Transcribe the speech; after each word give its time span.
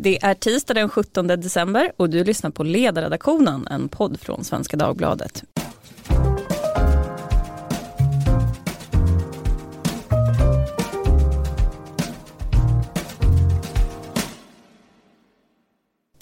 Det 0.00 0.24
är 0.24 0.34
tisdag 0.34 0.74
den 0.74 0.88
17 0.88 1.26
december 1.26 1.92
och 1.96 2.10
du 2.10 2.24
lyssnar 2.24 2.50
på 2.50 2.62
Ledarredaktionen, 2.62 3.66
en 3.66 3.88
podd 3.88 4.20
från 4.20 4.44
Svenska 4.44 4.76
Dagbladet. 4.76 5.44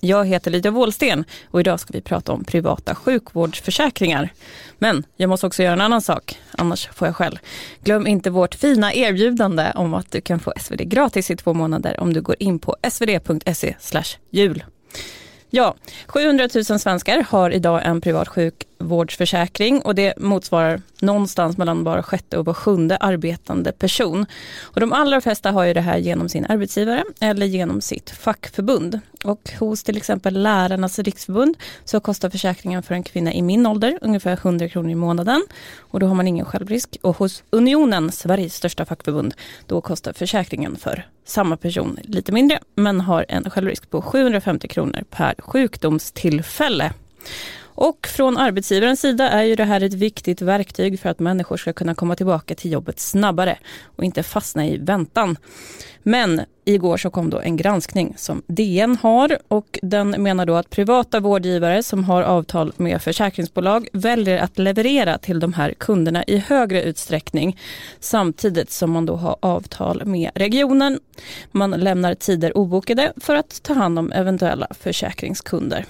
Jag 0.06 0.26
heter 0.26 0.50
Lydia 0.50 0.70
Wåhlsten 0.70 1.24
och 1.50 1.60
idag 1.60 1.80
ska 1.80 1.92
vi 1.92 2.00
prata 2.00 2.32
om 2.32 2.44
privata 2.44 2.94
sjukvårdsförsäkringar. 2.94 4.32
Men 4.78 5.04
jag 5.16 5.28
måste 5.28 5.46
också 5.46 5.62
göra 5.62 5.72
en 5.72 5.80
annan 5.80 6.02
sak, 6.02 6.38
annars 6.50 6.88
får 6.88 7.08
jag 7.08 7.16
skäll. 7.16 7.38
Glöm 7.84 8.06
inte 8.06 8.30
vårt 8.30 8.54
fina 8.54 8.94
erbjudande 8.94 9.72
om 9.74 9.94
att 9.94 10.10
du 10.10 10.20
kan 10.20 10.40
få 10.40 10.52
SvD 10.60 10.80
gratis 10.80 11.30
i 11.30 11.36
två 11.36 11.54
månader 11.54 12.00
om 12.00 12.12
du 12.12 12.20
går 12.20 12.36
in 12.38 12.58
på 12.58 12.76
svd.se 12.90 13.74
jul. 14.30 14.64
Ja, 15.50 15.74
700 16.06 16.48
000 16.54 16.64
svenskar 16.64 17.26
har 17.28 17.50
idag 17.50 17.80
en 17.84 18.00
privat 18.00 18.28
sjukvårdsförsäkring 18.78 19.82
och 19.82 19.94
det 19.94 20.14
motsvarar 20.18 20.82
någonstans 21.00 21.58
mellan 21.58 21.84
var 21.84 22.02
sjätte 22.02 22.38
och 22.38 22.44
var 22.44 22.54
sjunde 22.54 22.96
arbetande 22.96 23.72
person. 23.72 24.26
Och 24.62 24.80
de 24.80 24.92
allra 24.92 25.20
flesta 25.20 25.50
har 25.50 25.64
ju 25.64 25.74
det 25.74 25.80
här 25.80 25.98
genom 25.98 26.28
sin 26.28 26.46
arbetsgivare 26.48 27.04
eller 27.20 27.46
genom 27.46 27.80
sitt 27.80 28.10
fackförbund. 28.10 29.00
Och 29.24 29.50
hos 29.58 29.82
till 29.82 29.96
exempel 29.96 30.42
Lärarnas 30.42 30.98
riksförbund 30.98 31.56
så 31.84 32.00
kostar 32.00 32.30
försäkringen 32.30 32.82
för 32.82 32.94
en 32.94 33.02
kvinna 33.02 33.32
i 33.32 33.42
min 33.42 33.66
ålder 33.66 33.98
ungefär 34.02 34.32
100 34.32 34.68
kronor 34.68 34.90
i 34.90 34.94
månaden 34.94 35.42
och 35.78 36.00
då 36.00 36.06
har 36.06 36.14
man 36.14 36.28
ingen 36.28 36.44
självrisk. 36.44 36.98
Och 37.02 37.16
hos 37.16 37.42
Unionen, 37.50 38.12
Sveriges 38.12 38.54
största 38.54 38.84
fackförbund, 38.84 39.34
då 39.66 39.80
kostar 39.80 40.12
försäkringen 40.12 40.76
för 40.76 41.06
samma 41.24 41.56
person 41.56 41.98
lite 42.02 42.32
mindre 42.32 42.58
men 42.74 43.00
har 43.00 43.26
en 43.28 43.50
självrisk 43.50 43.90
på 43.90 44.02
750 44.02 44.68
kronor 44.68 45.04
per 45.10 45.34
sjukdomstillfälle. 45.38 46.92
Och 47.76 48.06
från 48.06 48.36
arbetsgivarens 48.36 49.00
sida 49.00 49.28
är 49.28 49.42
ju 49.42 49.54
det 49.54 49.64
här 49.64 49.80
ett 49.80 49.94
viktigt 49.94 50.42
verktyg 50.42 51.00
för 51.00 51.08
att 51.08 51.18
människor 51.18 51.56
ska 51.56 51.72
kunna 51.72 51.94
komma 51.94 52.16
tillbaka 52.16 52.54
till 52.54 52.72
jobbet 52.72 53.00
snabbare 53.00 53.58
och 53.96 54.04
inte 54.04 54.22
fastna 54.22 54.66
i 54.66 54.78
väntan. 54.78 55.36
Men 56.02 56.40
igår 56.64 56.96
så 56.96 57.10
kom 57.10 57.30
då 57.30 57.40
en 57.40 57.56
granskning 57.56 58.14
som 58.16 58.42
DN 58.46 58.96
har 59.02 59.38
och 59.48 59.78
den 59.82 60.10
menar 60.10 60.46
då 60.46 60.54
att 60.54 60.70
privata 60.70 61.20
vårdgivare 61.20 61.82
som 61.82 62.04
har 62.04 62.22
avtal 62.22 62.72
med 62.76 63.02
försäkringsbolag 63.02 63.88
väljer 63.92 64.38
att 64.38 64.58
leverera 64.58 65.18
till 65.18 65.40
de 65.40 65.52
här 65.52 65.74
kunderna 65.78 66.24
i 66.24 66.38
högre 66.38 66.82
utsträckning 66.82 67.58
samtidigt 68.00 68.70
som 68.70 68.90
man 68.90 69.06
då 69.06 69.16
har 69.16 69.36
avtal 69.40 70.04
med 70.04 70.30
regionen. 70.34 71.00
Man 71.52 71.70
lämnar 71.70 72.14
tider 72.14 72.56
obokade 72.56 73.12
för 73.16 73.34
att 73.34 73.62
ta 73.62 73.74
hand 73.74 73.98
om 73.98 74.12
eventuella 74.12 74.66
försäkringskunder. 74.80 75.84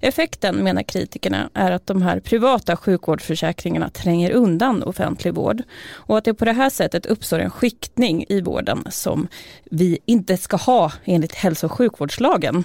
Effekten, 0.00 0.56
menar 0.56 0.82
kritikerna, 0.82 1.50
är 1.54 1.70
att 1.70 1.86
de 1.86 2.02
här 2.02 2.20
privata 2.20 2.76
sjukvårdsförsäkringarna 2.76 3.90
tränger 3.90 4.30
undan 4.30 4.82
offentlig 4.82 5.34
vård 5.34 5.62
och 5.90 6.18
att 6.18 6.24
det 6.24 6.34
på 6.34 6.44
det 6.44 6.52
här 6.52 6.70
sättet 6.70 7.06
uppstår 7.06 7.38
en 7.38 7.50
skiktning 7.50 8.24
i 8.28 8.40
vården 8.40 8.84
som 8.90 9.28
vi 9.64 9.98
inte 10.06 10.36
ska 10.36 10.56
ha 10.56 10.92
enligt 11.04 11.34
hälso 11.34 11.66
och 11.66 11.72
sjukvårdslagen. 11.72 12.64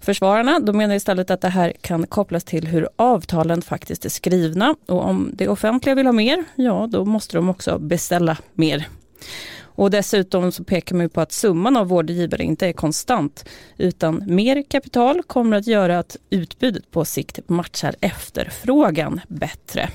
Försvararna 0.00 0.60
de 0.60 0.76
menar 0.76 0.94
istället 0.94 1.30
att 1.30 1.40
det 1.40 1.48
här 1.48 1.72
kan 1.80 2.06
kopplas 2.06 2.44
till 2.44 2.66
hur 2.66 2.88
avtalen 2.96 3.62
faktiskt 3.62 4.04
är 4.04 4.08
skrivna 4.08 4.76
och 4.86 5.04
om 5.04 5.30
det 5.32 5.48
offentliga 5.48 5.94
vill 5.94 6.06
ha 6.06 6.12
mer, 6.12 6.44
ja 6.54 6.88
då 6.90 7.04
måste 7.04 7.36
de 7.36 7.48
också 7.48 7.78
beställa 7.78 8.36
mer. 8.54 8.88
Och 9.74 9.90
dessutom 9.90 10.52
så 10.52 10.64
pekar 10.64 10.96
man 10.96 11.08
på 11.08 11.20
att 11.20 11.32
summan 11.32 11.76
av 11.76 11.88
vårdgivare 11.88 12.42
inte 12.42 12.66
är 12.66 12.72
konstant 12.72 13.48
utan 13.76 14.22
mer 14.26 14.62
kapital 14.62 15.22
kommer 15.22 15.56
att 15.56 15.66
göra 15.66 15.98
att 15.98 16.16
utbudet 16.30 16.90
på 16.90 17.04
sikt 17.04 17.48
matchar 17.48 17.94
efterfrågan 18.00 19.20
bättre. 19.28 19.90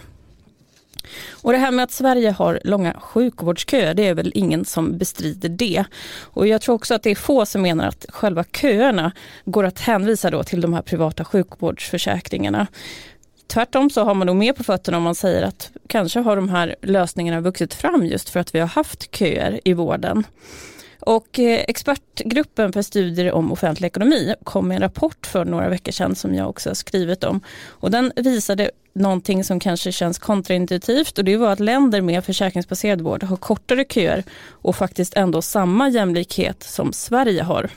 Och 1.30 1.52
det 1.52 1.58
här 1.58 1.72
med 1.72 1.84
att 1.84 1.92
Sverige 1.92 2.32
har 2.32 2.60
långa 2.64 2.94
sjukvårdsköer, 2.94 3.94
det 3.94 4.08
är 4.08 4.14
väl 4.14 4.32
ingen 4.36 4.66
som 4.66 4.98
bestrider 4.98 5.50
det. 5.50 5.84
Och 6.22 6.48
jag 6.48 6.62
tror 6.62 6.76
också 6.76 6.94
att 6.94 7.04
det 7.04 7.12
är 7.12 7.16
få 7.16 7.46
som 7.46 7.62
menar 7.62 7.88
att 7.88 8.06
själva 8.10 8.44
köerna 8.44 9.12
går 9.46 9.64
att 9.64 9.80
hänvisa 9.80 10.32
då 10.32 10.44
till 10.44 10.62
de 10.62 10.74
här 10.74 10.82
privata 10.82 11.26
sjukvårdsförsäkringarna. 11.26 12.68
Tvärtom 13.54 13.90
så 13.90 14.04
har 14.04 14.14
man 14.14 14.28
nog 14.28 14.36
mer 14.36 14.54
på 14.54 14.64
fötterna 14.64 14.98
om 14.98 15.04
man 15.04 15.16
säger 15.16 15.44
att 15.44 15.72
kanske 15.88 16.20
har 16.20 16.36
de 16.36 16.50
här 16.50 16.76
lösningarna 16.82 17.42
vuxit 17.42 17.74
fram 17.74 18.06
just 18.06 18.30
för 18.30 18.40
att 18.40 18.56
vi 18.56 18.60
har 18.60 18.68
haft 18.68 19.16
köer 19.16 19.60
i 19.64 19.74
vården. 19.74 20.24
Och 21.00 21.40
eh, 21.40 21.60
expertgruppen 21.68 22.74
för 22.74 22.82
studier 22.82 23.32
om 23.32 23.52
offentlig 23.52 23.88
ekonomi 23.88 24.36
kom 24.44 24.68
med 24.68 24.76
en 24.76 24.82
rapport 24.82 25.26
för 25.26 25.46
några 25.46 25.70
veckor 25.70 25.92
sedan 25.92 26.16
som 26.16 26.36
jag 26.36 26.50
också 26.50 26.70
har 26.70 26.76
skrivit 26.76 27.24
om. 27.24 27.42
Och 27.68 27.92
den 27.92 28.12
visade 28.16 28.72
någonting 28.94 29.44
som 29.44 29.60
kanske 29.60 29.92
känns 29.92 30.20
kontraintuitivt 30.20 31.18
och 31.18 31.24
det 31.24 31.38
var 31.38 31.52
att 31.52 31.60
länder 31.60 32.02
med 32.02 32.26
försäkringsbaserad 32.26 33.02
vård 33.02 33.24
har 33.24 33.38
kortare 33.38 33.86
köer 33.90 34.24
och 34.50 34.76
faktiskt 34.76 35.14
ändå 35.18 35.42
samma 35.42 35.90
jämlikhet 35.90 36.64
som 36.64 36.94
Sverige 36.94 37.44
har. 37.44 37.70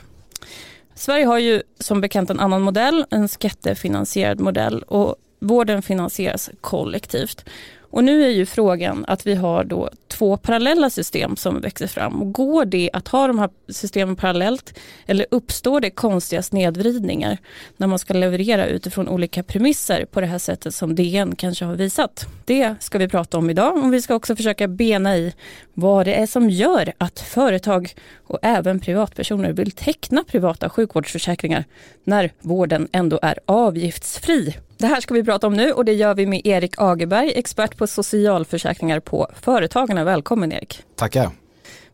Sverige 0.95 1.25
har 1.25 1.39
ju 1.39 1.61
som 1.79 2.01
bekant 2.01 2.29
en 2.29 2.39
annan 2.39 2.61
modell, 2.61 3.05
en 3.09 3.27
skattefinansierad 3.27 4.39
modell 4.39 4.83
och 4.83 5.15
Vården 5.43 5.81
finansieras 5.81 6.49
kollektivt. 6.61 7.45
Och 7.93 8.03
nu 8.03 8.23
är 8.23 8.29
ju 8.29 8.45
frågan 8.45 9.05
att 9.07 9.27
vi 9.27 9.35
har 9.35 9.63
då 9.63 9.89
två 10.07 10.37
parallella 10.37 10.89
system 10.89 11.35
som 11.35 11.61
växer 11.61 11.87
fram. 11.87 12.33
går 12.33 12.65
det 12.65 12.89
att 12.93 13.07
ha 13.07 13.27
de 13.27 13.39
här 13.39 13.49
systemen 13.69 14.15
parallellt 14.15 14.79
eller 15.05 15.25
uppstår 15.31 15.79
det 15.81 15.89
konstiga 15.89 16.41
snedvridningar 16.41 17.37
när 17.77 17.87
man 17.87 17.99
ska 17.99 18.13
leverera 18.13 18.65
utifrån 18.65 19.07
olika 19.07 19.43
premisser 19.43 20.05
på 20.05 20.21
det 20.21 20.27
här 20.27 20.37
sättet 20.37 20.75
som 20.75 20.95
DN 20.95 21.35
kanske 21.35 21.65
har 21.65 21.75
visat? 21.75 22.25
Det 22.45 22.75
ska 22.79 22.97
vi 22.97 23.07
prata 23.07 23.37
om 23.37 23.49
idag 23.49 23.83
och 23.83 23.93
vi 23.93 24.01
ska 24.01 24.15
också 24.15 24.35
försöka 24.35 24.67
bena 24.67 25.17
i 25.17 25.33
vad 25.73 26.05
det 26.05 26.13
är 26.13 26.27
som 26.27 26.49
gör 26.49 26.93
att 26.97 27.19
företag 27.19 27.93
och 28.27 28.39
även 28.41 28.79
privatpersoner 28.79 29.51
vill 29.51 29.71
teckna 29.71 30.23
privata 30.23 30.69
sjukvårdsförsäkringar 30.69 31.63
när 32.03 32.31
vården 32.41 32.87
ändå 32.91 33.19
är 33.21 33.39
avgiftsfri. 33.45 34.55
Det 34.77 34.87
här 34.87 35.01
ska 35.01 35.13
vi 35.13 35.23
prata 35.23 35.47
om 35.47 35.53
nu 35.53 35.71
och 35.71 35.85
det 35.85 35.93
gör 35.93 36.15
vi 36.15 36.25
med 36.25 36.41
Erik 36.43 36.73
Agerberg, 36.77 37.33
expert 37.35 37.77
på 37.77 37.87
socialförsäkringar 37.87 38.99
på 38.99 39.27
Företagarna. 39.41 40.03
Välkommen 40.03 40.51
Erik. 40.51 40.83
Tackar. 40.95 41.29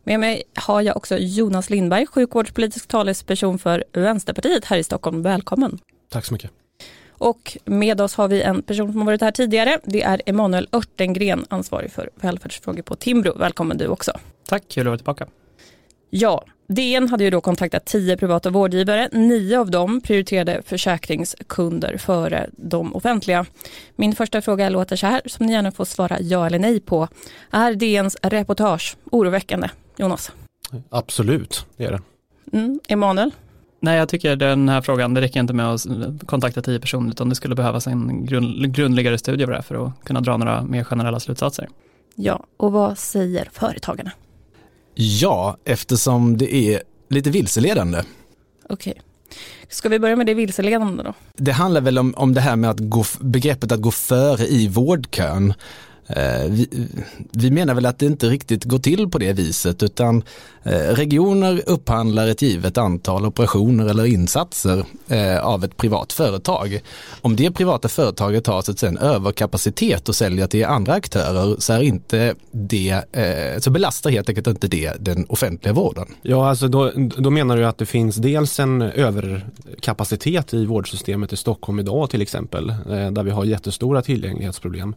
Med 0.04 0.20
mig 0.20 0.42
har 0.54 0.80
jag 0.80 0.96
också 0.96 1.16
Jonas 1.18 1.70
Lindberg, 1.70 2.06
sjukvårdspolitisk 2.06 2.88
talesperson 2.88 3.58
för 3.58 3.84
Vänsterpartiet 3.92 4.64
här 4.64 4.76
i 4.76 4.84
Stockholm. 4.84 5.22
Välkommen. 5.22 5.78
Tack 6.08 6.24
så 6.24 6.32
mycket. 6.34 6.50
Och 7.08 7.56
med 7.64 8.00
oss 8.00 8.14
har 8.14 8.28
vi 8.28 8.42
en 8.42 8.62
person 8.62 8.92
som 8.92 9.00
har 9.00 9.06
varit 9.06 9.20
här 9.20 9.30
tidigare. 9.30 9.78
Det 9.84 10.02
är 10.02 10.22
Emanuel 10.26 10.68
Örtengren, 10.72 11.44
ansvarig 11.48 11.92
för 11.92 12.10
välfärdsfrågor 12.14 12.82
på 12.82 12.96
Timbro. 12.96 13.38
Välkommen 13.38 13.78
du 13.78 13.86
också. 13.86 14.12
Tack, 14.48 14.62
kul 14.68 14.80
att 14.80 14.86
vara 14.86 14.96
tillbaka. 14.96 15.26
Ja, 16.10 16.44
DN 16.66 17.08
hade 17.08 17.24
ju 17.24 17.30
då 17.30 17.40
kontaktat 17.40 17.84
tio 17.84 18.16
privata 18.16 18.50
vårdgivare. 18.50 19.08
Nio 19.12 19.60
av 19.60 19.70
dem 19.70 20.00
prioriterade 20.00 20.62
försäkringskunder 20.66 21.96
före 21.96 22.50
de 22.56 22.94
offentliga. 22.94 23.46
Min 23.96 24.14
första 24.14 24.42
fråga 24.42 24.68
låter 24.68 24.96
så 24.96 25.06
här, 25.06 25.20
som 25.26 25.46
ni 25.46 25.52
gärna 25.52 25.72
får 25.72 25.84
svara 25.84 26.16
ja 26.20 26.46
eller 26.46 26.58
nej 26.58 26.80
på. 26.80 27.08
Är 27.50 27.74
DNs 27.74 28.16
reportage 28.22 28.96
oroväckande? 29.10 29.68
Jonas? 29.96 30.32
Absolut, 30.90 31.66
det 31.76 31.84
är 31.84 31.90
det. 31.90 32.00
Mm, 32.52 32.80
Emanuel? 32.88 33.30
Nej, 33.80 33.98
jag 33.98 34.08
tycker 34.08 34.36
den 34.36 34.68
här 34.68 34.80
frågan, 34.80 35.14
det 35.14 35.20
räcker 35.20 35.40
inte 35.40 35.52
med 35.52 35.66
att 35.66 35.86
kontakta 36.26 36.62
tio 36.62 36.80
personer, 36.80 37.10
utan 37.10 37.28
det 37.28 37.34
skulle 37.34 37.54
behövas 37.54 37.86
en 37.86 38.26
grund, 38.26 38.74
grundligare 38.74 39.18
studie 39.18 39.44
av 39.44 39.50
det 39.50 39.62
för 39.62 39.86
att 39.86 40.04
kunna 40.04 40.20
dra 40.20 40.36
några 40.36 40.62
mer 40.62 40.84
generella 40.84 41.20
slutsatser. 41.20 41.68
Ja, 42.14 42.44
och 42.56 42.72
vad 42.72 42.98
säger 42.98 43.48
företagarna? 43.52 44.10
Ja, 44.94 45.56
eftersom 45.64 46.36
det 46.36 46.54
är 46.54 46.82
lite 47.08 47.30
vilseledande. 47.30 47.98
Okej. 48.68 48.90
Okay. 48.90 49.02
Ska 49.68 49.88
vi 49.88 49.98
börja 49.98 50.16
med 50.16 50.26
det 50.26 50.34
vilseledande 50.34 51.02
då? 51.02 51.14
Det 51.36 51.52
handlar 51.52 51.80
väl 51.80 51.98
om, 51.98 52.14
om 52.16 52.34
det 52.34 52.40
här 52.40 52.56
med 52.56 52.70
att 52.70 52.80
gå, 52.80 53.04
begreppet 53.20 53.72
att 53.72 53.80
gå 53.80 53.90
före 53.90 54.46
i 54.46 54.68
vårdkön. 54.68 55.54
Eh, 56.16 56.50
vi, 56.50 56.68
vi, 57.32 57.50
menar 57.50 57.74
väl 57.74 57.86
att 57.86 57.98
det 57.98 58.06
inte 58.06 58.28
riktigt 58.28 58.64
går 58.64 58.78
till 58.78 59.08
på 59.08 59.18
det 59.18 59.32
viset 59.32 59.82
utan 59.82 60.22
eh, 60.62 60.72
regioner 60.72 61.62
upphandlar 61.66 62.28
ett 62.28 62.42
givet 62.42 62.78
antal 62.78 63.26
operationer 63.26 63.86
eller 63.86 64.04
insatser 64.04 64.84
eh, 65.08 65.46
av 65.46 65.64
ett 65.64 65.76
privat 65.76 66.12
företag. 66.12 66.80
Om 67.20 67.36
det 67.36 67.50
privata 67.50 67.88
företaget 67.88 68.46
har 68.46 68.62
så 68.62 68.72
att 68.72 68.78
säga 68.78 68.90
en 68.90 68.98
överkapacitet 68.98 70.08
och 70.08 70.14
säljer 70.14 70.46
till 70.46 70.64
andra 70.64 70.92
aktörer 70.92 71.56
så 71.58 71.72
är 71.72 71.82
inte 71.82 72.34
det, 72.50 73.02
så 73.58 73.70
belastar 73.70 74.10
helt 74.10 74.28
enkelt 74.28 74.46
inte 74.46 74.68
det 74.68 74.92
den 75.00 75.26
offentliga 75.28 75.72
vården. 75.72 76.06
Ja, 76.22 76.48
alltså 76.48 76.68
då, 76.68 76.92
då 76.96 77.30
menar 77.30 77.56
du 77.56 77.66
att 77.66 77.78
det 77.78 77.86
finns 77.86 78.16
dels 78.16 78.60
en 78.60 78.82
överkapacitet 78.82 80.54
i 80.54 80.66
vårdsystemet 80.66 81.32
i 81.32 81.36
Stockholm 81.36 81.78
idag 81.78 82.10
till 82.10 82.22
exempel, 82.22 82.74
där 82.86 83.22
vi 83.22 83.30
har 83.30 83.44
jättestora 83.44 84.02
tillgänglighetsproblem. 84.02 84.94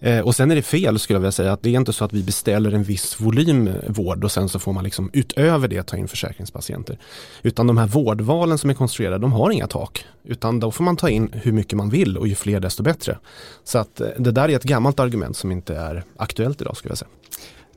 Eh, 0.00 0.20
och 0.20 0.34
sen 0.34 0.50
är 0.50 0.54
det 0.54 0.62
fel 0.62 0.98
skulle 0.98 1.14
jag 1.14 1.20
vilja 1.20 1.32
säga 1.32 1.52
att 1.52 1.62
det 1.62 1.70
är 1.70 1.76
inte 1.78 1.92
så 1.92 2.04
att 2.04 2.12
vi 2.12 2.22
beställer 2.22 2.72
en 2.72 2.82
viss 2.82 3.20
volym 3.20 3.70
vård 3.88 4.24
och 4.24 4.32
sen 4.32 4.48
så 4.48 4.58
får 4.58 4.72
man 4.72 4.84
liksom 4.84 5.10
utöver 5.12 5.68
det 5.68 5.82
ta 5.82 5.96
in 5.96 6.08
försäkringspatienter. 6.08 6.98
Utan 7.42 7.66
de 7.66 7.78
här 7.78 7.86
vårdvalen 7.86 8.58
som 8.58 8.70
är 8.70 8.74
konstruerade, 8.74 9.18
de 9.18 9.32
har 9.32 9.50
inga 9.50 9.66
tak. 9.66 10.04
Utan 10.24 10.60
då 10.60 10.70
får 10.70 10.84
man 10.84 10.96
ta 10.96 11.08
in 11.08 11.30
hur 11.32 11.52
mycket 11.52 11.76
man 11.76 11.90
vill 11.90 12.18
och 12.18 12.28
ju 12.28 12.34
fler 12.34 12.60
desto 12.60 12.82
bättre. 12.82 13.18
Så 13.64 13.78
att 13.78 14.00
eh, 14.00 14.08
det 14.18 14.30
där 14.30 14.48
är 14.48 14.56
ett 14.56 14.62
gammalt 14.62 15.00
argument 15.00 15.36
som 15.36 15.52
inte 15.52 15.76
är 15.76 16.04
aktuellt 16.16 16.60
idag 16.60 16.76
skulle 16.76 16.90
jag 16.90 16.98
säga. 16.98 17.10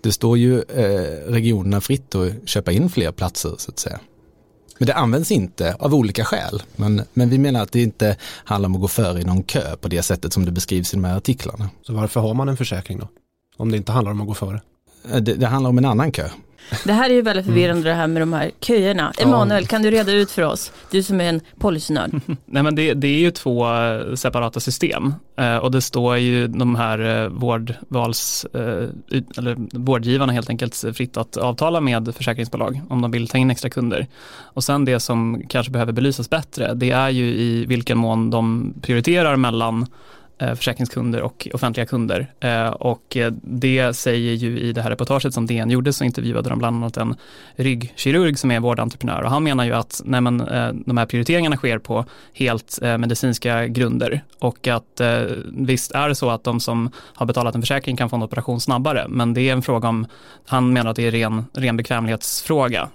Det 0.02 0.12
står 0.12 0.38
ju 0.38 0.62
eh, 0.62 1.32
regionerna 1.32 1.82
fritt 1.82 2.16
att 2.16 2.50
köpa 2.50 2.72
in 2.72 2.90
fler 2.90 3.12
platser 3.12 3.56
så 3.58 3.72
att 3.72 3.80
säga. 3.80 4.00
Men 4.78 4.88
det 4.88 4.94
används 4.94 5.32
inte 5.32 5.76
av 5.80 5.96
olika 5.96 6.26
skäl. 6.26 6.64
Men, 6.76 7.02
men 7.14 7.30
vi 7.30 7.38
menar 7.38 7.62
att 7.62 7.72
det 7.72 7.82
inte 7.82 8.18
handlar 8.24 8.68
om 8.68 8.76
att 8.76 8.82
gå 8.82 8.88
före 8.88 9.22
i 9.22 9.24
någon 9.24 9.44
kö 9.44 9.76
på 9.82 9.88
det 9.88 10.04
sättet 10.04 10.34
som 10.34 10.46
det 10.46 10.52
beskrivs 10.52 10.94
i 10.94 10.98
de 10.98 11.04
här 11.04 11.18
artiklarna. 11.18 11.70
Så 11.82 11.94
varför 11.94 12.20
har 12.20 12.34
man 12.34 12.50
en 12.50 12.58
försäkring 12.58 13.00
då? 13.00 13.08
Om 13.58 13.72
det 13.72 13.78
inte 13.78 13.92
handlar 13.92 14.12
om 14.12 14.22
att 14.22 14.28
gå 14.28 14.34
före? 14.34 14.62
Eh, 15.12 15.18
det, 15.18 15.34
det 15.34 15.48
handlar 15.48 15.70
om 15.70 15.78
en 15.78 15.86
annan 15.86 16.12
kö. 16.12 16.30
Det 16.84 16.94
här 16.94 17.10
är 17.10 17.14
ju 17.14 17.22
väldigt 17.22 17.46
förvirrande 17.46 17.90
det 17.90 17.96
här 17.96 18.08
med 18.08 18.22
de 18.22 18.34
här 18.34 18.52
köerna. 18.62 19.14
Emanuel, 19.18 19.68
kan 19.68 19.82
du 19.82 19.92
reda 19.92 20.12
ut 20.12 20.32
för 20.32 20.42
oss? 20.42 20.72
Du 20.92 21.04
som 21.04 21.22
är 21.22 21.30
en 21.30 21.42
policynörd. 21.60 22.12
Nej 22.46 22.64
men 22.64 22.76
det, 22.76 22.94
det, 22.94 23.08
är 23.08 23.20
ju 23.20 23.32
två 23.32 23.74
eh, 23.74 24.14
separata 24.16 24.60
system 24.60 25.14
eh, 25.38 25.58
och 25.58 25.72
det 25.72 25.82
står 25.82 26.18
ju 26.18 26.48
de 26.48 26.76
här 26.76 27.24
eh, 27.24 27.30
vårdvals, 27.30 28.46
eller 29.38 29.78
vårdgivarna 29.78 30.34
helt 30.34 30.50
enkelt 30.50 30.84
fritt 30.94 31.18
att 31.18 31.38
avtala 31.38 31.82
med 31.82 32.16
försäkringsbolag 32.16 32.82
om 32.90 33.02
de 33.02 33.12
vill 33.12 33.28
ta 33.28 33.38
in 33.38 33.52
extra 33.52 33.70
kunder. 33.70 34.08
Och 34.42 34.64
sen 34.64 34.86
det 34.86 35.00
som 35.00 35.42
kanske 35.50 35.72
behöver 35.72 35.94
belysas 35.94 36.30
bättre, 36.30 36.74
det 36.74 36.92
är 36.92 37.10
ju 37.10 37.26
i 37.26 37.66
vilken 37.66 37.98
mån 37.98 38.30
de 38.30 38.74
prioriterar 38.82 39.36
mellan 39.36 39.86
Eh, 40.40 40.56
försäkringskunder 40.56 41.22
och 41.22 41.48
offentliga 41.54 41.86
kunder. 41.86 42.28
Eh, 42.40 42.68
och 42.68 43.18
eh, 43.18 43.32
det 43.42 43.94
säger 43.94 44.34
ju 44.34 44.60
i 44.60 44.74
det 44.74 44.82
här 44.82 44.90
reportaget 44.90 45.34
som 45.34 45.48
DN 45.48 45.70
gjorde 45.70 45.94
så 45.94 46.04
intervjuade 46.04 46.50
de 46.50 46.60
bland 46.60 46.76
annat 46.76 46.98
en 46.98 47.16
ryggkirurg 47.56 48.38
som 48.38 48.52
är 48.52 48.60
vårdentreprenör 48.60 49.22
och 49.22 49.30
han 49.30 49.44
menar 49.44 49.66
ju 49.66 49.74
att 49.74 50.02
nej 50.06 50.22
men, 50.22 50.38
de 50.86 50.98
här 50.98 51.06
prioriteringarna 51.06 51.56
sker 51.56 51.80
på 51.80 52.06
helt 52.34 52.80
medicinska 52.82 53.68
grunder 53.68 54.22
och 54.40 54.68
att 54.68 55.02
visst 55.46 55.92
är 55.92 56.10
det 56.10 56.16
så 56.16 56.30
att 56.30 56.44
de 56.44 56.60
som 56.60 56.92
har 56.96 57.26
betalat 57.26 57.56
en 57.56 57.62
försäkring 57.62 57.98
kan 57.98 58.10
få 58.10 58.16
en 58.16 58.24
operation 58.24 58.62
snabbare 58.62 59.06
men 59.10 59.34
det 59.34 59.42
är 59.42 59.54
en 59.54 59.62
fråga 59.62 59.90
om, 59.90 60.06
han 60.46 60.74
menar 60.74 60.90
att 60.90 60.96
det 60.96 61.08
är 61.08 61.12
ren, 61.12 61.46
ren 61.54 61.78
bekvämlighetsfråga 61.78 62.90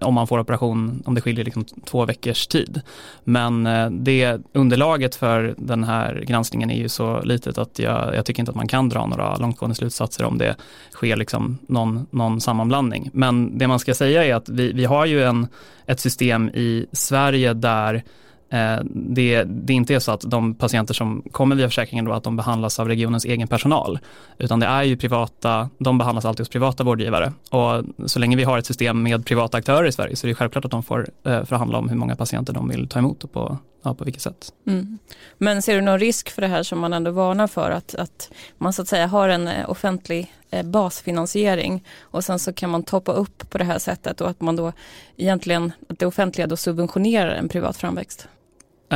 om 0.00 0.14
man 0.14 0.26
får 0.26 0.38
operation 0.38 1.02
om 1.06 1.14
det 1.14 1.20
skiljer 1.20 1.44
liksom 1.44 1.64
två 1.64 2.04
veckors 2.04 2.46
tid. 2.46 2.80
Men 3.24 3.68
det 4.04 4.38
underlaget 4.52 5.14
för 5.14 5.54
den 5.58 5.84
här 5.84 6.24
granskningen 6.26 6.49
granskningen 6.50 6.70
är 6.70 6.82
ju 6.82 6.88
så 6.88 7.22
litet 7.22 7.58
att 7.58 7.78
jag, 7.78 8.14
jag, 8.14 8.24
tycker 8.24 8.40
inte 8.42 8.50
att 8.50 8.56
man 8.56 8.68
kan 8.68 8.88
dra 8.88 9.06
några 9.06 9.36
långtgående 9.36 9.74
slutsatser 9.74 10.24
om 10.24 10.38
det 10.38 10.56
sker 10.92 11.16
liksom 11.16 11.58
någon, 11.68 12.06
någon 12.10 12.40
sammanblandning. 12.40 13.10
Men 13.12 13.58
det 13.58 13.68
man 13.68 13.78
ska 13.78 13.94
säga 13.94 14.24
är 14.24 14.34
att 14.34 14.48
vi, 14.48 14.72
vi 14.72 14.84
har 14.84 15.06
ju 15.06 15.22
en, 15.22 15.46
ett 15.86 16.00
system 16.00 16.50
i 16.54 16.86
Sverige 16.92 17.54
där 17.54 18.02
Eh, 18.50 18.78
det, 18.84 19.44
det 19.44 19.72
inte 19.72 19.94
är 19.94 19.98
så 19.98 20.12
att 20.12 20.20
de 20.20 20.54
patienter 20.54 20.94
som 20.94 21.22
kommer 21.30 21.56
via 21.56 21.68
försäkringen 21.68 22.04
då 22.04 22.12
att 22.12 22.24
de 22.24 22.36
behandlas 22.36 22.80
av 22.80 22.88
regionens 22.88 23.24
egen 23.24 23.48
personal, 23.48 23.98
utan 24.38 24.60
det 24.60 24.66
är 24.66 24.82
ju 24.82 24.96
privata, 24.96 25.70
de 25.78 25.98
behandlas 25.98 26.24
alltid 26.24 26.40
hos 26.40 26.48
privata 26.48 26.84
vårdgivare 26.84 27.32
och 27.50 27.84
så 28.06 28.18
länge 28.18 28.36
vi 28.36 28.44
har 28.44 28.58
ett 28.58 28.66
system 28.66 29.02
med 29.02 29.26
privata 29.26 29.56
aktörer 29.56 29.86
i 29.86 29.92
Sverige 29.92 30.16
så 30.16 30.26
är 30.26 30.28
det 30.28 30.34
självklart 30.34 30.64
att 30.64 30.70
de 30.70 30.82
får 30.82 31.08
eh, 31.24 31.44
förhandla 31.44 31.78
om 31.78 31.88
hur 31.88 31.96
många 31.96 32.16
patienter 32.16 32.52
de 32.52 32.68
vill 32.68 32.88
ta 32.88 32.98
emot 32.98 33.24
och 33.24 33.32
på, 33.32 33.58
ja, 33.82 33.94
på 33.94 34.04
vilket 34.04 34.22
sätt. 34.22 34.52
Mm. 34.66 34.98
Men 35.38 35.62
ser 35.62 35.74
du 35.74 35.80
någon 35.80 35.98
risk 35.98 36.30
för 36.30 36.42
det 36.42 36.48
här 36.48 36.62
som 36.62 36.78
man 36.78 36.92
ändå 36.92 37.10
varnar 37.10 37.46
för 37.46 37.70
att, 37.70 37.94
att 37.94 38.30
man 38.58 38.72
så 38.72 38.82
att 38.82 38.88
säga 38.88 39.06
har 39.06 39.28
en 39.28 39.48
eh, 39.48 39.70
offentlig 39.70 40.34
basfinansiering 40.64 41.84
och 42.00 42.24
sen 42.24 42.38
så 42.38 42.52
kan 42.52 42.70
man 42.70 42.82
toppa 42.82 43.12
upp 43.12 43.50
på 43.50 43.58
det 43.58 43.64
här 43.64 43.78
sättet 43.78 44.20
och 44.20 44.30
att 44.30 44.40
man 44.40 44.56
då 44.56 44.72
egentligen, 45.16 45.72
att 45.88 45.98
det 45.98 46.06
offentliga 46.06 46.46
då 46.46 46.56
subventionerar 46.56 47.30
en 47.30 47.48
privat 47.48 47.76
framväxt? 47.76 48.28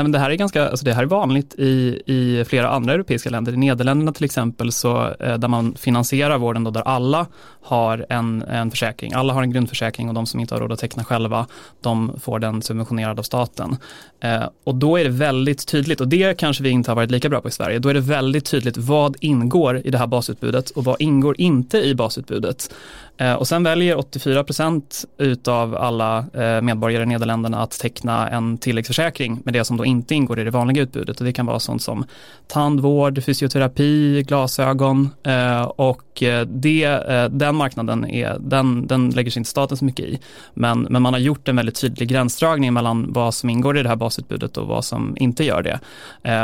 Men 0.02 0.12
det 0.12 0.18
här 0.18 0.30
är 0.30 0.34
ganska, 0.34 0.68
alltså 0.68 0.84
det 0.84 0.94
här 0.94 1.02
är 1.02 1.06
vanligt 1.06 1.54
i, 1.58 2.02
i 2.06 2.44
flera 2.48 2.68
andra 2.68 2.92
europeiska 2.92 3.30
länder. 3.30 3.52
I 3.52 3.56
Nederländerna 3.56 4.12
till 4.12 4.24
exempel, 4.24 4.72
så, 4.72 5.14
eh, 5.20 5.38
där 5.38 5.48
man 5.48 5.74
finansierar 5.74 6.38
vården 6.38 6.64
då, 6.64 6.70
där 6.70 6.82
alla 6.82 7.26
har 7.62 8.06
en, 8.08 8.42
en 8.42 8.70
försäkring. 8.70 9.12
Alla 9.12 9.32
har 9.32 9.42
en 9.42 9.52
grundförsäkring 9.52 10.08
och 10.08 10.14
de 10.14 10.26
som 10.26 10.40
inte 10.40 10.54
har 10.54 10.60
råd 10.60 10.72
att 10.72 10.78
teckna 10.78 11.04
själva, 11.04 11.46
de 11.80 12.20
får 12.20 12.38
den 12.38 12.62
subventionerad 12.62 13.18
av 13.18 13.22
staten. 13.22 13.76
Eh, 14.20 14.42
och 14.64 14.74
då 14.74 14.96
är 14.96 15.04
det 15.04 15.10
väldigt 15.10 15.66
tydligt, 15.66 16.00
och 16.00 16.08
det 16.08 16.38
kanske 16.38 16.62
vi 16.62 16.70
inte 16.70 16.90
har 16.90 16.96
varit 16.96 17.10
lika 17.10 17.28
bra 17.28 17.40
på 17.40 17.48
i 17.48 17.50
Sverige, 17.50 17.78
då 17.78 17.88
är 17.88 17.94
det 17.94 18.00
väldigt 18.00 18.44
tydligt 18.44 18.76
vad 18.76 19.16
ingår 19.20 19.80
i 19.84 19.90
det 19.90 19.98
här 19.98 20.06
basutbudet 20.06 20.70
och 20.70 20.84
vad 20.84 20.96
ingår 20.98 21.40
inte 21.40 21.78
i 21.78 21.94
basutbudet. 21.94 22.74
Eh, 23.16 23.34
och 23.34 23.48
sen 23.48 23.62
väljer 23.62 23.98
84 23.98 24.44
procent 24.44 25.04
utav 25.18 25.76
alla 25.76 26.18
eh, 26.34 26.60
medborgare 26.60 27.02
i 27.02 27.06
Nederländerna 27.06 27.62
att 27.62 27.70
teckna 27.70 28.28
en 28.28 28.58
tilläggsförsäkring 28.58 29.40
med 29.44 29.54
det 29.54 29.64
som 29.64 29.76
då 29.76 29.84
inte 29.84 30.14
ingår 30.14 30.40
i 30.40 30.44
det 30.44 30.50
vanliga 30.50 30.82
utbudet 30.82 31.18
och 31.18 31.24
det 31.24 31.32
kan 31.32 31.46
vara 31.46 31.58
sånt 31.58 31.82
som 31.82 32.04
tandvård, 32.46 33.24
fysioterapi, 33.24 34.22
glasögon 34.22 35.10
eh, 35.22 35.62
och 35.62 36.22
det, 36.46 36.88
den 37.30 37.56
marknaden 37.56 38.10
är, 38.10 38.36
den, 38.40 38.86
den 38.86 39.10
lägger 39.10 39.30
sig 39.30 39.40
inte 39.40 39.50
staten 39.50 39.76
så 39.76 39.84
mycket 39.84 40.06
i. 40.06 40.18
Men, 40.54 40.80
men 40.90 41.02
man 41.02 41.12
har 41.12 41.20
gjort 41.20 41.48
en 41.48 41.56
väldigt 41.56 41.80
tydlig 41.80 42.08
gränsdragning 42.08 42.72
mellan 42.72 43.12
vad 43.12 43.34
som 43.34 43.50
ingår 43.50 43.78
i 43.78 43.82
det 43.82 43.88
här 43.88 43.96
basutbudet 43.96 44.56
och 44.56 44.66
vad 44.66 44.84
som 44.84 45.16
inte 45.20 45.44
gör 45.44 45.62
det. 45.62 45.80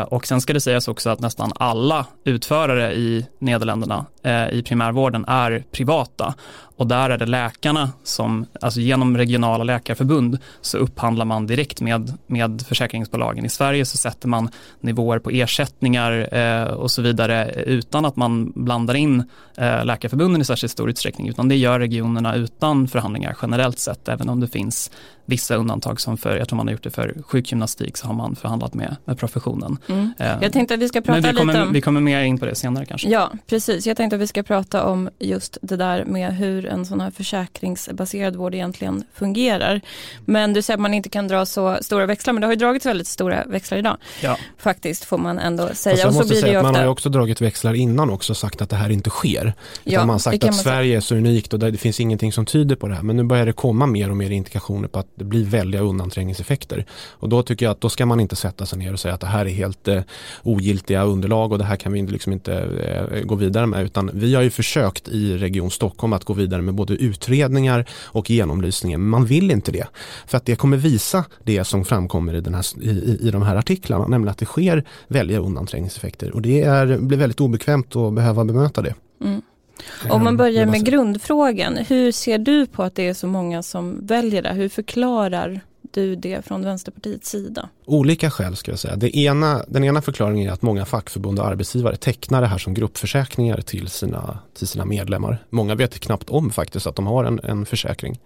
Och 0.05 0.27
sen 0.27 0.41
ska 0.41 0.53
det 0.53 0.61
sägas 0.61 0.89
också 0.89 1.11
att 1.11 1.21
nästan 1.21 1.53
alla 1.55 2.07
utförare 2.25 2.95
i 2.95 3.27
Nederländerna 3.39 4.07
i 4.53 4.63
primärvården 4.63 5.25
är 5.29 5.65
privata 5.73 6.35
och 6.77 6.87
där 6.87 7.11
är 7.11 7.19
det 7.19 7.27
läkarna 7.27 7.93
som, 8.03 8.47
alltså 8.61 8.81
genom 8.81 9.17
regionala 9.17 9.65
läkarförbund 9.65 10.39
så 10.61 10.79
upphandlar 10.79 11.25
man 11.25 11.47
direkt 11.47 11.81
med, 11.81 12.19
med 12.27 12.63
försäkringsbolagen. 12.69 13.45
I 13.45 13.49
Sverige 13.49 13.85
så 13.85 13.97
sätter 13.97 14.29
man 14.29 14.49
nivåer 14.81 15.19
på 15.19 15.31
ersättningar 15.31 16.35
eh, 16.35 16.65
och 16.65 16.91
så 16.91 17.03
vidare 17.03 17.53
utan 17.67 18.05
att 18.05 18.17
man 18.17 18.53
blandar 18.55 18.95
in 18.95 19.25
eh, 19.57 19.85
läkarförbunden 19.85 20.41
i 20.41 20.45
särskilt 20.45 20.73
stor 20.73 20.91
utsträckning 20.91 21.29
utan 21.29 21.49
det 21.49 21.57
gör 21.57 21.79
regionerna 21.79 22.35
utan 22.35 22.89
förhandlingar 22.89 23.37
generellt 23.43 23.79
sett 23.79 24.09
även 24.09 24.29
om 24.29 24.41
det 24.41 24.49
finns 24.49 24.91
vissa 25.31 25.55
undantag 25.55 26.01
som 26.01 26.17
för, 26.17 26.37
jag 26.37 26.49
tror 26.49 26.57
man 26.57 26.67
har 26.67 26.73
gjort 26.73 26.83
det 26.83 26.91
för 26.91 27.15
sjukgymnastik 27.27 27.97
så 27.97 28.07
har 28.07 28.15
man 28.15 28.37
förhandlat 28.37 28.75
med, 28.75 28.97
med 29.05 29.19
professionen. 29.19 29.79
Mm. 29.89 30.13
Eh, 30.19 30.39
jag 30.43 30.53
tänkte 30.53 30.75
att 30.75 30.81
vi 30.81 30.89
ska 30.89 31.01
prata 31.01 31.21
vi 31.21 31.37
kommer, 31.37 31.53
lite 31.53 31.67
om... 31.67 31.73
Vi 31.73 31.81
kommer 31.81 32.01
mer 32.01 32.23
in 32.23 32.39
på 32.39 32.47
det 32.47 32.55
senare 32.55 32.85
kanske. 32.85 33.09
Ja, 33.09 33.33
precis. 33.47 33.87
Jag 33.87 33.97
tänkte 33.97 34.17
att 34.17 34.23
vi 34.23 34.27
ska 34.27 34.43
prata 34.43 34.85
om 34.85 35.11
just 35.19 35.59
det 35.63 35.77
där 35.77 36.05
med 36.05 36.37
hur 36.37 36.67
en 36.67 36.87
sån 36.87 37.01
här 37.01 37.11
försäkringsbaserad 37.11 38.37
vård 38.37 38.55
egentligen 38.55 39.05
fungerar. 39.15 39.81
Men 40.25 40.53
du 40.53 40.63
säger 40.63 40.77
att 40.77 40.81
man 40.81 40.95
inte 40.95 41.09
kan 41.09 41.29
dra 41.29 41.47
så 41.47 41.79
stora 41.81 42.07
växlar, 42.07 42.33
men 42.33 42.41
det 42.41 42.47
har 42.47 42.53
ju 42.53 42.59
dragits 42.59 42.87
väldigt 42.87 43.07
stora 43.07 43.45
växlar 43.45 43.79
idag. 43.79 43.97
Ja. 44.23 44.37
Faktiskt 44.59 45.05
får 45.05 45.19
man 45.19 45.39
ändå 45.39 45.69
säga. 45.73 46.09
Och 46.09 46.15
så 46.15 46.25
säga 46.25 46.59
att 46.59 46.65
man 46.65 46.75
har 46.75 46.83
ju 46.83 46.89
också 46.89 47.09
dragit 47.09 47.41
växlar 47.41 47.75
innan 47.75 48.11
också 48.11 48.35
sagt 48.35 48.63
att 48.63 48.71
det 48.71 48.77
här 48.77 48.91
inte 48.91 49.11
sker. 49.11 49.55
Ja, 49.85 50.01
man 50.01 50.09
har 50.09 50.19
sagt 50.19 50.45
att 50.45 50.55
Sverige 50.55 50.97
är 50.97 51.01
så 51.01 51.15
unikt 51.15 51.53
och 51.53 51.59
det 51.59 51.77
finns 51.77 52.01
ingenting 52.01 52.33
som 52.33 52.47
tyder 52.47 52.77
på 52.77 52.89
det 52.89 52.95
här. 52.95 53.03
Men 53.03 53.17
nu 53.17 53.23
börjar 53.23 53.47
det 53.47 53.53
komma 53.53 53.87
mer 53.87 54.11
och 54.11 54.17
mer 54.17 54.31
indikationer 54.31 54.89
på 54.89 54.99
att 54.99 55.17
det 55.21 55.25
blir 55.25 55.45
väldiga 55.45 55.83
undanträngningseffekter. 55.83 56.85
Och 57.11 57.29
då 57.29 57.43
tycker 57.43 57.67
jag 57.67 57.71
att 57.71 57.81
då 57.81 57.89
ska 57.89 58.07
man 58.07 58.21
inte 58.21 58.37
sätta 58.37 58.67
sig 58.67 58.79
ner 58.79 58.93
och 58.93 59.01
säga 59.01 59.15
att 59.15 59.21
det 59.21 59.27
här 59.27 59.47
är 59.47 59.51
helt 59.51 59.89
eh, 59.89 60.03
ogiltiga 60.43 61.03
underlag 61.03 61.53
och 61.53 61.59
det 61.59 61.65
här 61.65 61.77
kan 61.77 61.93
vi 61.93 62.03
liksom 62.03 62.33
inte 62.33 62.55
eh, 62.55 63.23
gå 63.23 63.35
vidare 63.35 63.67
med. 63.67 63.85
Utan 63.85 64.11
vi 64.15 64.35
har 64.35 64.43
ju 64.43 64.51
försökt 64.51 65.09
i 65.09 65.39
Region 65.39 65.71
Stockholm 65.71 66.13
att 66.13 66.25
gå 66.25 66.33
vidare 66.33 66.63
med 66.63 66.75
både 66.75 66.95
utredningar 66.95 67.85
och 67.93 68.31
genomlysningar. 68.31 68.99
Men 68.99 69.09
man 69.09 69.25
vill 69.25 69.51
inte 69.51 69.73
det. 69.73 69.87
För 70.27 70.37
att 70.37 70.45
det 70.45 70.57
kommer 70.57 70.77
visa 70.77 71.25
det 71.45 71.65
som 71.65 71.85
framkommer 71.85 72.35
i, 72.35 72.41
den 72.41 72.55
här, 72.55 72.65
i, 72.83 73.19
i 73.21 73.31
de 73.31 73.43
här 73.43 73.57
artiklarna, 73.57 74.07
nämligen 74.07 74.31
att 74.31 74.39
det 74.39 74.47
sker 74.47 74.85
väldiga 75.09 75.39
undanträngningseffekter. 75.39 76.35
Och 76.35 76.43
det 76.43 76.63
är, 76.63 76.99
blir 76.99 77.19
väldigt 77.19 77.41
obekvämt 77.41 77.97
att 77.97 78.15
behöva 78.15 78.45
bemöta 78.45 78.83
det. 78.83 78.95
Mm. 79.21 79.43
Om 80.11 80.25
man 80.25 80.37
börjar 80.37 80.67
med 80.67 80.85
grundfrågan, 80.85 81.77
hur 81.77 82.13
ser 82.13 82.39
du 82.39 82.67
på 82.67 82.83
att 82.83 82.95
det 82.95 83.09
är 83.09 83.15
så 83.15 83.27
många 83.27 83.63
som 83.63 84.07
väljer 84.07 84.43
det? 84.43 84.53
Hur 84.53 84.69
förklarar 84.69 85.61
du 85.93 86.17
det 86.17 86.47
från 86.47 86.65
Vänsterpartiets 86.65 87.31
sida? 87.31 87.69
Olika 87.85 88.31
skäl 88.31 88.57
ska 88.57 88.71
jag 88.71 88.79
säga. 88.79 88.97
Det 88.97 89.17
ena, 89.17 89.65
den 89.69 89.85
ena 89.85 90.03
förklaringen 90.03 90.49
är 90.49 90.53
att 90.53 90.63
många 90.63 90.85
fackförbund 90.85 91.39
och 91.39 91.47
arbetsgivare 91.47 91.97
tecknar 91.97 92.41
det 92.41 92.47
här 92.47 92.59
som 92.59 92.75
gruppförsäkringar 92.75 93.61
till 93.61 93.89
sina, 93.89 94.39
till 94.55 94.69
sina 94.69 94.85
medlemmar. 94.85 95.45
Många 95.51 95.75
vet 95.75 96.01
knappt 96.01 96.31
om 96.31 96.51
faktiskt 96.51 96.87
att 96.87 96.97
de 96.97 97.07
har 97.07 97.25
en, 97.25 97.41
en 97.43 97.67
försäkring. 97.67 98.21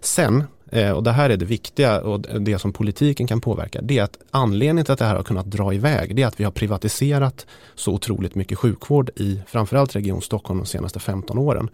Sen 0.00 0.44
Eh, 0.72 0.90
och 0.90 1.02
det 1.02 1.12
här 1.12 1.30
är 1.30 1.36
det 1.36 1.44
viktiga 1.44 2.00
och 2.00 2.20
det 2.20 2.58
som 2.58 2.72
politiken 2.72 3.26
kan 3.26 3.40
påverka, 3.40 3.80
det 3.82 3.98
är 3.98 4.02
att 4.02 4.18
anledningen 4.30 4.84
till 4.84 4.92
att 4.92 4.98
det 4.98 5.04
här 5.04 5.16
har 5.16 5.22
kunnat 5.22 5.46
dra 5.46 5.74
iväg, 5.74 6.16
det 6.16 6.22
är 6.22 6.26
att 6.26 6.40
vi 6.40 6.44
har 6.44 6.50
privatiserat 6.50 7.46
så 7.74 7.92
otroligt 7.92 8.34
mycket 8.34 8.58
sjukvård 8.58 9.10
i 9.16 9.40
framförallt 9.46 9.96
Region 9.96 10.22
Stockholm 10.22 10.60
de 10.60 10.66
senaste 10.66 10.98
15 10.98 11.38
åren. 11.38 11.68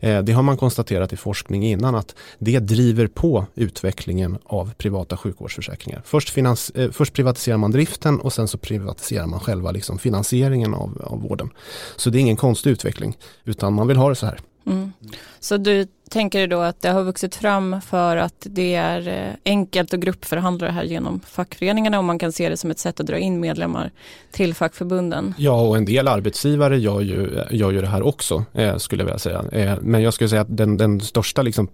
Eh, 0.00 0.22
det 0.22 0.32
har 0.32 0.42
man 0.42 0.56
konstaterat 0.56 1.12
i 1.12 1.16
forskning 1.16 1.66
innan 1.66 1.94
att 1.94 2.14
det 2.38 2.58
driver 2.58 3.06
på 3.06 3.46
utvecklingen 3.54 4.38
av 4.44 4.74
privata 4.74 5.16
sjukvårdsförsäkringar. 5.16 6.02
Först, 6.04 6.30
finans, 6.30 6.70
eh, 6.70 6.90
först 6.90 7.12
privatiserar 7.12 7.56
man 7.56 7.70
driften 7.70 8.20
och 8.20 8.32
sen 8.32 8.48
så 8.48 8.58
privatiserar 8.58 9.26
man 9.26 9.40
själva 9.40 9.70
liksom 9.70 9.98
finansieringen 9.98 10.74
av, 10.74 11.02
av 11.04 11.22
vården. 11.22 11.50
Så 11.96 12.10
det 12.10 12.18
är 12.18 12.20
ingen 12.20 12.36
konstig 12.36 12.70
utveckling 12.70 13.16
utan 13.44 13.74
man 13.74 13.86
vill 13.86 13.96
ha 13.96 14.08
det 14.08 14.14
så 14.14 14.26
här. 14.26 14.40
Mm. 14.66 14.92
Så 15.40 15.56
du 15.56 15.86
tänker 16.08 16.40
du 16.40 16.46
då 16.46 16.60
att 16.60 16.80
det 16.80 16.88
har 16.88 17.02
vuxit 17.02 17.34
fram 17.34 17.80
för 17.80 18.16
att 18.16 18.46
det 18.50 18.74
är 18.74 19.08
eh, 19.08 19.34
enkelt 19.44 19.94
att 19.94 20.00
gruppförhandla 20.00 20.66
det 20.66 20.72
här 20.72 20.84
genom 20.84 21.20
fackföreningarna 21.20 21.98
och 21.98 22.04
man 22.04 22.18
kan 22.18 22.32
se 22.32 22.48
det 22.48 22.56
som 22.56 22.70
ett 22.70 22.78
sätt 22.78 23.00
att 23.00 23.06
dra 23.06 23.18
in 23.18 23.40
medlemmar 23.40 23.90
till 24.32 24.54
fackförbunden. 24.54 25.34
Ja, 25.38 25.60
och 25.60 25.76
en 25.76 25.84
del 25.84 26.08
arbetsgivare 26.08 26.78
gör 26.78 27.00
ju, 27.00 27.44
gör 27.50 27.70
ju 27.70 27.80
det 27.80 27.86
här 27.86 28.06
också, 28.06 28.44
eh, 28.52 28.76
skulle 28.76 29.02
jag 29.02 29.06
vilja 29.06 29.18
säga. 29.18 29.44
Eh, 29.52 29.78
men 29.80 30.02
jag 30.02 30.14
skulle 30.14 30.28
säga 30.28 30.42
att 30.42 30.56
den, 30.56 30.76
den 30.76 31.00
största, 31.00 31.42
liksom, 31.42 31.68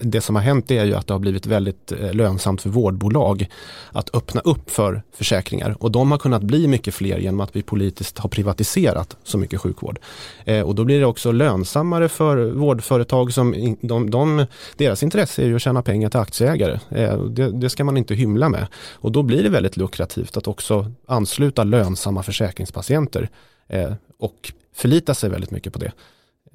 det 0.00 0.20
som 0.20 0.36
har 0.36 0.42
hänt 0.42 0.70
är 0.70 0.84
ju 0.84 0.94
att 0.94 1.06
det 1.06 1.14
har 1.14 1.18
blivit 1.18 1.46
väldigt 1.46 1.92
eh, 1.92 2.12
lönsamt 2.12 2.62
för 2.62 2.70
vårdbolag 2.70 3.48
att 3.92 4.14
öppna 4.14 4.40
upp 4.40 4.70
för 4.70 5.02
försäkringar 5.12 5.76
och 5.80 5.90
de 5.90 6.10
har 6.10 6.18
kunnat 6.18 6.42
bli 6.42 6.68
mycket 6.68 6.94
fler 6.94 7.18
genom 7.18 7.40
att 7.40 7.56
vi 7.56 7.62
politiskt 7.62 8.18
har 8.18 8.28
privatiserat 8.28 9.16
så 9.24 9.38
mycket 9.38 9.60
sjukvård. 9.60 9.98
Eh, 10.44 10.60
och 10.60 10.74
då 10.74 10.84
blir 10.84 11.00
det 11.00 11.06
också 11.06 11.32
lönsammare 11.32 12.08
för 12.08 12.50
vårdföretag 12.50 13.32
som 13.32 13.73
de, 13.80 14.10
de, 14.10 14.46
deras 14.76 15.02
intresse 15.02 15.42
är 15.42 15.46
ju 15.46 15.56
att 15.56 15.62
tjäna 15.62 15.82
pengar 15.82 16.10
till 16.10 16.20
aktieägare. 16.20 16.80
Eh, 16.90 17.24
det, 17.24 17.50
det, 17.50 17.70
ska 17.70 17.84
man 17.84 17.96
inte 17.96 18.14
hymla 18.14 18.48
med. 18.48 18.66
Och 18.92 19.12
då 19.12 19.22
blir 19.22 19.42
det 19.42 19.48
väldigt 19.48 19.76
lukrativt 19.76 20.36
att 20.36 20.48
också 20.48 20.92
ansluta 21.06 21.64
lönsamma 21.64 22.22
försäkringspatienter 22.22 23.28
eh, 23.68 23.92
och 24.18 24.52
förlita 24.74 25.14
sig 25.14 25.30
väldigt 25.30 25.50
mycket 25.50 25.72
på 25.72 25.78
det. 25.78 25.92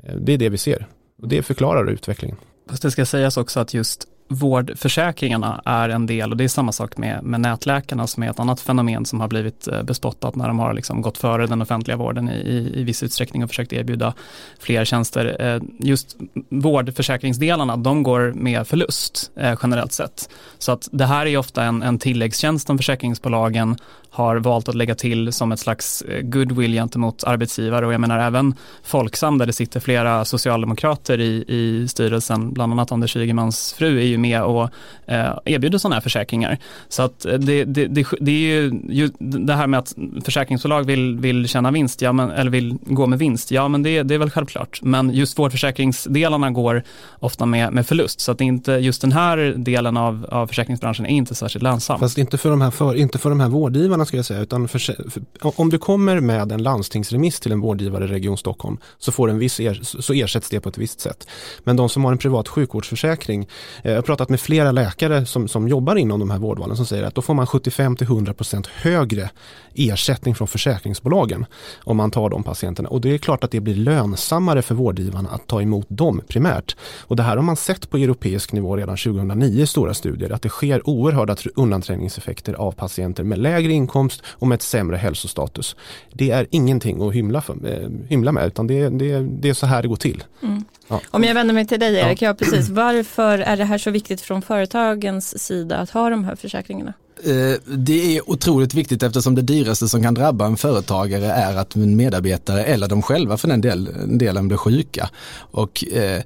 Eh, 0.03 0.15
det 0.15 0.33
är 0.33 0.37
det 0.37 0.49
vi 0.49 0.57
ser 0.57 0.87
och 1.21 1.27
det 1.27 1.43
förklarar 1.43 1.89
utvecklingen. 1.89 2.37
Fast 2.69 2.81
det 2.81 2.91
ska 2.91 3.05
sägas 3.05 3.37
också 3.37 3.59
att 3.59 3.73
just 3.73 4.07
vårdförsäkringarna 4.29 5.61
är 5.65 5.89
en 5.89 6.05
del 6.05 6.31
och 6.31 6.37
det 6.37 6.43
är 6.43 6.47
samma 6.47 6.71
sak 6.71 6.97
med, 6.97 7.23
med 7.23 7.41
nätläkarna 7.41 8.07
som 8.07 8.23
är 8.23 8.29
ett 8.29 8.39
annat 8.39 8.61
fenomen 8.61 9.05
som 9.05 9.21
har 9.21 9.27
blivit 9.27 9.67
eh, 9.67 9.83
bespottat 9.83 10.35
när 10.35 10.47
de 10.47 10.59
har 10.59 10.73
liksom 10.73 11.01
gått 11.01 11.17
före 11.17 11.47
den 11.47 11.61
offentliga 11.61 11.97
vården 11.97 12.29
i, 12.29 12.33
i, 12.33 12.79
i 12.79 12.83
viss 12.83 13.03
utsträckning 13.03 13.43
och 13.43 13.49
försökt 13.49 13.73
erbjuda 13.73 14.13
fler 14.59 14.85
tjänster. 14.85 15.37
Eh, 15.39 15.61
just 15.79 16.17
vårdförsäkringsdelarna, 16.49 17.77
de 17.77 18.03
går 18.03 18.33
med 18.35 18.67
förlust 18.67 19.31
eh, 19.35 19.59
generellt 19.61 19.93
sett. 19.93 20.29
Så 20.57 20.71
att 20.71 20.89
det 20.91 21.05
här 21.05 21.25
är 21.25 21.37
ofta 21.37 21.63
en, 21.63 21.83
en 21.83 21.99
tilläggstjänst 21.99 22.67
som 22.67 22.77
försäkringsbolagen 22.77 23.77
har 24.09 24.35
valt 24.35 24.69
att 24.69 24.75
lägga 24.75 24.95
till 24.95 25.33
som 25.33 25.51
ett 25.51 25.59
slags 25.59 26.03
goodwill 26.21 26.73
gentemot 26.73 27.23
arbetsgivare 27.23 27.85
och 27.85 27.93
jag 27.93 28.01
menar 28.01 28.19
även 28.19 28.55
Folksam 28.83 29.37
där 29.37 29.45
det 29.45 29.53
sitter 29.53 29.79
flera 29.79 30.25
socialdemokrater 30.25 31.19
i, 31.19 31.45
i 31.47 31.87
styrelsen, 31.87 32.53
bland 32.53 32.71
annat 32.71 32.91
Anders 32.91 33.15
Ygemans 33.15 33.73
fru 33.73 33.99
är 33.99 34.05
ju 34.05 34.17
med 34.19 34.43
och 34.43 34.69
eh, 35.05 35.37
erbjuder 35.45 35.77
sådana 35.77 35.95
här 35.95 36.01
försäkringar. 36.01 36.57
Så 36.89 37.03
att 37.03 37.25
eh, 37.25 37.33
det, 37.33 37.65
det, 37.65 37.87
det, 37.87 38.05
det 38.19 38.31
är 38.31 38.61
ju, 38.61 38.81
ju, 38.89 39.09
det 39.19 39.53
här 39.53 39.67
med 39.67 39.79
att 39.79 39.95
försäkringsbolag 40.25 40.83
vill, 40.83 41.17
vill 41.17 41.47
tjäna 41.47 41.71
vinst, 41.71 42.01
ja, 42.01 42.11
men, 42.11 42.31
eller 42.31 42.51
vill 42.51 42.77
gå 42.81 43.07
med 43.07 43.19
vinst, 43.19 43.51
ja 43.51 43.67
men 43.67 43.83
det, 43.83 44.03
det 44.03 44.13
är 44.13 44.19
väl 44.19 44.29
självklart. 44.29 44.79
Men 44.81 45.13
just 45.13 45.39
vårdförsäkringsdelarna 45.39 46.51
går 46.51 46.83
ofta 47.19 47.45
med, 47.45 47.73
med 47.73 47.87
förlust, 47.87 48.19
så 48.19 48.31
att 48.31 48.41
inte, 48.41 48.71
just 48.71 49.01
den 49.01 49.11
här 49.11 49.53
delen 49.57 49.97
av, 49.97 50.25
av 50.29 50.47
försäkringsbranschen 50.47 51.05
är 51.05 51.09
inte 51.09 51.35
särskilt 51.35 51.63
lönsam. 51.63 51.99
Fast 51.99 52.17
inte 52.17 52.37
för 52.37 52.49
de 52.49 52.61
här, 52.61 52.71
för, 52.71 52.95
inte 52.95 53.17
för 53.17 53.29
de 53.29 53.39
här 53.39 53.49
vårdgivarna 53.49 54.05
ska 54.05 54.17
jag 54.17 54.25
säga, 54.25 54.41
utan 54.41 54.67
för, 54.67 54.79
för, 55.09 55.21
om 55.41 55.69
du 55.69 55.77
kommer 55.77 56.19
med 56.19 56.51
en 56.51 56.63
landstingsremiss 56.63 57.39
till 57.39 57.51
en 57.51 57.61
vårdgivare 57.61 58.03
i 58.03 58.07
Region 58.07 58.37
Stockholm 58.37 58.77
så, 58.97 59.11
får 59.11 59.29
en 59.29 59.39
viss 59.39 59.59
er, 59.59 59.79
så 59.83 60.13
ersätts 60.13 60.49
det 60.49 60.59
på 60.59 60.69
ett 60.69 60.77
visst 60.77 60.99
sätt. 60.99 61.27
Men 61.63 61.75
de 61.75 61.89
som 61.89 62.03
har 62.03 62.11
en 62.11 62.17
privat 62.17 62.47
sjukvårdsförsäkring, 62.47 63.47
eh, 63.83 64.01
pratat 64.09 64.29
med 64.29 64.39
flera 64.39 64.71
läkare 64.71 65.25
som, 65.25 65.47
som 65.47 65.67
jobbar 65.67 65.95
inom 65.95 66.19
de 66.19 66.29
här 66.29 66.39
vårdvalen 66.39 66.75
som 66.75 66.85
säger 66.85 67.03
att 67.03 67.15
då 67.15 67.21
får 67.21 67.33
man 67.33 67.45
75-100% 67.45 68.67
högre 68.73 69.29
ersättning 69.75 70.35
från 70.35 70.47
försäkringsbolagen 70.47 71.45
om 71.83 71.97
man 71.97 72.11
tar 72.11 72.29
de 72.29 72.43
patienterna. 72.43 72.89
Och 72.89 73.01
det 73.01 73.13
är 73.13 73.17
klart 73.17 73.43
att 73.43 73.51
det 73.51 73.59
blir 73.59 73.75
lönsammare 73.75 74.61
för 74.61 74.75
vårdgivarna 74.75 75.29
att 75.29 75.47
ta 75.47 75.61
emot 75.61 75.85
dem 75.89 76.21
primärt. 76.27 76.75
Och 76.99 77.15
det 77.15 77.23
här 77.23 77.35
har 77.35 77.43
man 77.43 77.55
sett 77.55 77.89
på 77.89 77.97
europeisk 77.97 78.53
nivå 78.53 78.77
redan 78.77 78.97
2009 78.97 79.61
i 79.61 79.67
stora 79.67 79.93
studier 79.93 80.31
att 80.31 80.41
det 80.41 80.49
sker 80.49 80.89
oerhörda 80.89 81.35
undanträngningseffekter 81.55 82.53
av 82.53 82.71
patienter 82.71 83.23
med 83.23 83.37
lägre 83.39 83.71
inkomst 83.71 84.21
och 84.25 84.47
med 84.47 84.55
ett 84.55 84.61
sämre 84.61 84.97
hälsostatus. 84.97 85.75
Det 86.13 86.31
är 86.31 86.47
ingenting 86.51 87.07
att 87.07 87.13
hymla, 87.13 87.41
för, 87.41 87.53
eh, 87.67 87.89
hymla 88.07 88.31
med 88.31 88.47
utan 88.47 88.67
det, 88.67 88.89
det, 88.89 89.19
det 89.19 89.49
är 89.49 89.53
så 89.53 89.65
här 89.65 89.81
det 89.81 89.87
går 89.87 89.95
till. 89.95 90.23
Mm. 90.43 90.63
Ja. 90.89 91.01
Om 91.11 91.23
jag 91.23 91.33
vänder 91.33 91.53
mig 91.53 91.67
till 91.67 91.79
dig 91.79 91.95
Erik, 91.95 92.21
ja. 92.21 92.27
ja. 92.27 92.33
precis. 92.33 92.69
Varför 92.69 93.39
är 93.39 93.57
det 93.57 93.65
här 93.65 93.77
så 93.77 93.91
viktigt 93.91 94.21
från 94.21 94.41
företagens 94.41 95.43
sida 95.43 95.77
att 95.77 95.89
ha 95.89 96.09
de 96.09 96.23
här 96.23 96.35
försäkringarna? 96.35 96.93
Eh, 97.23 97.75
det 97.77 98.17
är 98.17 98.29
otroligt 98.29 98.73
viktigt 98.73 99.03
eftersom 99.03 99.35
det 99.35 99.41
dyraste 99.41 99.87
som 99.87 100.03
kan 100.03 100.13
drabba 100.13 100.45
en 100.45 100.57
företagare 100.57 101.25
är 101.25 101.57
att 101.57 101.75
en 101.75 101.95
medarbetare 101.95 102.63
eller 102.63 102.87
de 102.87 103.01
själva 103.01 103.37
för 103.37 103.47
den 103.47 104.17
delen 104.17 104.47
blir 104.47 104.57
sjuka. 104.57 105.09
Och 105.51 105.83
eh, 105.93 106.21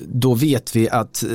då 0.00 0.34
vet 0.34 0.76
vi 0.76 0.90
att 0.90 1.22
eh, 1.22 1.30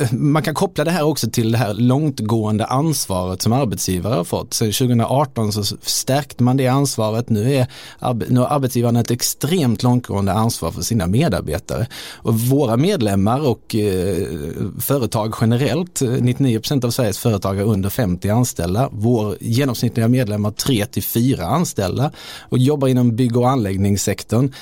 eh, 0.00 0.12
man 0.12 0.42
kan 0.42 0.54
koppla 0.54 0.84
det 0.84 0.90
här 0.90 1.02
också 1.02 1.30
till 1.30 1.52
det 1.52 1.58
här 1.58 1.74
långtgående 1.74 2.66
ansvaret 2.66 3.42
som 3.42 3.52
arbetsgivare 3.52 4.14
har 4.14 4.24
fått. 4.24 4.54
Så 4.54 4.64
2018 4.64 5.52
så 5.52 5.76
stärkte 5.82 6.42
man 6.42 6.56
det 6.56 6.66
ansvaret. 6.66 7.28
Nu, 7.28 7.54
är, 7.54 7.66
nu 8.30 8.40
har 8.40 8.46
arbetsgivaren 8.46 8.96
ett 8.96 9.10
extremt 9.10 9.82
långtgående 9.82 10.32
ansvar 10.32 10.70
för 10.70 10.82
sina 10.82 11.06
medarbetare. 11.06 11.86
Och 12.14 12.40
våra 12.40 12.76
medlemmar 12.76 13.48
och 13.48 13.74
eh, 13.74 14.26
företag 14.80 15.34
generellt, 15.40 16.00
99% 16.00 16.84
av 16.84 16.90
Sveriges 16.90 17.18
företag 17.18 17.58
är 17.58 17.64
under 17.64 17.90
50 17.90 18.28
anställda. 18.28 18.88
Vår 18.92 19.36
genomsnittliga 19.40 20.08
medlem 20.08 20.44
har 20.44 20.52
3 20.52 20.86
till 20.86 21.02
4 21.02 21.46
anställda 21.46 22.12
och 22.40 22.58
jobbar 22.58 22.88
inom 22.88 23.16
bygg 23.16 23.36
och 23.36 23.50
anläggningssektorn. 23.50 24.52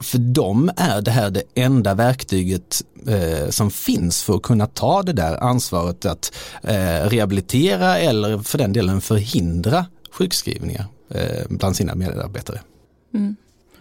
För 0.00 0.18
dem 0.18 0.70
är 0.76 1.00
det 1.00 1.10
här 1.10 1.30
det 1.30 1.42
enda 1.54 1.94
verktyget 1.94 2.82
eh, 3.06 3.48
som 3.48 3.70
finns 3.70 4.22
för 4.22 4.34
att 4.36 4.42
kunna 4.42 4.66
ta 4.66 5.02
det 5.02 5.12
där 5.12 5.36
ansvaret 5.36 6.04
att 6.04 6.32
eh, 6.62 7.08
rehabilitera 7.08 7.98
eller 7.98 8.38
för 8.38 8.58
den 8.58 8.72
delen 8.72 9.00
förhindra 9.00 9.86
sjukskrivningar 10.10 10.84
eh, 11.10 11.46
bland 11.48 11.76
sina 11.76 11.94
medarbetare. 11.94 12.60
Mm. 13.14 13.36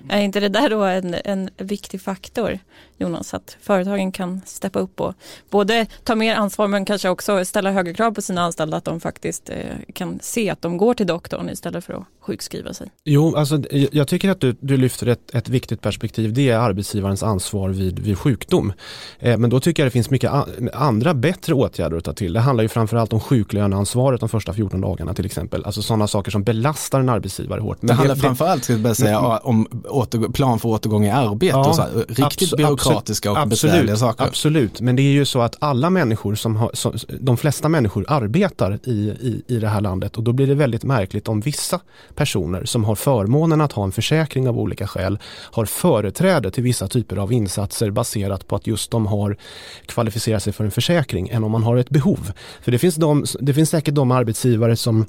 Är 0.09 0.21
inte 0.21 0.39
det 0.39 0.49
där 0.49 0.69
då 0.69 0.83
en, 0.83 1.15
en 1.25 1.49
viktig 1.57 2.01
faktor, 2.01 2.59
Jonas, 2.97 3.33
att 3.33 3.57
företagen 3.61 4.11
kan 4.11 4.41
steppa 4.45 4.79
upp 4.79 5.01
och 5.01 5.13
både 5.49 5.85
ta 6.03 6.15
mer 6.15 6.35
ansvar 6.35 6.67
men 6.67 6.85
kanske 6.85 7.09
också 7.09 7.45
ställa 7.45 7.71
högre 7.71 7.93
krav 7.93 8.11
på 8.11 8.21
sina 8.21 8.41
anställda 8.41 8.77
att 8.77 8.85
de 8.85 8.99
faktiskt 8.99 9.49
eh, 9.49 9.55
kan 9.93 10.19
se 10.21 10.49
att 10.49 10.61
de 10.61 10.77
går 10.77 10.93
till 10.93 11.07
doktorn 11.07 11.49
istället 11.49 11.85
för 11.85 11.93
att 11.93 12.03
sjukskriva 12.27 12.73
sig? 12.73 12.91
Jo, 13.03 13.35
alltså, 13.35 13.61
jag 13.91 14.07
tycker 14.07 14.29
att 14.29 14.41
du, 14.41 14.55
du 14.59 14.77
lyfter 14.77 15.07
ett, 15.07 15.35
ett 15.35 15.49
viktigt 15.49 15.81
perspektiv. 15.81 16.33
Det 16.33 16.49
är 16.49 16.57
arbetsgivarens 16.57 17.23
ansvar 17.23 17.69
vid, 17.69 17.99
vid 17.99 18.17
sjukdom. 18.17 18.73
Eh, 19.19 19.37
men 19.37 19.49
då 19.49 19.59
tycker 19.59 19.83
jag 19.83 19.87
det 19.87 19.91
finns 19.91 20.09
mycket 20.09 20.31
andra 20.73 21.13
bättre 21.13 21.53
åtgärder 21.53 21.97
att 21.97 22.03
ta 22.03 22.13
till. 22.13 22.33
Det 22.33 22.39
handlar 22.39 22.61
ju 22.61 22.67
framförallt 22.67 23.13
om 23.13 23.19
sjuklöneansvaret 23.19 24.19
de 24.19 24.29
första 24.29 24.53
14 24.53 24.81
dagarna 24.81 25.13
till 25.13 25.25
exempel. 25.25 25.65
Alltså 25.65 25.81
sådana 25.81 26.07
saker 26.07 26.31
som 26.31 26.43
belastar 26.43 26.99
en 26.99 27.09
arbetsgivare 27.09 27.61
hårt. 27.61 27.81
Men 27.81 27.87
det 27.87 27.93
handlar 27.93 28.15
det, 28.15 28.21
framförallt, 28.21 28.63
ska 28.63 28.73
jag 28.73 28.97
säga, 28.97 29.19
om 29.19 29.67
åter, 29.89 30.31
plan 30.31 30.59
för 30.59 30.69
återgång 30.69 31.05
i 31.05 31.11
arbete 31.11 31.57
ja, 31.57 31.69
och 31.69 31.75
så 31.75 31.81
här, 31.81 32.05
riktigt 32.07 32.57
byråkratiska 32.89 33.31
och 33.31 33.37
absolut, 33.37 33.73
besvärliga 33.73 33.95
saker. 33.95 34.23
Absolut, 34.23 34.81
men 34.81 34.95
det 34.95 35.01
är 35.01 35.11
ju 35.11 35.25
så 35.25 35.41
att 35.41 35.55
alla 35.59 35.89
människor 35.89 36.35
som 36.35 36.55
har, 36.55 36.71
som, 36.73 36.93
de 37.19 37.37
flesta 37.37 37.69
människor 37.69 38.05
arbetar 38.07 38.79
i, 38.83 38.91
i, 38.91 39.43
i 39.47 39.59
det 39.59 39.67
här 39.67 39.81
landet 39.81 40.17
och 40.17 40.23
då 40.23 40.33
blir 40.33 40.47
det 40.47 40.55
väldigt 40.55 40.83
märkligt 40.83 41.27
om 41.27 41.39
vissa 41.39 41.79
personer 42.15 42.65
som 42.65 42.83
har 42.83 42.95
förmånen 42.95 43.61
att 43.61 43.71
ha 43.71 43.83
en 43.83 43.91
försäkring 43.91 44.49
av 44.49 44.59
olika 44.59 44.87
skäl 44.87 45.19
har 45.51 45.65
företräde 45.65 46.51
till 46.51 46.63
vissa 46.63 46.87
typer 46.87 47.17
av 47.17 47.33
insatser 47.33 47.91
baserat 47.91 48.47
på 48.47 48.55
att 48.55 48.67
just 48.67 48.91
de 48.91 49.05
har 49.05 49.37
kvalificerat 49.85 50.43
sig 50.43 50.53
för 50.53 50.63
en 50.63 50.71
försäkring 50.71 51.29
än 51.29 51.43
om 51.43 51.51
man 51.51 51.63
har 51.63 51.77
ett 51.77 51.89
behov. 51.89 52.31
För 52.61 52.71
det 52.71 52.79
finns, 52.79 52.95
de, 52.95 53.25
det 53.39 53.53
finns 53.53 53.69
säkert 53.69 53.95
de 53.95 54.11
arbetsgivare 54.11 54.75
som 54.75 55.05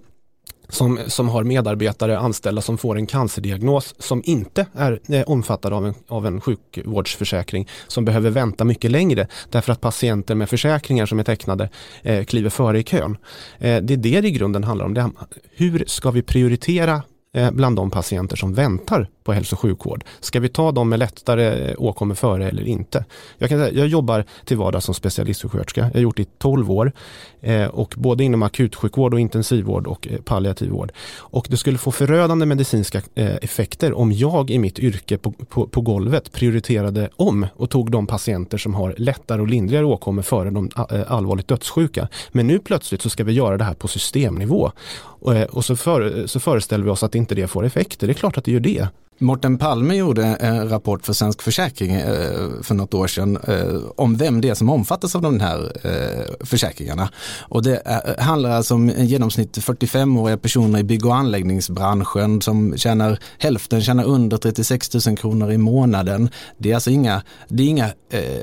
som, 0.69 0.99
som 1.07 1.29
har 1.29 1.45
medarbetare 1.45 2.19
anställda 2.19 2.63
som 2.63 2.79
får 2.79 2.97
en 2.97 3.07
cancerdiagnos 3.07 3.95
som 3.99 4.23
inte 4.25 4.67
är 4.75 5.01
eh, 5.09 5.23
omfattad 5.23 5.73
av 5.73 5.87
en, 5.87 5.95
av 6.09 6.27
en 6.27 6.41
sjukvårdsförsäkring 6.41 7.69
som 7.87 8.05
behöver 8.05 8.31
vänta 8.31 8.65
mycket 8.65 8.91
längre 8.91 9.27
därför 9.51 9.73
att 9.73 9.81
patienter 9.81 10.35
med 10.35 10.51
försäkringar 10.51 11.07
som 11.07 11.19
är 11.19 11.25
tecknade 11.25 11.69
eh, 12.03 12.25
kliver 12.25 12.51
före 12.51 12.79
i 12.79 12.83
kön. 12.83 13.17
Eh, 13.59 13.83
det 13.83 13.95
är 13.95 13.97
det 13.97 14.21
det 14.21 14.29
i 14.29 14.31
grunden 14.31 14.65
handlar 14.65 14.87
om. 14.87 14.95
Det, 14.95 15.11
hur 15.57 15.85
ska 15.87 16.11
vi 16.11 16.23
prioritera 16.23 17.03
eh, 17.35 17.51
bland 17.51 17.77
de 17.77 17.91
patienter 17.91 18.37
som 18.37 18.55
väntar 18.55 19.09
på 19.29 19.33
hälso 19.33 19.57
och 19.57 19.61
sjukvård. 19.61 20.05
Ska 20.21 20.41
vi 20.41 20.49
ta 20.49 20.73
dem 20.73 20.89
med 20.89 20.99
lättare 20.99 21.75
åkommor 21.75 22.15
före 22.15 22.49
eller 22.49 22.69
inte? 22.69 23.05
Jag, 23.39 23.49
kan 23.49 23.59
säga, 23.59 23.73
jag 23.73 23.87
jobbar 23.87 24.25
till 24.45 24.57
vardags 24.57 24.85
som 24.85 24.95
specialistsjuksköterska. 24.95 25.81
Jag 25.81 25.95
har 25.95 26.01
gjort 26.01 26.17
det 26.17 26.23
i 26.23 26.27
12 26.39 26.71
år 26.71 26.93
eh, 27.41 27.67
och 27.67 27.95
både 27.97 28.25
inom 28.25 28.43
akutsjukvård 28.43 29.15
och 29.15 29.21
intensivvård 29.21 29.87
och 29.87 30.09
eh, 30.09 30.21
palliativ 30.21 30.71
vård. 30.71 30.93
Och 31.19 31.47
det 31.51 31.57
skulle 31.57 31.79
få 31.79 31.93
förödande 31.93 32.47
medicinska 32.47 33.03
eh, 33.15 33.37
effekter 33.43 33.93
om 33.93 34.13
jag 34.13 34.51
i 34.51 34.59
mitt 34.59 34.79
yrke 34.79 35.19
på, 35.19 35.33
på, 35.33 35.67
på 35.67 35.81
golvet 35.81 36.33
prioriterade 36.33 37.09
om 37.17 37.47
och 37.57 37.71
tog 37.71 37.91
de 37.91 38.07
patienter 38.07 38.59
som 38.59 38.75
har 38.75 38.95
lättare 38.99 39.41
och 39.41 39.49
lindrigare 39.49 39.85
åkommor 39.85 40.23
före 40.23 40.51
de 40.51 40.71
eh, 40.91 41.13
allvarligt 41.13 41.49
dödssjuka. 41.49 42.09
Men 42.33 42.47
nu 42.47 42.59
plötsligt 42.59 43.03
så 43.03 43.11
ska 43.11 43.25
vi 43.25 43.33
göra 43.33 43.57
det 43.57 43.65
här 43.65 43.75
på 43.75 43.89
systemnivå. 43.89 44.73
Och, 45.21 45.37
eh, 45.37 45.47
och 45.47 45.65
så, 45.65 45.77
för, 45.77 46.27
så 46.27 46.41
föreställer 46.41 46.85
vi 46.85 46.91
oss 46.91 47.03
att 47.03 47.15
inte 47.15 47.35
det 47.35 47.47
får 47.47 47.65
effekter. 47.65 48.07
Det 48.07 48.13
är 48.13 48.15
klart 48.15 48.39
att 48.39 48.45
det 48.45 48.53
gör 48.53 48.61
det. 48.61 48.89
Morten 49.21 49.59
Palme 49.59 49.95
gjorde 49.95 50.25
en 50.25 50.69
rapport 50.69 51.07
för 51.07 51.13
Svensk 51.13 51.43
Försäkring 51.43 51.95
eh, 51.95 52.51
för 52.63 52.75
något 52.75 52.95
år 52.95 53.07
sedan 53.07 53.39
eh, 53.49 53.81
om 53.97 54.17
vem 54.17 54.41
det 54.41 54.49
är 54.49 54.55
som 54.55 54.71
omfattas 54.71 55.15
av 55.15 55.23
de 55.23 55.41
här 55.41 55.73
eh, 55.83 56.47
försäkringarna. 56.47 57.11
Och 57.41 57.63
det 57.63 57.83
handlar 58.19 58.51
alltså 58.51 58.75
om 58.75 58.89
en 58.91 59.07
genomsnitt 59.07 59.59
45-åriga 59.59 60.37
personer 60.37 60.79
i 60.79 60.85
bygg 60.85 61.07
och 61.07 61.15
anläggningsbranschen 61.15 62.43
som 62.43 62.77
tjänar 62.77 63.19
hälften 63.39 63.83
tjänar 63.83 64.05
under 64.05 64.37
36 64.37 65.07
000 65.07 65.17
kronor 65.17 65.53
i 65.53 65.59
månaden. 65.59 66.31
Det 66.59 66.71
är 66.71 66.75
alltså 66.75 66.91
inga, 66.91 67.23
det 67.49 67.63
är 67.63 67.67
inga 67.67 67.91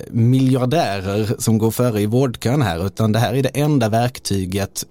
miljardärer 0.09 1.35
som 1.39 1.57
går 1.57 1.71
före 1.71 2.01
i 2.01 2.05
vårdkön 2.05 2.61
här 2.61 2.85
utan 2.85 3.11
det 3.11 3.19
här 3.19 3.33
är 3.33 3.43
det 3.43 3.49
enda 3.49 3.89
verktyget 3.89 4.85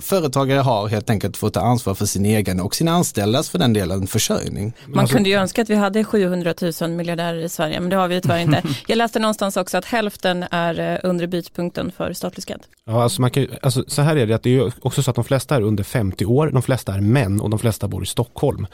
företagare 0.00 0.60
har 0.60 0.88
helt 0.88 1.10
enkelt 1.10 1.36
fått 1.36 1.54
ta 1.54 1.60
ansvar 1.60 1.94
för 1.94 2.06
sin 2.06 2.26
egen 2.26 2.60
och 2.60 2.74
sina 2.74 2.92
anställdas 2.92 3.50
för 3.50 3.58
den 3.58 3.72
delen 3.72 4.06
försörjning. 4.06 4.72
Man 4.86 4.98
alltså, 4.98 5.14
kunde 5.14 5.30
ju 5.30 5.36
önska 5.36 5.62
att 5.62 5.70
vi 5.70 5.74
hade 5.74 6.04
700 6.04 6.54
000 6.80 6.90
miljardärer 6.90 7.38
i 7.38 7.48
Sverige 7.48 7.80
men 7.80 7.90
det 7.90 7.96
har 7.96 8.08
vi 8.08 8.20
tyvärr 8.20 8.38
inte. 8.38 8.62
Jag 8.86 8.96
läste 8.96 9.18
någonstans 9.18 9.56
också 9.56 9.78
att 9.78 9.84
hälften 9.84 10.44
är 10.50 10.80
eh, 10.80 11.10
under 11.10 11.26
bytpunkten 11.26 11.92
för 11.96 12.12
statlig 12.12 12.42
skatt. 12.42 12.60
Ja, 12.84 13.02
alltså 13.02 13.20
man 13.20 13.30
kan, 13.30 13.46
alltså 13.62 13.84
så 13.86 14.02
här 14.02 14.16
är 14.16 14.26
det 14.26 14.34
att 14.34 14.42
det 14.42 14.56
är 14.56 14.72
också 14.80 15.02
så 15.02 15.10
att 15.10 15.14
de 15.14 15.24
flesta 15.24 15.56
är 15.56 15.62
under 15.62 15.84
50 15.84 16.24
år, 16.24 16.50
de 16.52 16.62
flesta 16.62 16.94
är 16.94 17.00
män 17.00 17.40
och 17.40 17.50
de 17.50 17.58
flesta 17.58 17.88
bor 17.88 18.02
i 18.02 18.06
Stockholm. 18.06 18.66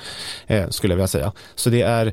Eh, 0.46 0.68
skulle 0.68 0.92
jag 0.92 0.96
vilja 0.96 1.08
säga. 1.08 1.32
Så 1.54 1.70
det 1.70 1.82
är, 1.82 2.12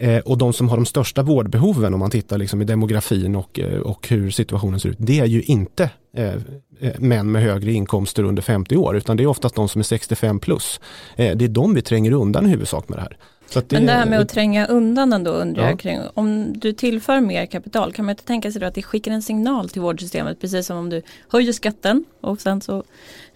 eh, 0.00 0.18
och 0.18 0.38
de 0.38 0.52
som 0.52 0.68
har 0.68 0.76
de 0.76 0.86
största 0.86 1.22
vårdbehoven 1.22 1.94
om 1.94 2.00
man 2.00 2.10
tittar 2.10 2.38
liksom 2.38 2.62
i 2.62 2.64
demografin 2.64 3.36
och, 3.36 3.58
eh, 3.58 3.80
och 3.80 4.08
hur 4.08 4.30
situationen 4.30 4.80
ser 4.80 4.88
ut, 4.88 4.96
det 5.00 5.20
är 5.20 5.26
ju 5.26 5.42
inte 5.42 5.90
Eh, 6.12 6.34
eh, 6.80 6.92
män 6.98 7.32
med 7.32 7.42
högre 7.42 7.72
inkomster 7.72 8.22
under 8.22 8.42
50 8.42 8.76
år 8.76 8.96
utan 8.96 9.16
det 9.16 9.22
är 9.22 9.26
oftast 9.26 9.54
de 9.54 9.68
som 9.68 9.78
är 9.78 9.84
65 9.84 10.40
plus. 10.40 10.80
Eh, 11.16 11.36
det 11.36 11.44
är 11.44 11.48
de 11.48 11.74
vi 11.74 11.82
tränger 11.82 12.12
undan 12.12 12.46
i 12.46 12.48
huvudsak 12.48 12.88
med 12.88 12.98
det 12.98 13.02
här. 13.02 13.16
Det, 13.52 13.72
Men 13.72 13.86
det 13.86 13.92
här 13.92 14.06
med 14.06 14.20
att 14.20 14.28
tränga 14.28 14.66
undan 14.66 15.12
ändå 15.12 15.30
undrar 15.30 15.62
ja. 15.62 15.68
jag 15.68 15.78
kring, 15.78 16.00
om 16.14 16.52
du 16.58 16.72
tillför 16.72 17.20
mer 17.20 17.46
kapital 17.46 17.92
kan 17.92 18.04
man 18.04 18.10
inte 18.10 18.24
tänka 18.24 18.52
sig 18.52 18.60
då 18.60 18.66
att 18.66 18.74
det 18.74 18.82
skickar 18.82 19.12
en 19.12 19.22
signal 19.22 19.68
till 19.68 19.82
vårdsystemet 19.82 20.40
precis 20.40 20.66
som 20.66 20.76
om 20.76 20.90
du 20.90 21.02
höjer 21.28 21.52
skatten 21.52 22.04
och 22.20 22.40
sen 22.40 22.60
så 22.60 22.82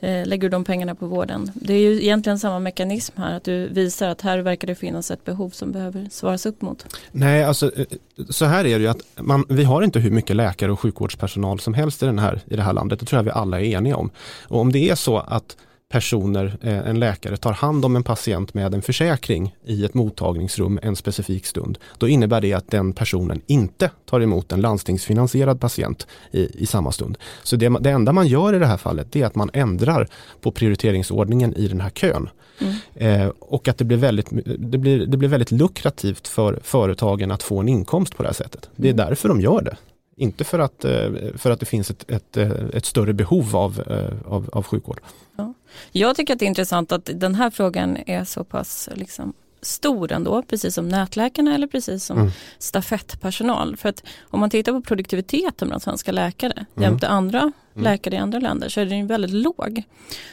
eh, 0.00 0.26
lägger 0.26 0.42
du 0.42 0.49
de 0.49 0.64
pengarna 0.64 0.95
på 0.95 1.07
vården. 1.07 1.50
Det 1.54 1.75
är 1.75 1.78
ju 1.78 2.02
egentligen 2.02 2.38
samma 2.38 2.59
mekanism 2.59 3.21
här 3.21 3.37
att 3.37 3.45
du 3.45 3.69
visar 3.69 4.09
att 4.09 4.21
här 4.21 4.38
verkar 4.38 4.66
det 4.66 4.75
finnas 4.75 5.11
ett 5.11 5.25
behov 5.25 5.50
som 5.50 5.73
behöver 5.73 6.09
svaras 6.11 6.47
upp 6.47 6.62
mot. 6.62 6.87
Nej, 7.12 7.45
alltså 7.45 7.76
eh, 7.76 7.87
så 8.28 8.45
här 8.45 8.64
är 8.64 8.78
det 8.78 8.83
ju 8.83 8.88
att 8.88 9.02
man, 9.16 9.45
vi 9.49 9.64
har 9.64 9.83
inte 9.83 10.00
hur 10.00 10.11
mycket 10.11 10.37
läkare 10.37 10.73
och 10.73 10.81
sjukvårdspersonal 10.81 11.61
som 11.61 11.75
helst 11.75 12.02
i, 12.02 12.07
den 12.07 12.19
här, 12.19 12.40
i 12.47 12.57
det 12.57 12.62
här 12.62 12.73
landet. 12.73 13.00
Det 13.00 13.07
tror 13.07 13.19
jag 13.19 13.25
vi 13.25 13.31
alla 13.31 13.61
är 13.61 13.64
eniga 13.64 13.97
om. 13.97 14.11
Och 14.49 14.61
om 14.61 14.73
det 14.73 14.90
är 14.90 14.95
så 14.95 15.19
att 15.19 15.57
personer, 15.92 16.58
eh, 16.62 16.88
en 16.88 16.99
läkare 16.99 17.37
tar 17.37 17.52
hand 17.52 17.84
om 17.84 17.96
en 17.96 18.02
patient 18.02 18.54
med 18.54 18.75
en 18.75 18.82
försäkring 18.82 19.56
i 19.66 19.84
ett 19.84 19.94
mottagningsrum 19.94 20.78
en 20.82 20.96
specifik 20.96 21.46
stund, 21.46 21.78
då 21.99 22.08
innebär 22.08 22.40
det 22.40 22.52
att 22.52 22.70
den 22.70 22.92
personen 22.92 23.40
inte 23.46 23.90
tar 24.06 24.20
emot 24.20 24.52
en 24.52 24.61
landstingsfinansierad 24.61 25.61
patient 25.61 26.06
i, 26.30 26.62
i 26.62 26.66
samma 26.66 26.92
stund. 26.92 27.18
Så 27.42 27.56
det, 27.56 27.68
det 27.80 27.90
enda 27.90 28.12
man 28.12 28.26
gör 28.26 28.54
i 28.54 28.58
det 28.58 28.66
här 28.66 28.76
fallet 28.76 29.16
är 29.16 29.26
att 29.26 29.34
man 29.34 29.50
ändrar 29.52 30.08
på 30.40 30.50
prioriteringsordningen 30.50 31.54
i 31.54 31.68
den 31.68 31.80
här 31.80 31.90
kön. 31.90 32.28
Mm. 32.58 32.75
Eh, 32.94 33.28
och 33.38 33.68
att 33.68 33.78
det 33.78 33.84
blir, 33.84 33.96
väldigt, 33.96 34.28
det, 34.58 34.78
blir, 34.78 35.06
det 35.06 35.16
blir 35.16 35.28
väldigt 35.28 35.50
lukrativt 35.50 36.28
för 36.28 36.61
företagen 36.62 37.30
att 37.30 37.42
få 37.42 37.58
en 37.58 37.68
inkomst 37.68 38.16
på 38.16 38.22
det 38.22 38.28
här 38.28 38.34
sättet. 38.34 38.70
Det 38.76 38.88
är 38.88 38.92
mm. 38.92 39.06
därför 39.06 39.28
de 39.28 39.40
gör 39.40 39.62
det. 39.62 39.76
Inte 40.16 40.45
för 40.45 40.59
att, 40.59 40.85
eh, 40.85 41.11
för 41.37 41.50
att 41.50 41.61
det 41.61 41.66
finns 41.66 41.90
ett, 41.90 42.11
ett, 42.11 42.37
ett 42.75 42.87
större 42.87 43.12
behov 43.12 43.57
av, 43.57 43.83
av, 44.26 44.50
av 44.52 44.62
sjukvård. 44.62 45.00
Ja. 45.37 45.54
Jag 45.92 46.16
tycker 46.16 46.33
att 46.33 46.38
det 46.38 46.45
är 46.45 46.49
intressant 46.49 46.92
att 46.92 47.11
den 47.14 47.35
här 47.35 47.50
frågan 47.50 47.99
är 48.07 48.25
så 48.25 48.45
pass 48.45 48.88
liksom, 48.95 49.33
stor 49.62 50.12
ändå, 50.12 50.42
precis 50.42 50.75
som 50.75 50.88
nätläkarna 50.88 51.54
eller 51.54 51.66
precis 51.66 52.04
som 52.04 52.19
mm. 52.19 52.31
stafettpersonal. 52.59 53.76
För 53.76 53.88
att 53.88 54.02
om 54.23 54.40
man 54.40 54.50
tittar 54.50 54.73
på 54.73 54.81
produktiviteten 54.81 55.69
bland 55.69 55.83
svenska 55.83 56.12
läkare 56.12 56.52
mm. 56.52 56.66
jämte 56.83 57.09
andra 57.09 57.52
mm. 57.75 57.85
läkare 57.85 58.14
i 58.14 58.19
andra 58.19 58.38
länder 58.38 58.69
så 58.69 58.81
är 58.81 58.87
den 58.87 59.07
väldigt 59.07 59.31
låg. 59.31 59.83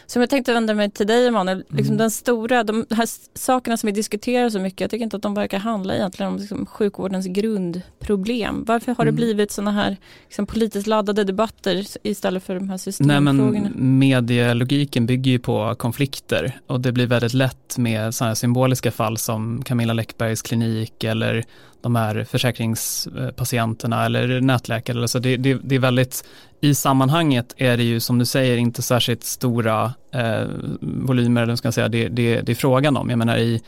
Så 0.05 0.19
jag 0.19 0.29
tänkte 0.29 0.53
vända 0.53 0.73
mig 0.73 0.91
till 0.91 1.07
dig 1.07 1.27
Emanuel, 1.27 1.57
liksom 1.57 1.85
mm. 1.85 1.97
den 1.97 2.11
stora, 2.11 2.63
de 2.63 2.85
här 2.89 3.09
sakerna 3.37 3.77
som 3.77 3.87
vi 3.87 3.91
diskuterar 3.91 4.49
så 4.49 4.59
mycket, 4.59 4.81
jag 4.81 4.89
tycker 4.89 5.03
inte 5.03 5.15
att 5.15 5.21
de 5.21 5.33
verkar 5.33 5.59
handla 5.59 5.95
egentligen 5.95 6.31
om 6.31 6.37
liksom 6.37 6.65
sjukvårdens 6.65 7.25
grundproblem. 7.25 8.63
Varför 8.67 8.95
har 8.95 9.05
det 9.05 9.09
mm. 9.09 9.15
blivit 9.15 9.51
sådana 9.51 9.71
här 9.71 9.97
liksom, 10.27 10.45
politiskt 10.45 10.87
laddade 10.87 11.23
debatter 11.23 11.85
istället 12.03 12.43
för 12.43 12.55
de 12.55 12.69
här 12.69 12.77
systemfrågorna? 12.77 13.69
Medielogiken 13.75 15.05
bygger 15.05 15.31
ju 15.31 15.39
på 15.39 15.75
konflikter 15.77 16.59
och 16.67 16.81
det 16.81 16.91
blir 16.91 17.07
väldigt 17.07 17.33
lätt 17.33 17.77
med 17.77 18.15
sådana 18.15 18.29
här 18.29 18.35
symboliska 18.35 18.91
fall 18.91 19.17
som 19.17 19.63
Camilla 19.63 19.93
Läckbergs 19.93 20.41
klinik 20.41 21.03
eller 21.03 21.45
de 21.81 21.95
här 21.95 22.23
försäkringspatienterna 22.23 24.05
eller 24.05 24.41
nätläkare. 24.41 25.01
Alltså 25.01 25.19
det, 25.19 25.37
det, 25.37 25.53
det, 25.63 25.75
är 25.75 25.79
väldigt, 25.79 26.23
i 26.61 26.75
sammanhanget 26.75 27.53
är 27.57 27.77
det 27.77 27.83
ju 27.83 27.99
som 27.99 28.19
du 28.19 28.25
säger 28.25 28.57
inte 28.57 28.81
särskilt 28.81 29.23
stora 29.23 29.93
eh, 30.11 30.43
volymer, 30.81 31.43
eller 31.43 31.55
ska 31.55 31.67
jag 31.67 31.73
säga, 31.73 31.87
det, 31.87 32.07
det, 32.07 32.41
det 32.41 32.51
är 32.51 32.55
frågan 32.55 32.97
om. 32.97 33.09
Jag 33.09 33.19
menar 33.19 33.37
i 33.37 33.61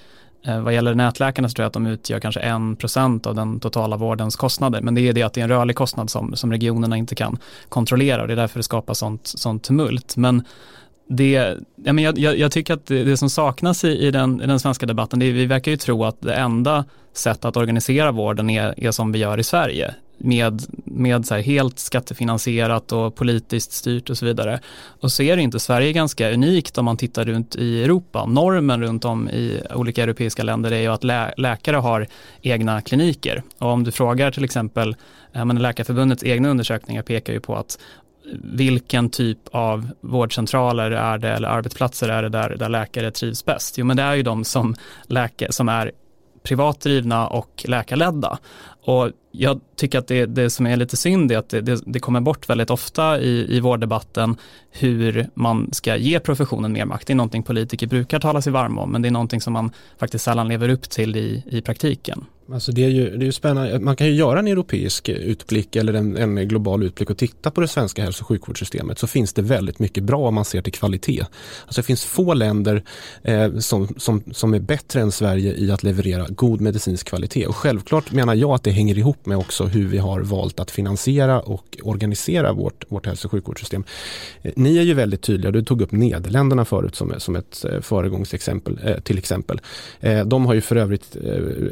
eh, 0.46 0.62
vad 0.62 0.74
gäller 0.74 0.96
nätläkarna 0.96 1.50
så 1.50 1.54
tror 1.54 1.64
jag 1.64 1.68
att 1.68 1.74
de 1.74 1.88
utgör 1.88 2.20
kanske 2.20 2.42
en 2.42 2.76
procent 2.76 3.26
av 3.26 3.36
den 3.36 3.60
totala 3.60 3.98
vårdens 3.98 4.36
kostnader. 4.36 4.82
Men 4.82 4.96
det 4.96 5.02
är 5.02 5.14
det 5.14 5.24
att 5.24 5.34
det 5.34 5.42
är 5.42 5.44
en 5.44 5.50
rörlig 5.50 5.76
kostnad 5.76 6.10
som, 6.10 6.36
som 6.36 6.52
regionerna 6.52 6.98
inte 6.98 7.16
kan 7.16 7.38
kontrollera 7.70 8.22
och 8.22 8.28
det 8.28 8.34
är 8.34 8.38
därför 8.38 8.60
det 8.60 8.64
skapar 8.64 8.94
sånt, 8.94 9.28
sånt 9.28 9.64
tumult. 9.64 10.18
Men 10.18 10.44
det, 11.16 11.32
jag, 11.76 11.96
men 11.96 12.04
jag, 12.04 12.18
jag, 12.20 12.38
jag, 12.38 12.52
tycker 12.52 12.74
att 12.74 12.86
det, 12.86 13.04
det 13.04 13.18
som 13.18 13.30
saknas 13.30 13.84
i, 13.84 14.08
i, 14.08 14.12
den, 14.12 14.42
i 14.42 14.48
den 14.48 14.60
svenska 14.60 14.86
debatten, 14.86 15.20
det 15.20 15.26
är, 15.26 15.32
vi 15.32 15.46
verkar 15.46 15.72
ju 15.72 15.78
tro 15.78 16.06
att 16.06 16.22
det 16.22 16.34
enda 16.34 16.86
sättet 17.14 17.46
att 17.46 17.58
organisera 17.58 18.12
vården 18.12 18.50
är, 18.50 18.74
är 18.78 18.92
som 18.92 19.12
vi 19.12 19.20
gör 19.20 19.40
i 19.40 19.44
Sverige 19.44 19.96
med, 20.18 20.62
med 20.86 21.26
så 21.26 21.36
helt 21.36 21.80
skattefinansierat 21.80 22.92
och 22.92 23.16
politiskt 23.16 23.72
styrt 23.72 24.10
och 24.10 24.18
så 24.18 24.26
vidare. 24.26 24.60
Och 25.02 25.12
så 25.12 25.24
är 25.24 25.36
det 25.36 25.42
inte, 25.42 25.60
Sverige 25.60 25.90
är 25.90 25.94
ganska 25.94 26.32
unikt 26.32 26.78
om 26.78 26.86
man 26.86 26.98
tittar 26.98 27.26
runt 27.26 27.56
i 27.56 27.84
Europa. 27.84 28.26
Normen 28.26 28.82
runt 28.82 29.06
om 29.06 29.30
i 29.30 29.62
olika 29.76 30.04
europeiska 30.04 30.44
länder 30.44 30.72
är 30.72 30.82
ju 30.82 30.88
att 30.88 31.04
lä 31.04 31.34
läkare 31.38 31.76
har 31.76 32.08
egna 32.42 32.82
kliniker. 32.82 33.44
Och 33.58 33.70
om 33.70 33.84
du 33.84 33.92
frågar 33.92 34.32
till 34.32 34.44
exempel, 34.44 34.96
men 35.32 35.62
Läkarförbundets 35.62 36.24
egna 36.24 36.50
undersökningar 36.50 37.02
pekar 37.02 37.34
ju 37.34 37.40
på 37.40 37.56
att 37.56 37.78
vilken 38.44 39.10
typ 39.10 39.40
av 39.52 39.90
vårdcentraler 40.02 40.92
är 40.92 41.18
det 41.18 41.30
eller 41.30 41.48
arbetsplatser 41.48 42.10
är 42.10 42.24
det 42.24 42.30
där, 42.30 42.56
där 42.56 42.70
läkare 42.70 43.12
trivs 43.12 43.46
bäst? 43.46 43.78
Jo 43.78 43.86
men 43.86 43.98
det 43.98 44.04
är 44.04 44.16
ju 44.16 44.24
de 44.24 44.44
som, 44.44 44.76
läke, 45.08 45.52
som 45.52 45.70
är 45.70 45.92
privat 46.44 46.82
drivna 46.82 47.28
och 47.28 47.66
läkarledda. 47.68 48.38
Och 48.84 49.12
jag 49.32 49.60
tycker 49.76 50.00
att 50.00 50.08
det, 50.08 50.26
det 50.26 50.50
som 50.50 50.68
är 50.68 50.76
lite 50.76 50.98
synd 50.98 51.32
är 51.32 51.38
att 51.38 51.50
det, 51.50 51.62
det, 51.62 51.82
det, 51.86 52.00
kommer 52.00 52.22
bort 52.22 52.50
väldigt 52.50 52.70
ofta 52.70 53.22
i, 53.22 53.58
i 53.58 53.60
vårddebatten 53.60 54.36
hur 54.72 55.28
man 55.34 55.70
ska 55.74 55.96
ge 55.96 56.20
professionen 56.20 56.72
mer 56.72 56.86
makt. 56.86 57.08
Det 57.08 57.14
är 57.14 57.16
någonting 57.16 57.44
politiker 57.44 57.88
brukar 57.88 58.20
tala 58.20 58.42
sig 58.42 58.54
varma 58.54 58.82
om 58.82 58.92
men 58.92 59.02
det 59.02 59.08
är 59.08 59.12
någonting 59.12 59.42
som 59.42 59.54
man 59.54 59.72
faktiskt 60.00 60.24
sällan 60.24 60.48
lever 60.48 60.70
upp 60.70 60.90
till 60.90 61.16
i, 61.16 61.44
i 61.46 61.62
praktiken. 61.62 62.26
Alltså 62.54 62.72
det 62.72 62.84
är 62.84 62.90
ju, 62.90 63.18
det 63.18 63.24
är 63.24 63.26
ju 63.26 63.32
spännande, 63.32 63.80
man 63.80 63.96
kan 63.96 64.08
ju 64.08 64.14
göra 64.14 64.40
en 64.40 64.48
europeisk 64.48 65.10
utblick 65.10 65.76
eller 65.76 65.94
en, 65.94 66.18
en, 66.18 66.48
global 66.48 66.84
utblick 66.84 67.10
och 67.10 67.18
titta 67.18 67.52
på 67.52 67.62
det 67.62 67.68
svenska 67.68 68.04
hälso 68.04 68.24
och 68.24 68.28
sjukvårdssystemet 68.28 69.00
så 69.00 69.08
finns 69.08 69.34
det 69.34 69.42
väldigt 69.42 69.80
mycket 69.80 70.04
bra 70.04 70.28
om 70.28 70.36
man 70.36 70.46
ser 70.46 70.62
till 70.62 70.74
kvalitet. 70.74 71.26
Alltså 71.66 71.82
det 71.82 71.86
finns 71.86 72.06
få 72.06 72.34
länder 72.34 72.84
eh, 73.24 73.58
som, 73.58 73.88
som, 73.98 74.24
som 74.32 74.54
är 74.54 74.60
bättre 74.60 75.02
än 75.02 75.12
Sverige 75.12 75.54
i 75.54 75.72
att 75.72 75.84
leverera 75.84 76.26
god 76.30 76.62
medicinsk 76.62 77.08
kvalitet 77.08 77.48
och 77.48 77.56
självklart 77.56 78.12
menar 78.12 78.36
jag 78.36 78.52
att 78.52 78.64
det 78.64 78.71
det 78.72 78.76
hänger 78.76 78.98
ihop 78.98 79.26
med 79.26 79.38
också 79.38 79.66
hur 79.66 79.88
vi 79.88 79.98
har 79.98 80.22
valt 80.22 80.60
att 80.60 80.72
finansiera 80.72 81.40
och 81.40 81.78
organisera 81.84 82.54
vårt, 82.54 82.86
vårt 82.88 83.06
hälso 83.06 83.28
och 83.28 83.32
sjukvårdssystem. 83.32 83.84
Eh, 84.42 84.52
ni 84.56 84.78
är 84.78 84.82
ju 84.82 84.94
väldigt 84.94 85.22
tydliga, 85.22 85.52
du 85.52 85.64
tog 85.64 85.82
upp 85.82 85.92
Nederländerna 85.92 86.66
förut 86.66 86.96
som, 86.96 87.14
som 87.18 87.36
ett 87.36 87.66
eh, 87.66 87.82
föregångsexempel 87.82 88.80
eh, 88.84 89.00
till 89.00 89.18
exempel. 89.18 89.62
De 90.26 90.46
har 90.46 90.54
ju 90.54 90.62
för 90.62 90.76
övrigt, 90.76 91.18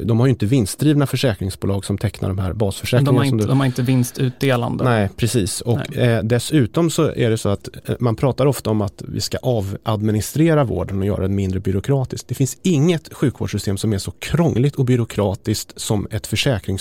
de 0.04 0.20
har 0.20 0.28
ju 0.28 0.30
inte 0.30 0.46
vinstdrivna 0.46 1.08
försäkringsbolag 1.08 1.86
som 1.86 1.98
tecknar 1.98 2.30
de 2.30 2.40
här 2.40 2.54
basförsäkringarna. 2.54 3.12
De 3.12 3.18
har 3.18 3.26
inte, 3.26 3.44
du... 3.44 3.48
de 3.48 3.60
har 3.60 3.66
inte 3.66 3.82
vinstutdelande. 3.82 4.84
Nej, 4.84 5.10
precis. 5.18 5.62
Och 5.62 5.80
Nej. 5.96 6.22
dessutom 6.24 6.90
så 6.90 7.12
är 7.16 7.30
det 7.30 7.38
så 7.38 7.50
att 7.50 7.70
man 8.00 8.16
pratar 8.16 8.46
ofta 8.46 8.70
om 8.70 8.82
att 8.82 9.04
vi 9.08 9.22
ska 9.22 9.38
avadministrera 9.38 10.64
vården 10.64 11.00
och 11.00 11.06
göra 11.06 11.22
den 11.22 11.36
mindre 11.36 11.60
byråkratisk. 11.60 12.28
Det 12.28 12.36
finns 12.36 12.58
inget 12.62 13.14
sjukvårdssystem 13.14 13.78
som 13.78 13.94
är 13.94 13.98
så 13.98 14.12
krångligt 14.12 14.76
och 14.76 14.86
byråkratiskt 14.86 15.80
som 15.80 16.08
ett 16.12 16.28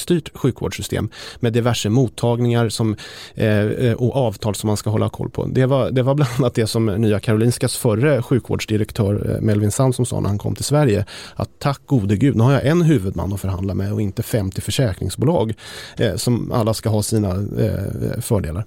försäkringsstyrt 0.09 0.39
sjukvårdssystem 0.39 1.09
med 1.41 1.53
diverse 1.53 1.89
mottagningar 1.89 2.69
som, 2.69 2.97
eh, 3.35 3.49
eh, 3.49 3.93
och 3.93 4.17
avtal 4.17 4.55
som 4.55 4.67
man 4.67 4.77
ska 4.77 4.91
hålla 4.91 5.09
koll 5.09 5.31
på. 5.31 5.47
Det 5.47 5.67
var, 5.67 5.91
det 5.91 6.03
var 6.03 6.15
bland 6.15 6.31
annat 6.39 6.55
det 6.55 6.67
som 6.67 6.87
Nya 6.87 7.21
Karolinskas 7.21 7.77
förre 7.77 8.23
sjukvårdsdirektör 8.23 9.35
eh, 9.35 9.41
Melvin 9.41 9.71
Sand 9.71 9.95
som 9.95 10.07
sa 10.07 10.21
när 10.21 10.29
han 10.29 10.39
kom 10.39 10.55
till 10.55 10.65
Sverige 10.65 11.05
att 11.37 11.49
tack 11.59 11.81
gode 11.87 12.17
gud, 12.17 12.37
nu 12.37 12.43
har 12.43 12.53
jag 12.53 12.67
en 12.67 12.83
huvudman 12.83 13.33
att 13.33 13.41
förhandla 13.41 13.75
med 13.75 13.93
och 13.93 14.01
inte 14.01 14.23
50 14.23 14.61
försäkringsbolag 14.61 15.55
eh, 15.99 16.17
som 16.17 16.53
alla 16.53 16.75
ska 16.75 16.89
ha 16.89 17.03
sina 17.03 17.31
eh, 17.59 18.21
fördelar. 18.21 18.65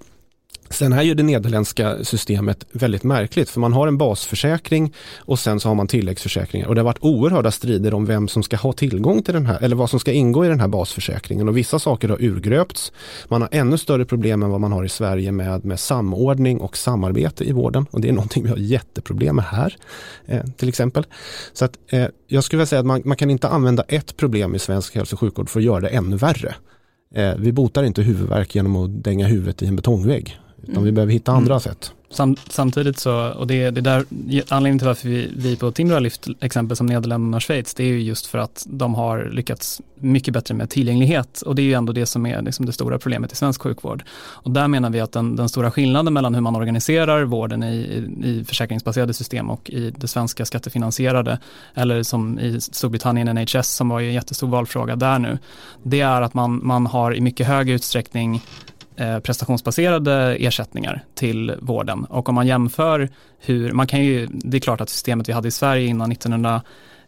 Sen 0.71 0.93
är 0.93 1.01
ju 1.01 1.13
det 1.13 1.23
nederländska 1.23 2.03
systemet 2.03 2.65
väldigt 2.71 3.03
märkligt 3.03 3.49
för 3.49 3.60
man 3.60 3.73
har 3.73 3.88
en 3.88 3.97
basförsäkring 3.97 4.93
och 5.17 5.39
sen 5.39 5.60
så 5.60 5.67
har 5.67 5.75
man 5.75 5.88
tilläggsförsäkringar 5.88 6.67
och 6.67 6.75
det 6.75 6.81
har 6.81 6.86
varit 6.86 6.97
oerhörda 7.01 7.51
strider 7.51 7.93
om 7.93 8.05
vem 8.05 8.27
som 8.27 8.43
ska 8.43 8.57
ha 8.57 8.73
tillgång 8.73 9.23
till 9.23 9.34
den 9.34 9.45
här 9.45 9.63
eller 9.63 9.75
vad 9.75 9.89
som 9.89 9.99
ska 9.99 10.12
ingå 10.12 10.45
i 10.45 10.47
den 10.47 10.60
här 10.60 10.67
basförsäkringen 10.67 11.49
och 11.49 11.57
vissa 11.57 11.79
saker 11.79 12.10
har 12.10 12.21
urgröpts. 12.21 12.91
Man 13.27 13.41
har 13.41 13.49
ännu 13.51 13.77
större 13.77 14.05
problem 14.05 14.43
än 14.43 14.49
vad 14.49 14.62
man 14.62 14.71
har 14.71 14.84
i 14.84 14.89
Sverige 14.89 15.31
med, 15.31 15.65
med 15.65 15.79
samordning 15.79 16.60
och 16.60 16.77
samarbete 16.77 17.43
i 17.43 17.51
vården 17.51 17.86
och 17.91 18.01
det 18.01 18.10
är 18.10 18.13
någonting 18.13 18.43
vi 18.43 18.49
har 18.49 18.57
jätteproblem 18.57 19.36
med 19.36 19.45
här 19.45 19.75
eh, 20.25 20.43
till 20.57 20.69
exempel. 20.69 21.05
Så 21.53 21.65
att 21.65 21.77
eh, 21.88 22.07
jag 22.27 22.43
skulle 22.43 22.57
vilja 22.57 22.65
säga 22.65 22.79
att 22.79 22.86
man, 22.86 23.01
man 23.05 23.17
kan 23.17 23.29
inte 23.29 23.47
använda 23.47 23.84
ett 23.88 24.17
problem 24.17 24.55
i 24.55 24.60
svensk 24.60 24.95
hälso 24.95 25.15
och 25.15 25.19
sjukvård 25.19 25.49
för 25.49 25.60
att 25.60 25.65
göra 25.65 25.79
det 25.79 25.89
ännu 25.89 26.15
värre. 26.15 26.55
Eh, 27.15 27.36
vi 27.38 27.51
botar 27.51 27.84
inte 27.84 28.01
huvudvärk 28.01 28.55
genom 28.55 28.75
att 28.75 29.03
dänga 29.03 29.27
huvudet 29.27 29.62
i 29.62 29.67
en 29.67 29.75
betongvägg. 29.75 30.39
Utan 30.63 30.76
mm. 30.76 30.86
vi 30.86 30.91
behöver 30.91 31.13
hitta 31.13 31.32
andra 31.32 31.54
mm. 31.54 31.62
sätt. 31.62 31.93
Sam, 32.12 32.36
samtidigt 32.50 33.00
så, 33.00 33.30
och 33.30 33.47
det, 33.47 33.69
det 33.69 33.82
där, 33.82 34.06
anledningen 34.50 34.80
till 34.80 34.88
varför 34.88 35.10
vi, 35.10 35.32
vi 35.36 35.56
på 35.56 35.71
Timbro 35.71 35.93
har 35.93 36.02
lyft 36.02 36.28
exempel 36.41 36.78
som 36.78 36.86
Nederländerna 36.86 37.38
och 37.38 37.43
Schweiz, 37.43 37.74
det 37.74 37.84
är 37.84 37.88
ju 37.88 38.02
just 38.02 38.26
för 38.26 38.38
att 38.38 38.65
de 38.69 38.95
har 38.95 39.30
lyckats 39.32 39.82
mycket 39.95 40.34
bättre 40.34 40.54
med 40.54 40.69
tillgänglighet 40.69 41.41
och 41.41 41.56
det 41.56 41.62
är 41.62 41.63
ju 41.63 41.74
ändå 41.74 41.93
det 41.93 42.06
som 42.06 42.26
är 42.26 42.41
liksom 42.41 42.65
det 42.65 42.71
stora 42.71 43.00
problemet 43.00 43.32
i 43.32 43.36
svensk 43.36 43.62
sjukvård. 43.62 44.04
Och 44.13 44.52
där 44.52 44.67
menar 44.67 44.89
vi 44.89 45.00
att 45.00 45.12
den, 45.12 45.36
den 45.36 45.50
stora 45.50 45.71
skillnaden 45.71 46.13
mellan 46.13 46.36
hur 46.36 46.41
man 46.41 46.56
organiserar 46.56 47.24
vården 47.24 47.63
i, 47.63 47.76
i, 47.76 48.30
i 48.30 48.43
försäkringsbaserade 48.43 49.13
system 49.13 49.50
och 49.50 49.69
i 49.69 49.91
det 49.97 50.08
svenska 50.08 50.45
skattefinansierade, 50.45 51.39
eller 51.74 52.04
som 52.04 52.39
i 52.39 52.62
Storbritannien 52.62 53.36
NHS 53.36 53.69
som 53.76 53.89
var 53.89 54.00
ju 54.00 54.08
en 54.08 54.13
jättestor 54.13 54.47
valfråga 54.47 54.95
där 54.95 55.19
nu, 55.19 55.38
det 55.84 56.02
är 56.02 56.21
att 56.21 56.34
man, 56.34 56.60
man 56.63 56.86
har 56.86 57.15
i 57.15 57.21
mycket 57.21 57.47
hög 57.47 57.69
utsträckning 57.69 58.41
Eh, 59.01 59.19
prestationsbaserade 59.19 60.35
ersättningar 60.39 61.03
till 61.13 61.55
vården. 61.61 62.05
Och 62.05 62.29
om 62.29 62.35
man 62.35 62.47
jämför 62.47 63.09
hur, 63.39 63.71
man 63.71 63.87
kan 63.87 64.03
ju, 64.03 64.27
det 64.31 64.57
är 64.57 64.61
klart 64.61 64.81
att 64.81 64.89
systemet 64.89 65.29
vi 65.29 65.33
hade 65.33 65.47
i 65.47 65.51
Sverige 65.51 65.87
innan 65.87 66.11
1900 66.11 66.61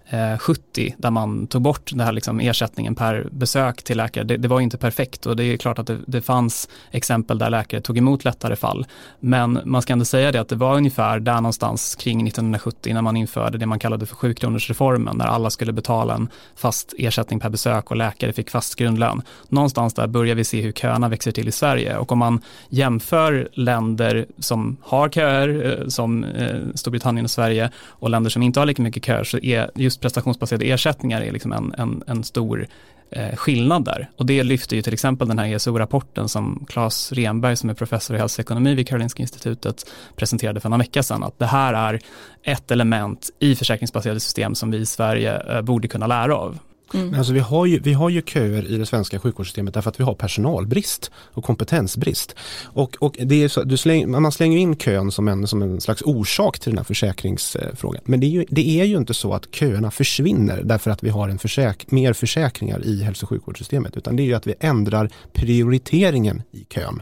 Eh, 0.09 0.37
70 0.37 0.95
där 0.97 1.11
man 1.11 1.47
tog 1.47 1.61
bort 1.61 1.91
den 1.91 1.99
här 1.99 2.11
liksom 2.11 2.39
ersättningen 2.39 2.95
per 2.95 3.27
besök 3.31 3.83
till 3.83 3.97
läkare. 3.97 4.23
Det, 4.23 4.37
det 4.37 4.47
var 4.47 4.59
inte 4.59 4.77
perfekt 4.77 5.25
och 5.25 5.35
det 5.35 5.43
är 5.43 5.57
klart 5.57 5.79
att 5.79 5.87
det, 5.87 5.97
det, 6.07 6.21
fanns 6.21 6.69
exempel 6.91 7.37
där 7.37 7.49
läkare 7.49 7.81
tog 7.81 7.97
emot 7.97 8.25
lättare 8.25 8.55
fall. 8.55 8.85
Men 9.19 9.59
man 9.65 9.81
ska 9.81 9.93
ändå 9.93 10.05
säga 10.05 10.31
det 10.31 10.41
att 10.41 10.49
det 10.49 10.55
var 10.55 10.75
ungefär 10.75 11.19
där 11.19 11.35
någonstans 11.35 11.95
kring 11.95 12.27
1970 12.27 12.93
när 12.93 13.01
man 13.01 13.17
införde 13.17 13.57
det 13.57 13.65
man 13.65 13.79
kallade 13.79 14.05
för 14.05 14.15
sjukronorsreformen 14.15 15.17
när 15.17 15.25
alla 15.25 15.49
skulle 15.49 15.73
betala 15.73 16.15
en 16.15 16.29
fast 16.55 16.93
ersättning 16.97 17.39
per 17.39 17.49
besök 17.49 17.91
och 17.91 17.97
läkare 17.97 18.33
fick 18.33 18.49
fast 18.49 18.75
grundlön. 18.75 19.21
Någonstans 19.49 19.93
där 19.93 20.07
börjar 20.07 20.35
vi 20.35 20.43
se 20.43 20.61
hur 20.61 20.71
köerna 20.71 21.09
växer 21.09 21.31
till 21.31 21.47
i 21.47 21.51
Sverige 21.51 21.97
och 21.97 22.11
om 22.11 22.19
man 22.19 22.41
jämför 22.69 23.49
länder 23.53 24.25
som 24.39 24.77
har 24.81 25.09
köer 25.09 25.79
eh, 25.79 25.87
som 25.87 26.23
eh, 26.23 26.59
Storbritannien 26.75 27.25
och 27.25 27.31
Sverige 27.31 27.71
och 27.87 28.09
länder 28.09 28.29
som 28.29 28.43
inte 28.43 28.59
har 28.59 28.65
lika 28.65 28.81
mycket 28.81 29.05
köer 29.05 29.23
så 29.23 29.37
är 29.37 29.71
just 29.75 30.02
prestationsbaserade 30.03 30.65
ersättningar 30.65 31.21
är 31.21 31.31
liksom 31.31 31.51
en, 31.51 31.73
en, 31.77 32.03
en 32.07 32.23
stor 32.23 32.67
eh, 33.11 33.35
skillnad 33.35 33.85
där. 33.85 34.09
Och 34.17 34.25
det 34.25 34.43
lyfter 34.43 34.75
ju 34.75 34.81
till 34.81 34.93
exempel 34.93 35.27
den 35.27 35.39
här 35.39 35.47
ESO-rapporten 35.47 36.29
som 36.29 36.65
Claes 36.69 37.11
Renberg 37.11 37.55
som 37.55 37.69
är 37.69 37.73
professor 37.73 38.15
i 38.15 38.19
hälsoekonomi 38.19 38.75
vid 38.75 38.87
Karolinska 38.87 39.21
institutet 39.21 39.85
presenterade 40.15 40.59
för 40.59 40.69
några 40.69 40.83
vecka 40.83 41.03
sedan. 41.03 41.23
Att 41.23 41.39
det 41.39 41.45
här 41.45 41.73
är 41.73 41.99
ett 42.43 42.71
element 42.71 43.29
i 43.39 43.55
försäkringsbaserade 43.55 44.19
system 44.19 44.55
som 44.55 44.71
vi 44.71 44.77
i 44.77 44.85
Sverige 44.85 45.55
eh, 45.55 45.61
borde 45.61 45.87
kunna 45.87 46.07
lära 46.07 46.35
av. 46.35 46.59
Mm. 46.93 47.13
Alltså 47.13 47.33
vi, 47.33 47.39
har 47.39 47.65
ju, 47.65 47.79
vi 47.79 47.93
har 47.93 48.09
ju 48.09 48.21
köer 48.21 48.67
i 48.67 48.77
det 48.77 48.85
svenska 48.85 49.19
sjukvårdssystemet 49.19 49.73
därför 49.73 49.89
att 49.89 49.99
vi 49.99 50.03
har 50.03 50.13
personalbrist 50.13 51.11
och 51.15 51.43
kompetensbrist. 51.43 52.35
Och, 52.63 52.95
och 52.99 53.15
det 53.19 53.43
är 53.43 53.47
så, 53.47 53.63
du 53.63 53.77
släng, 53.77 54.11
man 54.11 54.31
slänger 54.31 54.57
in 54.57 54.75
kön 54.75 55.11
som 55.11 55.27
en, 55.27 55.47
som 55.47 55.61
en 55.61 55.81
slags 55.81 56.01
orsak 56.01 56.59
till 56.59 56.71
den 56.71 56.77
här 56.77 56.85
försäkringsfrågan. 56.85 58.01
Men 58.05 58.19
det 58.19 58.25
är, 58.25 58.29
ju, 58.29 58.45
det 58.49 58.81
är 58.81 58.85
ju 58.85 58.97
inte 58.97 59.13
så 59.13 59.33
att 59.33 59.55
köerna 59.55 59.91
försvinner 59.91 60.61
därför 60.63 60.91
att 60.91 61.03
vi 61.03 61.09
har 61.09 61.29
en 61.29 61.39
försäk, 61.39 61.91
mer 61.91 62.13
försäkringar 62.13 62.85
i 62.85 63.03
hälso 63.03 63.25
och 63.25 63.29
sjukvårdssystemet 63.29 63.97
utan 63.97 64.15
det 64.15 64.23
är 64.23 64.25
ju 64.25 64.33
att 64.33 64.47
vi 64.47 64.55
ändrar 64.59 65.09
prioriteringen 65.33 66.41
i 66.51 66.63
kön. 66.69 67.01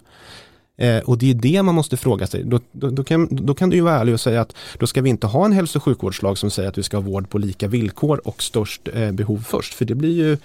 Eh, 0.81 0.99
och 0.99 1.17
det 1.17 1.29
är 1.29 1.33
det 1.33 1.63
man 1.63 1.75
måste 1.75 1.97
fråga 1.97 2.27
sig. 2.27 2.43
Då, 2.43 2.59
då, 2.71 2.89
då, 2.89 3.03
kan, 3.03 3.27
då 3.31 3.53
kan 3.53 3.69
du 3.69 3.75
ju 3.75 3.81
vara 3.81 3.99
ärlig 3.99 4.13
och 4.13 4.19
säga 4.19 4.41
att 4.41 4.55
då 4.79 4.87
ska 4.87 5.01
vi 5.01 5.09
inte 5.09 5.27
ha 5.27 5.45
en 5.45 5.51
hälso 5.51 5.79
och 5.79 5.83
sjukvårdslag 5.83 6.37
som 6.37 6.51
säger 6.51 6.69
att 6.69 6.77
vi 6.77 6.83
ska 6.83 6.97
ha 6.97 7.01
vård 7.01 7.29
på 7.29 7.37
lika 7.37 7.67
villkor 7.67 8.21
och 8.27 8.43
störst 8.43 8.89
eh, 8.93 9.11
behov 9.11 9.45
först. 9.47 9.73
För 9.73 9.85
det 9.85 9.95
blir 9.95 10.11
ju, 10.11 10.37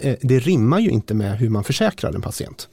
eh, 0.00 0.16
det 0.20 0.38
rimmar 0.38 0.78
ju 0.78 0.90
inte 0.90 1.14
med 1.14 1.38
hur 1.38 1.48
man 1.48 1.64
försäkrar 1.64 2.12
en 2.12 2.22
patient. 2.22 2.68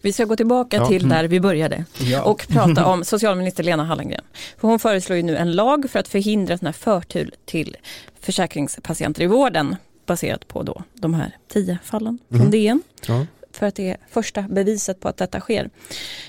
Vi 0.00 0.12
ska 0.12 0.24
gå 0.24 0.36
tillbaka 0.36 0.76
ja. 0.76 0.86
till 0.86 1.08
där 1.08 1.24
vi 1.24 1.40
började 1.40 1.84
ja. 1.98 2.22
och 2.22 2.46
prata 2.48 2.86
om 2.86 3.04
socialminister 3.04 3.62
Lena 3.62 3.84
Hallengren. 3.84 4.24
För 4.58 4.68
hon 4.68 4.78
föreslår 4.78 5.16
ju 5.16 5.22
nu 5.22 5.36
en 5.36 5.52
lag 5.52 5.90
för 5.90 5.98
att 5.98 6.08
förhindra 6.08 6.58
sån 6.58 6.66
här 6.66 6.72
förtur 6.72 7.30
till 7.44 7.76
försäkringspatienter 8.20 9.22
i 9.22 9.26
vården 9.26 9.76
baserat 10.06 10.48
på 10.48 10.62
då 10.62 10.82
de 10.94 11.14
här 11.14 11.36
tio 11.52 11.78
fallen 11.84 12.18
från 12.28 12.40
mm. 12.40 12.50
DN. 12.50 12.82
Ja 13.06 13.26
för 13.52 13.66
att 13.66 13.74
det 13.74 13.90
är 13.90 13.96
första 14.10 14.42
beviset 14.42 15.00
på 15.00 15.08
att 15.08 15.16
detta 15.16 15.40
sker. 15.40 15.70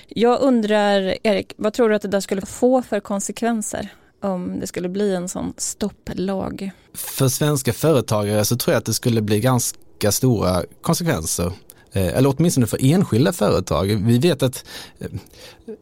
Jag 0.08 0.40
undrar, 0.40 1.14
Erik, 1.22 1.52
vad 1.56 1.72
tror 1.72 1.88
du 1.88 1.94
att 1.94 2.02
det 2.02 2.08
där 2.08 2.20
skulle 2.20 2.40
få 2.40 2.82
för 2.82 3.00
konsekvenser? 3.00 3.90
om 4.22 4.60
det 4.60 4.66
skulle 4.66 4.88
bli 4.88 5.14
en 5.14 5.28
sån 5.28 5.54
stopplag? 5.56 6.70
För 6.94 7.28
svenska 7.28 7.72
företagare 7.72 8.44
så 8.44 8.56
tror 8.56 8.72
jag 8.72 8.78
att 8.78 8.84
det 8.84 8.94
skulle 8.94 9.22
bli 9.22 9.40
ganska 9.40 10.12
stora 10.12 10.62
konsekvenser. 10.82 11.52
Eh, 11.92 12.16
eller 12.16 12.34
åtminstone 12.36 12.66
för 12.66 12.78
enskilda 12.82 13.32
företag. 13.32 13.86
Vi 13.86 14.18
vet 14.18 14.42
att 14.42 14.64
eh, 15.00 15.08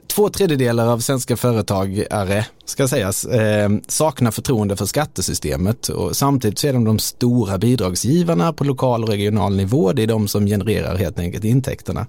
två 0.07 0.29
tredjedelar 0.29 0.87
av 0.87 0.99
svenska 0.99 1.37
företagare, 1.37 2.47
ska 2.65 2.89
sägas, 2.89 3.25
eh, 3.25 3.71
saknar 3.89 4.31
förtroende 4.31 4.77
för 4.77 4.87
skattesystemet 4.87 5.89
och 5.89 6.17
samtidigt 6.17 6.59
så 6.59 6.67
är 6.67 6.73
de 6.73 6.85
de 6.85 6.99
stora 6.99 7.59
bidragsgivarna 7.59 8.53
på 8.53 8.65
lokal 8.65 9.03
och 9.03 9.09
regional 9.09 9.57
nivå. 9.57 9.93
Det 9.93 10.03
är 10.03 10.07
de 10.07 10.29
som 10.29 10.47
genererar 10.47 10.97
helt 10.97 11.19
enkelt 11.19 11.45
intäkterna. 11.45 12.07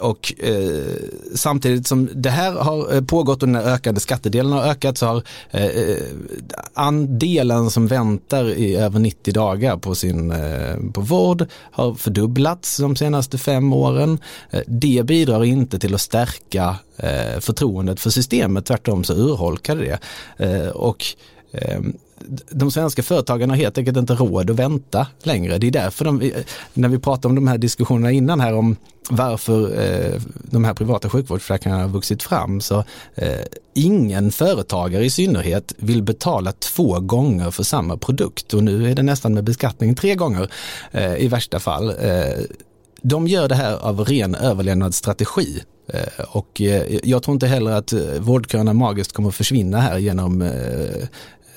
Och 0.00 0.34
eh, 0.38 0.94
samtidigt 1.34 1.86
som 1.86 2.08
det 2.14 2.30
här 2.30 2.52
har 2.52 2.94
eh, 2.94 3.02
pågått 3.02 3.42
och 3.42 3.48
den 3.48 3.56
ökade 3.56 4.00
skattedelen 4.00 4.52
har 4.52 4.62
ökat 4.62 4.98
så 4.98 5.06
har 5.06 5.22
eh, 5.50 5.96
andelen 6.74 7.70
som 7.70 7.86
väntar 7.86 8.50
i 8.50 8.76
över 8.76 8.98
90 8.98 9.34
dagar 9.34 9.76
på 9.76 9.94
sin 9.94 10.30
eh, 10.30 10.76
på 10.94 11.00
vård 11.00 11.46
har 11.72 11.94
fördubblats 11.94 12.76
de 12.76 12.96
senaste 12.96 13.38
fem 13.38 13.72
åren. 13.72 14.18
Eh, 14.50 14.62
det 14.66 15.06
bidrar 15.06 15.44
inte 15.44 15.78
till 15.78 15.94
att 15.94 16.00
stärka 16.00 16.76
eh, 16.96 17.40
förtroendet 17.40 18.00
för 18.00 18.10
systemet, 18.10 18.66
tvärtom 18.66 19.04
så 19.04 19.14
urholkar 19.14 19.76
det. 19.76 19.98
Eh, 20.46 20.68
och 20.68 21.04
ehm, 21.52 21.92
de 22.50 22.70
svenska 22.70 23.02
företagen 23.02 23.50
har 23.50 23.56
helt 23.56 23.78
enkelt 23.78 23.96
inte 23.96 24.14
råd 24.14 24.50
att 24.50 24.56
vänta 24.56 25.06
längre. 25.22 25.58
Det 25.58 25.66
är 25.66 25.70
därför 25.70 26.04
de, 26.04 26.32
när 26.74 26.88
vi 26.88 26.98
pratar 26.98 27.28
om 27.28 27.34
de 27.34 27.48
här 27.48 27.58
diskussionerna 27.58 28.10
innan 28.10 28.40
här 28.40 28.54
om 28.54 28.76
varför 29.10 29.80
eh, 29.80 30.20
de 30.42 30.64
här 30.64 30.74
privata 30.74 31.08
sjukvårdsförsäkringarna 31.08 31.82
har 31.82 31.88
vuxit 31.88 32.22
fram 32.22 32.60
så 32.60 32.84
eh, 33.14 33.40
ingen 33.74 34.32
företagare 34.32 35.04
i 35.04 35.10
synnerhet 35.10 35.74
vill 35.76 36.02
betala 36.02 36.52
två 36.52 37.00
gånger 37.00 37.50
för 37.50 37.62
samma 37.62 37.96
produkt 37.96 38.54
och 38.54 38.64
nu 38.64 38.90
är 38.90 38.94
det 38.94 39.02
nästan 39.02 39.34
med 39.34 39.44
beskattning 39.44 39.94
tre 39.94 40.14
gånger 40.14 40.50
eh, 40.92 41.16
i 41.16 41.28
värsta 41.28 41.60
fall. 41.60 41.88
Eh, 41.88 42.44
de 43.02 43.28
gör 43.28 43.48
det 43.48 43.54
här 43.54 43.76
av 43.76 44.04
ren 44.04 44.34
överlevnadsstrategi 44.34 45.62
eh, 45.92 46.24
och 46.28 46.60
eh, 46.60 46.98
jag 47.02 47.22
tror 47.22 47.34
inte 47.34 47.46
heller 47.46 47.70
att 47.70 47.92
eh, 47.92 48.00
vårdköerna 48.20 48.72
magiskt 48.72 49.12
kommer 49.12 49.28
att 49.28 49.34
försvinna 49.34 49.80
här 49.80 49.98
genom 49.98 50.42
eh, 50.42 51.08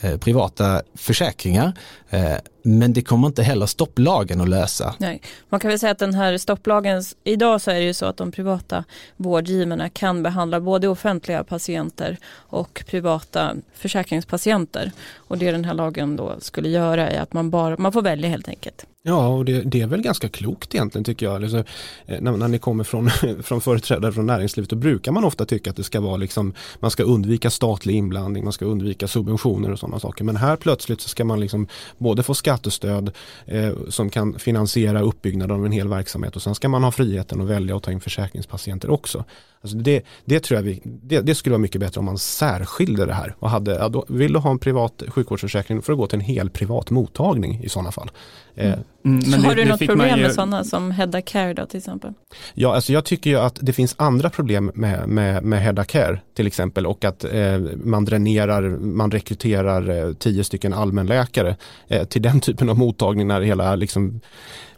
Eh, 0.04 0.18
privata 0.18 0.82
försäkringar. 0.96 1.74
Eh, 2.10 2.36
men 2.64 2.94
det 2.94 3.02
kommer 3.02 3.28
inte 3.28 3.44
heller 3.44 3.66
stopplagen 3.66 4.42
att 4.42 4.50
lösa. 4.50 4.96
Nej, 4.98 5.22
man 5.50 5.60
kan 5.60 5.70
väl 5.70 5.80
säga 5.80 5.92
att 5.92 6.00
den 6.00 6.14
här 6.14 6.38
stopplagen, 6.38 7.04
idag 7.24 7.62
så 7.62 7.72
är 7.72 7.76
det 7.76 7.86
ju 7.86 7.94
så 7.94 8.06
att 8.06 8.18
de 8.18 8.32
privata 8.32 8.84
vårdgivarna 9.18 9.90
kan 9.90 10.24
behandla 10.24 10.60
både 10.60 10.88
offentliga 10.88 11.44
patienter 11.44 12.18
och 12.34 12.84
privata 12.88 13.56
försäkringspatienter. 13.74 14.92
Och 15.16 15.38
det 15.38 15.52
den 15.52 15.66
här 15.66 15.74
lagen 15.74 16.16
då 16.16 16.36
skulle 16.40 16.70
göra 16.70 17.10
är 17.10 17.22
att 17.22 17.34
man 17.34 17.50
bara, 17.50 17.78
man 17.78 17.92
får 17.92 18.02
välja 18.02 18.30
helt 18.30 18.48
enkelt. 18.48 18.86
Ja, 19.06 19.28
och 19.28 19.46
det, 19.46 19.62
det, 19.62 19.82
är 19.82 19.88
väl 19.88 20.02
ganska 20.02 20.30
klokt 20.30 20.76
egentligen 20.76 21.04
tycker 21.04 21.26
jag. 21.26 21.44
Alltså, 21.44 21.64
när, 22.06 22.32
när 22.32 22.48
ni 22.48 22.60
kommer 22.60 22.84
från, 22.84 23.10
från 23.44 23.62
företrädare 23.62 24.12
från 24.12 24.26
näringslivet 24.26 24.70
då 24.70 24.76
brukar 24.76 25.12
man 25.12 25.24
ofta 25.24 25.46
tycka 25.46 25.70
att 25.70 25.76
det 25.76 25.84
ska 25.84 26.02
vara 26.02 26.18
liksom, 26.18 26.54
man 26.80 26.92
ska 26.92 27.04
undvika 27.04 27.50
statlig 27.50 27.96
inblandning, 27.96 28.44
man 28.44 28.54
ska 28.54 28.66
undvika 28.66 29.08
subventioner 29.08 29.72
och 29.72 29.80
sådana 29.80 30.00
saker. 30.00 30.24
Men 30.24 30.36
här 30.36 30.56
plötsligt 30.56 31.02
så 31.02 31.10
ska 31.10 31.26
man 31.26 31.40
liksom 31.40 31.68
både 31.98 32.24
få 32.24 32.34
skattestöd 32.54 33.12
eh, 33.46 33.72
som 33.90 34.10
kan 34.10 34.40
finansiera 34.40 35.02
uppbyggnaden 35.02 35.58
av 35.58 35.66
en 35.66 35.72
hel 35.72 35.88
verksamhet 35.88 36.36
och 36.36 36.42
sen 36.42 36.56
ska 36.56 36.70
man 36.70 36.84
ha 36.84 36.92
friheten 36.92 37.42
att 37.42 37.48
välja 37.48 37.76
att 37.76 37.84
ta 37.84 37.92
in 37.92 38.00
försäkringspatienter 38.00 38.90
också. 38.90 39.24
Alltså 39.62 39.78
det, 39.78 40.06
det 40.26 40.40
tror 40.40 40.58
jag 40.58 40.64
vi, 40.64 40.82
det, 40.84 41.22
det, 41.22 41.36
skulle 41.36 41.54
vara 41.54 41.62
mycket 41.62 41.82
bättre 41.82 42.00
om 42.00 42.06
man 42.06 42.18
särskilde 42.18 43.06
det 43.06 43.14
här 43.14 43.36
och 43.40 43.50
hade, 43.50 43.76
ja, 43.76 43.90
då, 43.90 44.06
vill 44.10 44.34
du 44.34 44.40
ha 44.40 44.52
en 44.52 44.60
privat 44.60 45.04
sjukvårdsförsäkring 45.08 45.82
för 45.82 45.94
att 45.94 46.00
gå 46.00 46.08
till 46.08 46.20
en 46.20 46.26
hel 46.26 46.50
privat 46.50 46.90
mottagning 46.90 47.64
i 47.64 47.70
sådana 47.70 47.92
fall. 47.92 48.12
Eh, 48.56 48.66
mm. 48.66 48.84
Mm, 49.06 49.24
men 49.32 49.46
har 49.46 49.56
det, 49.56 49.64
du 49.64 49.70
något 49.70 49.80
problem 49.80 50.18
ju... 50.18 50.24
med 50.24 50.34
sådana 50.34 50.64
som 50.64 50.92
Hedda 50.92 51.22
Care 51.22 51.54
då 51.54 51.66
till 51.66 51.78
exempel? 51.78 52.14
Ja, 52.54 52.76
alltså 52.76 52.94
jag 52.94 53.06
tycker 53.06 53.30
ju 53.30 53.40
att 53.40 53.58
det 53.62 53.74
finns 53.74 53.96
andra 53.98 54.30
problem 54.30 54.72
med, 54.74 55.08
med, 55.08 55.44
med 55.44 55.62
Hedda 55.62 55.84
Care 55.84 56.20
till 56.34 56.48
exempel 56.48 56.86
och 56.86 57.06
att 57.06 57.24
eh, 57.24 57.60
man 57.84 58.06
dränerar, 58.06 58.62
man 58.80 59.12
rekryterar 59.12 59.90
eh, 59.90 60.14
tio 60.14 60.44
stycken 60.44 60.74
allmänläkare 60.74 61.56
eh, 61.88 62.04
till 62.04 62.22
den 62.22 62.40
typen 62.40 62.70
av 62.70 62.78
mottagning 62.78 63.28
när 63.28 63.42
hela 63.42 63.76
liksom, 63.76 64.22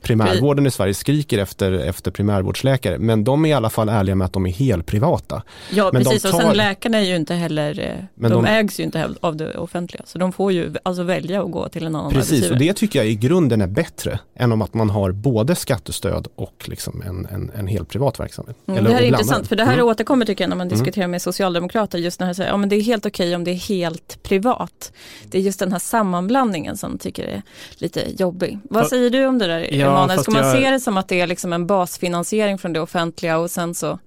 primärvården 0.06 0.65
i 0.65 0.72
Sverige 0.72 0.94
skriker 0.94 1.38
efter, 1.38 1.72
efter 1.72 2.12
primärvårdsläkare. 2.12 2.98
Men 2.98 3.24
de 3.24 3.46
är 3.46 3.50
i 3.50 3.54
alla 3.54 3.70
fall 3.70 3.89
ärliga 3.89 4.15
med 4.15 4.26
att 4.26 4.34
de 4.34 4.46
är 4.46 4.52
helt 4.52 4.86
privata. 4.86 5.44
Ja, 5.72 5.89
men 5.94 6.04
precis. 6.04 6.22
Tar... 6.22 6.34
Och 6.34 6.41
sen 6.41 6.58
läkarna 6.58 6.98
är 6.98 7.02
ju 7.02 7.15
inte 7.15 7.34
heller, 7.34 7.80
eh, 7.80 8.06
men 8.15 8.32
de, 8.32 8.44
de 8.44 8.50
ägs 8.50 8.80
ju 8.80 8.84
inte 8.84 9.10
av 9.22 9.36
det 9.36 9.58
offentliga. 9.58 10.04
Så 10.06 10.18
de 10.18 10.32
får 10.32 10.52
ju 10.52 10.74
alltså 10.84 11.04
välja 11.04 11.44
att 11.44 11.52
gå 11.52 11.70
till 11.70 11.86
en 11.86 11.96
annan 11.96 12.12
Precis, 12.12 12.52
och 12.52 12.58
det 12.58 12.74
tycker 12.74 13.00
jag 13.00 13.08
i 13.08 13.15
grunden 13.15 13.62
är 13.62 13.68
bättre 13.68 14.20
än 14.36 14.52
om 14.52 14.62
att 14.62 14.74
man 14.74 14.89
har 14.89 15.12
både 15.12 15.56
skattestöd 15.56 16.28
och 16.36 16.65
liksom 16.65 17.02
en, 17.02 17.26
en, 17.26 17.52
en 17.56 17.68
helt 17.68 17.89
privat 17.89 18.20
verksamhet. 18.20 18.58
Mm, 18.68 18.84
det 18.84 18.94
här 18.94 19.02
är 19.02 19.06
intressant, 19.06 19.48
för 19.48 19.56
det 19.56 19.65
här 19.65 19.74
mm. 19.74 19.86
återkommer 19.86 20.26
tycker 20.26 20.44
jag 20.44 20.50
när 20.50 20.58
man 20.58 20.68
mm. 20.68 20.78
diskuterar 20.78 21.08
med 21.08 21.22
socialdemokrater. 21.22 21.98
Just 21.98 22.20
när 22.20 22.28
de 22.28 22.36
säger 22.36 22.54
att 22.54 22.62
ja, 22.62 22.68
det 22.68 22.76
är 22.76 22.82
helt 22.82 23.06
okej 23.06 23.28
okay 23.28 23.36
om 23.36 23.44
det 23.44 23.52
är 23.52 23.56
helt 23.70 24.24
privat. 24.24 24.91
Det 25.30 25.38
är 25.38 25.41
just 25.41 25.60
den 25.60 25.72
här 25.72 25.80
sammanblandningen 25.80 26.78
som 26.78 26.98
tycker 26.98 27.24
är 27.24 27.41
lite 27.78 28.04
jobbig. 28.18 28.60
Vad 28.70 28.88
säger 28.88 29.10
du 29.10 29.26
om 29.26 29.38
det 29.38 29.48
där 29.48 29.74
ja, 29.74 29.94
Emanuel? 29.97 30.19
Ska 30.19 30.31
man 30.31 30.43
jag... 30.43 30.58
se 30.58 30.69
det 30.69 30.79
som 30.79 30.97
att 30.97 31.08
det 31.08 31.21
är 31.21 31.27
liksom 31.27 31.53
en 31.53 31.67
basfinansiering 31.67 32.58
från 32.58 32.73
det 32.73 32.79
offentliga 32.79 33.38
och 33.38 33.51
sen 33.51 33.75
så 33.75 33.99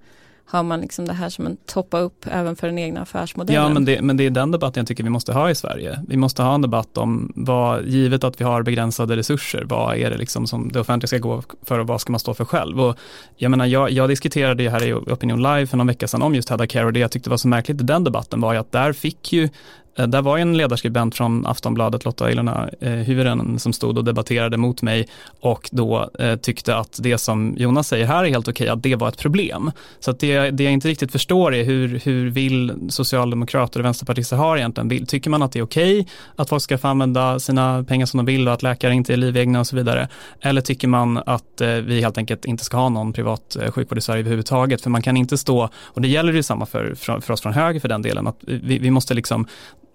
har 0.51 0.63
man 0.63 0.81
liksom 0.81 1.05
det 1.05 1.13
här 1.13 1.29
som 1.29 1.45
en 1.45 1.57
toppa 1.57 1.99
upp 1.99 2.25
även 2.31 2.55
för 2.55 2.67
den 2.67 2.77
egna 2.77 3.01
affärsmodellen. 3.01 3.63
Ja, 3.63 3.69
men 3.69 3.85
det, 3.85 4.01
men 4.01 4.17
det 4.17 4.25
är 4.25 4.29
den 4.29 4.51
debatten 4.51 4.81
jag 4.81 4.87
tycker 4.87 5.03
vi 5.03 5.09
måste 5.09 5.33
ha 5.33 5.49
i 5.49 5.55
Sverige. 5.55 5.99
Vi 6.07 6.17
måste 6.17 6.43
ha 6.43 6.55
en 6.55 6.61
debatt 6.61 6.97
om 6.97 7.33
vad, 7.35 7.85
givet 7.85 8.23
att 8.23 8.41
vi 8.41 8.45
har 8.45 8.63
begränsade 8.63 9.15
resurser, 9.15 9.63
vad 9.69 9.97
är 9.97 10.09
det 10.09 10.17
liksom 10.17 10.47
som 10.47 10.71
det 10.71 10.79
offentliga 10.79 11.07
ska 11.07 11.17
gå 11.17 11.43
för 11.65 11.79
och 11.79 11.87
vad 11.87 12.01
ska 12.01 12.11
man 12.11 12.19
stå 12.19 12.33
för 12.33 12.45
själv? 12.45 12.81
Och 12.81 12.97
jag 13.35 13.51
menar, 13.51 13.65
jag, 13.65 13.91
jag 13.91 14.09
diskuterade 14.09 14.63
ju 14.63 14.69
här 14.69 14.83
i 14.83 14.93
Opinion 14.93 15.41
Live 15.41 15.67
för 15.67 15.77
någon 15.77 15.87
vecka 15.87 16.07
sedan 16.07 16.21
om 16.21 16.35
just 16.35 16.49
Hedda 16.49 16.67
Care 16.67 16.85
och 16.85 16.93
det 16.93 16.99
jag 16.99 17.11
tyckte 17.11 17.29
var 17.29 17.37
så 17.37 17.47
märkligt 17.47 17.81
i 17.81 17.83
den 17.83 18.03
debatten 18.03 18.41
var 18.41 18.53
ju 18.53 18.59
att 18.59 18.71
där 18.71 18.93
fick 18.93 19.33
ju 19.33 19.49
Eh, 19.97 20.07
där 20.07 20.21
var 20.21 20.37
en 20.37 20.57
ledarskribent 20.57 21.15
från 21.15 21.45
Aftonbladet, 21.45 22.05
Lotta 22.05 22.31
Ilona 22.31 22.69
eh, 22.79 22.91
Hyvönen, 22.91 23.59
som 23.59 23.73
stod 23.73 23.97
och 23.97 24.03
debatterade 24.03 24.57
mot 24.57 24.81
mig 24.81 25.07
och 25.39 25.69
då 25.71 26.09
eh, 26.19 26.35
tyckte 26.35 26.75
att 26.75 26.99
det 27.01 27.17
som 27.17 27.55
Jonas 27.57 27.87
säger 27.87 28.05
här 28.05 28.23
är 28.23 28.29
helt 28.29 28.47
okej, 28.47 28.69
att 28.69 28.83
det 28.83 28.95
var 28.95 29.07
ett 29.07 29.17
problem. 29.17 29.71
Så 29.99 30.11
att 30.11 30.19
det, 30.19 30.51
det 30.51 30.63
jag 30.63 30.73
inte 30.73 30.87
riktigt 30.87 31.11
förstår 31.11 31.55
är 31.55 31.63
hur, 31.63 32.01
hur 32.03 32.29
vill 32.29 32.73
socialdemokrater 32.89 33.79
och 33.79 33.85
vänsterpartister 33.85 34.35
ha 34.35 34.57
egentligen? 34.57 35.05
Tycker 35.05 35.29
man 35.29 35.41
att 35.41 35.51
det 35.51 35.59
är 35.59 35.63
okej 35.63 36.07
att 36.35 36.49
folk 36.49 36.63
ska 36.63 36.77
få 36.77 36.87
använda 36.87 37.39
sina 37.39 37.83
pengar 37.83 38.05
som 38.05 38.17
de 38.17 38.25
vill 38.25 38.47
och 38.47 38.53
att 38.53 38.63
läkare 38.63 38.93
inte 38.93 39.13
är 39.13 39.17
livegna 39.17 39.59
och 39.59 39.67
så 39.67 39.75
vidare? 39.75 40.07
Eller 40.41 40.61
tycker 40.61 40.87
man 40.87 41.17
att 41.17 41.61
vi 41.83 42.01
helt 42.01 42.17
enkelt 42.17 42.45
inte 42.45 42.63
ska 42.63 42.77
ha 42.77 42.89
någon 42.89 43.13
privat 43.13 43.57
sjukvård 43.69 43.97
i 43.97 44.01
Sverige 44.01 44.19
överhuvudtaget? 44.19 44.81
För 44.81 44.89
man 44.89 45.01
kan 45.01 45.17
inte 45.17 45.37
stå, 45.37 45.69
och 45.83 46.01
det 46.01 46.07
gäller 46.07 46.33
ju 46.33 46.43
samma 46.43 46.65
för, 46.65 46.95
för, 46.95 47.19
för 47.19 47.33
oss 47.33 47.41
från 47.41 47.53
höger 47.53 47.79
för 47.79 47.87
den 47.87 48.01
delen, 48.01 48.27
att 48.27 48.37
vi, 48.41 48.79
vi 48.79 48.91
måste 48.91 49.13
liksom 49.13 49.47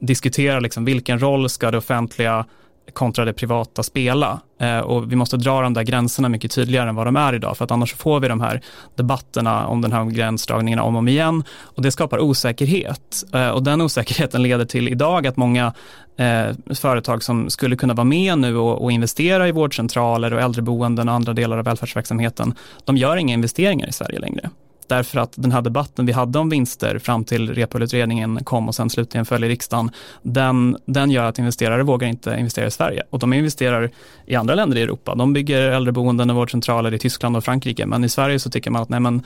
diskutera 0.06 0.60
liksom 0.60 0.84
vilken 0.84 1.18
roll 1.18 1.48
ska 1.48 1.70
det 1.70 1.78
offentliga 1.78 2.44
kontra 2.92 3.24
det 3.24 3.32
privata 3.32 3.82
spela. 3.82 4.40
Eh, 4.60 4.78
och 4.78 5.12
vi 5.12 5.16
måste 5.16 5.36
dra 5.36 5.60
de 5.60 5.74
där 5.74 5.82
gränserna 5.82 6.28
mycket 6.28 6.50
tydligare 6.52 6.88
än 6.88 6.94
vad 6.94 7.06
de 7.06 7.16
är 7.16 7.32
idag, 7.32 7.56
för 7.56 7.64
att 7.64 7.70
annars 7.70 7.94
får 7.94 8.20
vi 8.20 8.28
de 8.28 8.40
här 8.40 8.60
debatterna 8.94 9.66
om 9.66 9.80
den 9.80 9.92
här 9.92 10.04
gränsdragningen 10.04 10.78
om 10.78 10.94
och 10.94 10.98
om 10.98 11.08
igen 11.08 11.44
och 11.62 11.82
det 11.82 11.90
skapar 11.90 12.18
osäkerhet. 12.18 13.24
Eh, 13.34 13.48
och 13.48 13.62
den 13.62 13.80
osäkerheten 13.80 14.42
leder 14.42 14.64
till 14.64 14.88
idag 14.88 15.26
att 15.26 15.36
många 15.36 15.72
eh, 16.16 16.74
företag 16.74 17.22
som 17.22 17.50
skulle 17.50 17.76
kunna 17.76 17.94
vara 17.94 18.04
med 18.04 18.38
nu 18.38 18.56
och, 18.56 18.82
och, 18.82 18.92
investera 18.92 19.48
i 19.48 19.52
vårdcentraler 19.52 20.34
och 20.34 20.40
äldreboenden 20.40 21.08
och 21.08 21.14
andra 21.14 21.32
delar 21.32 21.58
av 21.58 21.64
välfärdsverksamheten, 21.64 22.54
de 22.84 22.96
gör 22.96 23.16
inga 23.16 23.34
investeringar 23.34 23.88
i 23.88 23.92
Sverige 23.92 24.18
längre. 24.18 24.50
Därför 24.86 25.18
att 25.18 25.32
den 25.36 25.52
här 25.52 25.62
debatten 25.62 26.06
vi 26.06 26.12
hade 26.12 26.38
om 26.38 26.48
vinster 26.48 26.98
fram 26.98 27.24
till 27.24 27.54
Reepaluutredningen 27.54 28.44
kom 28.44 28.68
och 28.68 28.74
sen 28.74 28.90
slutligen 28.90 29.24
föll 29.24 29.44
i 29.44 29.48
riksdagen, 29.48 29.90
den, 30.22 30.76
den 30.84 31.10
gör 31.10 31.24
att 31.24 31.38
investerare 31.38 31.82
vågar 31.82 32.08
inte 32.08 32.36
investera 32.38 32.66
i 32.66 32.70
Sverige. 32.70 33.02
Och 33.10 33.18
de 33.18 33.32
investerar 33.32 33.90
i 34.26 34.34
andra 34.34 34.54
länder 34.54 34.76
i 34.76 34.82
Europa. 34.82 35.14
De 35.14 35.32
bygger 35.32 35.60
äldreboenden 35.60 36.30
och 36.30 36.36
vårdcentraler 36.36 36.94
i 36.94 36.98
Tyskland 36.98 37.36
och 37.36 37.44
Frankrike. 37.44 37.86
Men 37.86 38.04
i 38.04 38.08
Sverige 38.08 38.38
så 38.38 38.50
tycker 38.50 38.70
man 38.70 38.82
att 38.82 38.88
nej 38.88 39.00
men, 39.00 39.22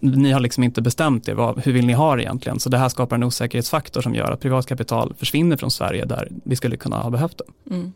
ni 0.00 0.32
har 0.32 0.40
liksom 0.40 0.64
inte 0.64 0.82
bestämt 0.82 1.28
er, 1.28 1.34
vad, 1.34 1.58
hur 1.64 1.72
vill 1.72 1.86
ni 1.86 1.92
ha 1.92 2.16
det 2.16 2.22
egentligen? 2.22 2.60
Så 2.60 2.68
det 2.68 2.78
här 2.78 2.88
skapar 2.88 3.16
en 3.16 3.22
osäkerhetsfaktor 3.22 4.00
som 4.00 4.14
gör 4.14 4.32
att 4.32 4.40
privatkapital 4.40 5.14
försvinner 5.18 5.56
från 5.56 5.70
Sverige 5.70 6.04
där 6.04 6.28
vi 6.44 6.56
skulle 6.56 6.76
kunna 6.76 6.96
ha 6.96 7.10
behövt 7.10 7.38
det. 7.38 7.74
Mm. 7.74 7.92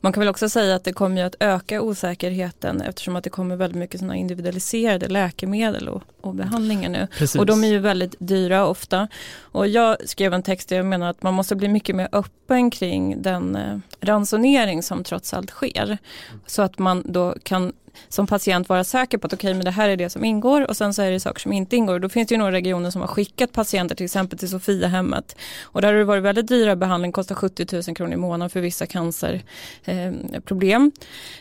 Man 0.00 0.12
kan 0.12 0.20
väl 0.20 0.28
också 0.28 0.48
säga 0.48 0.74
att 0.74 0.84
det 0.84 0.92
kommer 0.92 1.24
att 1.24 1.36
öka 1.40 1.80
osäkerheten 1.80 2.80
eftersom 2.80 3.16
att 3.16 3.24
det 3.24 3.30
kommer 3.30 3.56
väldigt 3.56 3.78
mycket 3.78 4.00
sådana 4.00 4.16
individualiserade 4.16 5.08
läkemedel 5.08 5.88
och, 5.88 6.02
och 6.20 6.34
behandlingar 6.34 6.88
nu. 6.90 7.06
Precis. 7.18 7.40
Och 7.40 7.46
de 7.46 7.64
är 7.64 7.68
ju 7.68 7.78
väldigt 7.78 8.14
dyra 8.18 8.66
ofta. 8.66 9.08
Och 9.40 9.68
jag 9.68 9.96
skrev 10.08 10.34
en 10.34 10.42
text 10.42 10.68
där 10.68 10.76
jag 10.76 10.86
menar 10.86 11.10
att 11.10 11.22
man 11.22 11.34
måste 11.34 11.56
bli 11.56 11.68
mycket 11.68 11.96
mer 11.96 12.08
öppen 12.12 12.70
kring 12.70 13.22
den 13.22 13.56
eh, 13.56 13.78
ransonering 14.00 14.82
som 14.82 15.04
trots 15.04 15.34
allt 15.34 15.50
sker. 15.50 15.98
Så 16.46 16.62
att 16.62 16.78
man 16.78 17.02
då 17.06 17.34
kan 17.42 17.72
som 18.08 18.26
patient 18.26 18.68
vara 18.68 18.84
säker 18.84 19.18
på 19.18 19.26
att 19.26 19.32
okej, 19.32 19.48
okay, 19.48 19.54
men 19.54 19.64
det 19.64 19.70
här 19.70 19.88
är 19.88 19.96
det 19.96 20.10
som 20.10 20.24
ingår 20.24 20.68
och 20.68 20.76
sen 20.76 20.94
så 20.94 21.02
är 21.02 21.10
det 21.10 21.20
saker 21.20 21.40
som 21.40 21.52
inte 21.52 21.76
ingår. 21.76 21.98
Då 21.98 22.08
finns 22.08 22.28
det 22.28 22.34
ju 22.34 22.38
några 22.38 22.52
regioner 22.52 22.90
som 22.90 23.00
har 23.00 23.08
skickat 23.08 23.52
patienter 23.52 23.94
till 23.94 24.04
exempel 24.04 24.38
till 24.38 24.48
Sofiahemmet 24.48 25.36
och 25.62 25.82
där 25.82 25.88
har 25.88 25.98
det 25.98 26.04
varit 26.04 26.22
väldigt 26.22 26.48
dyra 26.48 26.76
behandling, 26.76 27.12
kostar 27.12 27.34
70 27.34 27.66
000 27.72 27.82
kronor 27.96 28.12
i 28.12 28.16
månaden 28.16 28.50
för 28.50 28.60
vissa 28.60 28.86
cancerproblem. 28.86 30.92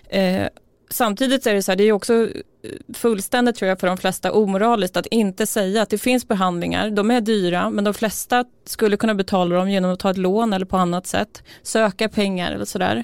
Eh, 0.09 0.35
eh, 0.35 0.47
samtidigt 0.89 1.47
är 1.47 1.53
det 1.53 1.63
så 1.63 1.71
här, 1.71 1.75
det 1.75 1.83
är 1.83 1.91
också 1.91 2.13
eh, 2.13 2.29
fullständigt 2.93 3.55
tror 3.55 3.69
jag 3.69 3.79
för 3.79 3.87
de 3.87 3.97
flesta 3.97 4.31
omoraliskt 4.31 4.97
att 4.97 5.05
inte 5.05 5.47
säga 5.47 5.81
att 5.81 5.89
det 5.89 5.97
finns 5.97 6.27
behandlingar, 6.27 6.89
de 6.89 7.11
är 7.11 7.21
dyra 7.21 7.69
men 7.69 7.83
de 7.83 7.93
flesta 7.93 8.45
skulle 8.65 8.97
kunna 8.97 9.15
betala 9.15 9.55
dem 9.55 9.69
genom 9.69 9.91
att 9.91 9.99
ta 9.99 10.11
ett 10.11 10.17
lån 10.17 10.53
eller 10.53 10.65
på 10.65 10.77
annat 10.77 11.07
sätt, 11.07 11.43
söka 11.63 12.09
pengar 12.09 12.51
eller 12.51 12.65
sådär 12.65 13.03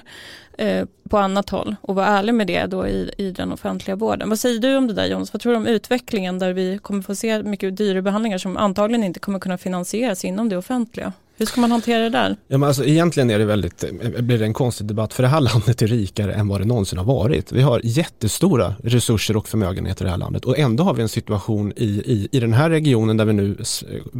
eh, 0.60 0.86
på 1.08 1.18
annat 1.18 1.50
håll 1.50 1.76
och 1.82 1.94
vara 1.94 2.06
ärlig 2.06 2.34
med 2.34 2.46
det 2.46 2.66
då 2.66 2.86
i, 2.86 3.10
i 3.18 3.30
den 3.30 3.52
offentliga 3.52 3.96
vården. 3.96 4.28
Vad 4.28 4.38
säger 4.38 4.60
du 4.60 4.76
om 4.76 4.86
det 4.86 4.94
där 4.94 5.06
Jonas? 5.06 5.32
Vad 5.32 5.42
tror 5.42 5.52
du 5.52 5.56
om 5.56 5.66
utvecklingen 5.66 6.38
där 6.38 6.52
vi 6.52 6.78
kommer 6.78 7.02
få 7.02 7.14
se 7.14 7.42
mycket 7.42 7.76
dyra 7.76 8.02
behandlingar 8.02 8.38
som 8.38 8.56
antagligen 8.56 9.04
inte 9.04 9.20
kommer 9.20 9.38
kunna 9.38 9.58
finansieras 9.58 10.24
inom 10.24 10.48
det 10.48 10.56
offentliga? 10.56 11.12
Hur 11.40 11.46
ska 11.46 11.60
man 11.60 11.70
hantera 11.70 12.02
det 12.02 12.10
där? 12.10 12.36
Ja, 12.48 12.58
men 12.58 12.66
alltså, 12.66 12.84
egentligen 12.84 13.30
är 13.30 13.38
det 13.38 13.44
väldigt, 13.44 13.84
blir 14.18 14.38
det 14.38 14.44
en 14.44 14.52
konstig 14.52 14.86
debatt 14.86 15.14
för 15.14 15.22
det 15.22 15.28
här 15.28 15.40
landet 15.40 15.82
är 15.82 15.86
rikare 15.86 16.34
än 16.34 16.48
vad 16.48 16.60
det 16.60 16.64
någonsin 16.64 16.98
har 16.98 17.04
varit. 17.04 17.52
Vi 17.52 17.62
har 17.62 17.80
jättestora 17.84 18.74
resurser 18.84 19.36
och 19.36 19.48
förmögenheter 19.48 20.04
i 20.04 20.06
det 20.06 20.10
här 20.10 20.18
landet 20.18 20.44
och 20.44 20.58
ändå 20.58 20.84
har 20.84 20.94
vi 20.94 21.02
en 21.02 21.08
situation 21.08 21.72
i, 21.76 21.84
i, 21.84 22.28
i 22.32 22.40
den 22.40 22.52
här 22.52 22.70
regionen 22.70 23.16
där 23.16 23.24
vi 23.24 23.32
nu 23.32 23.56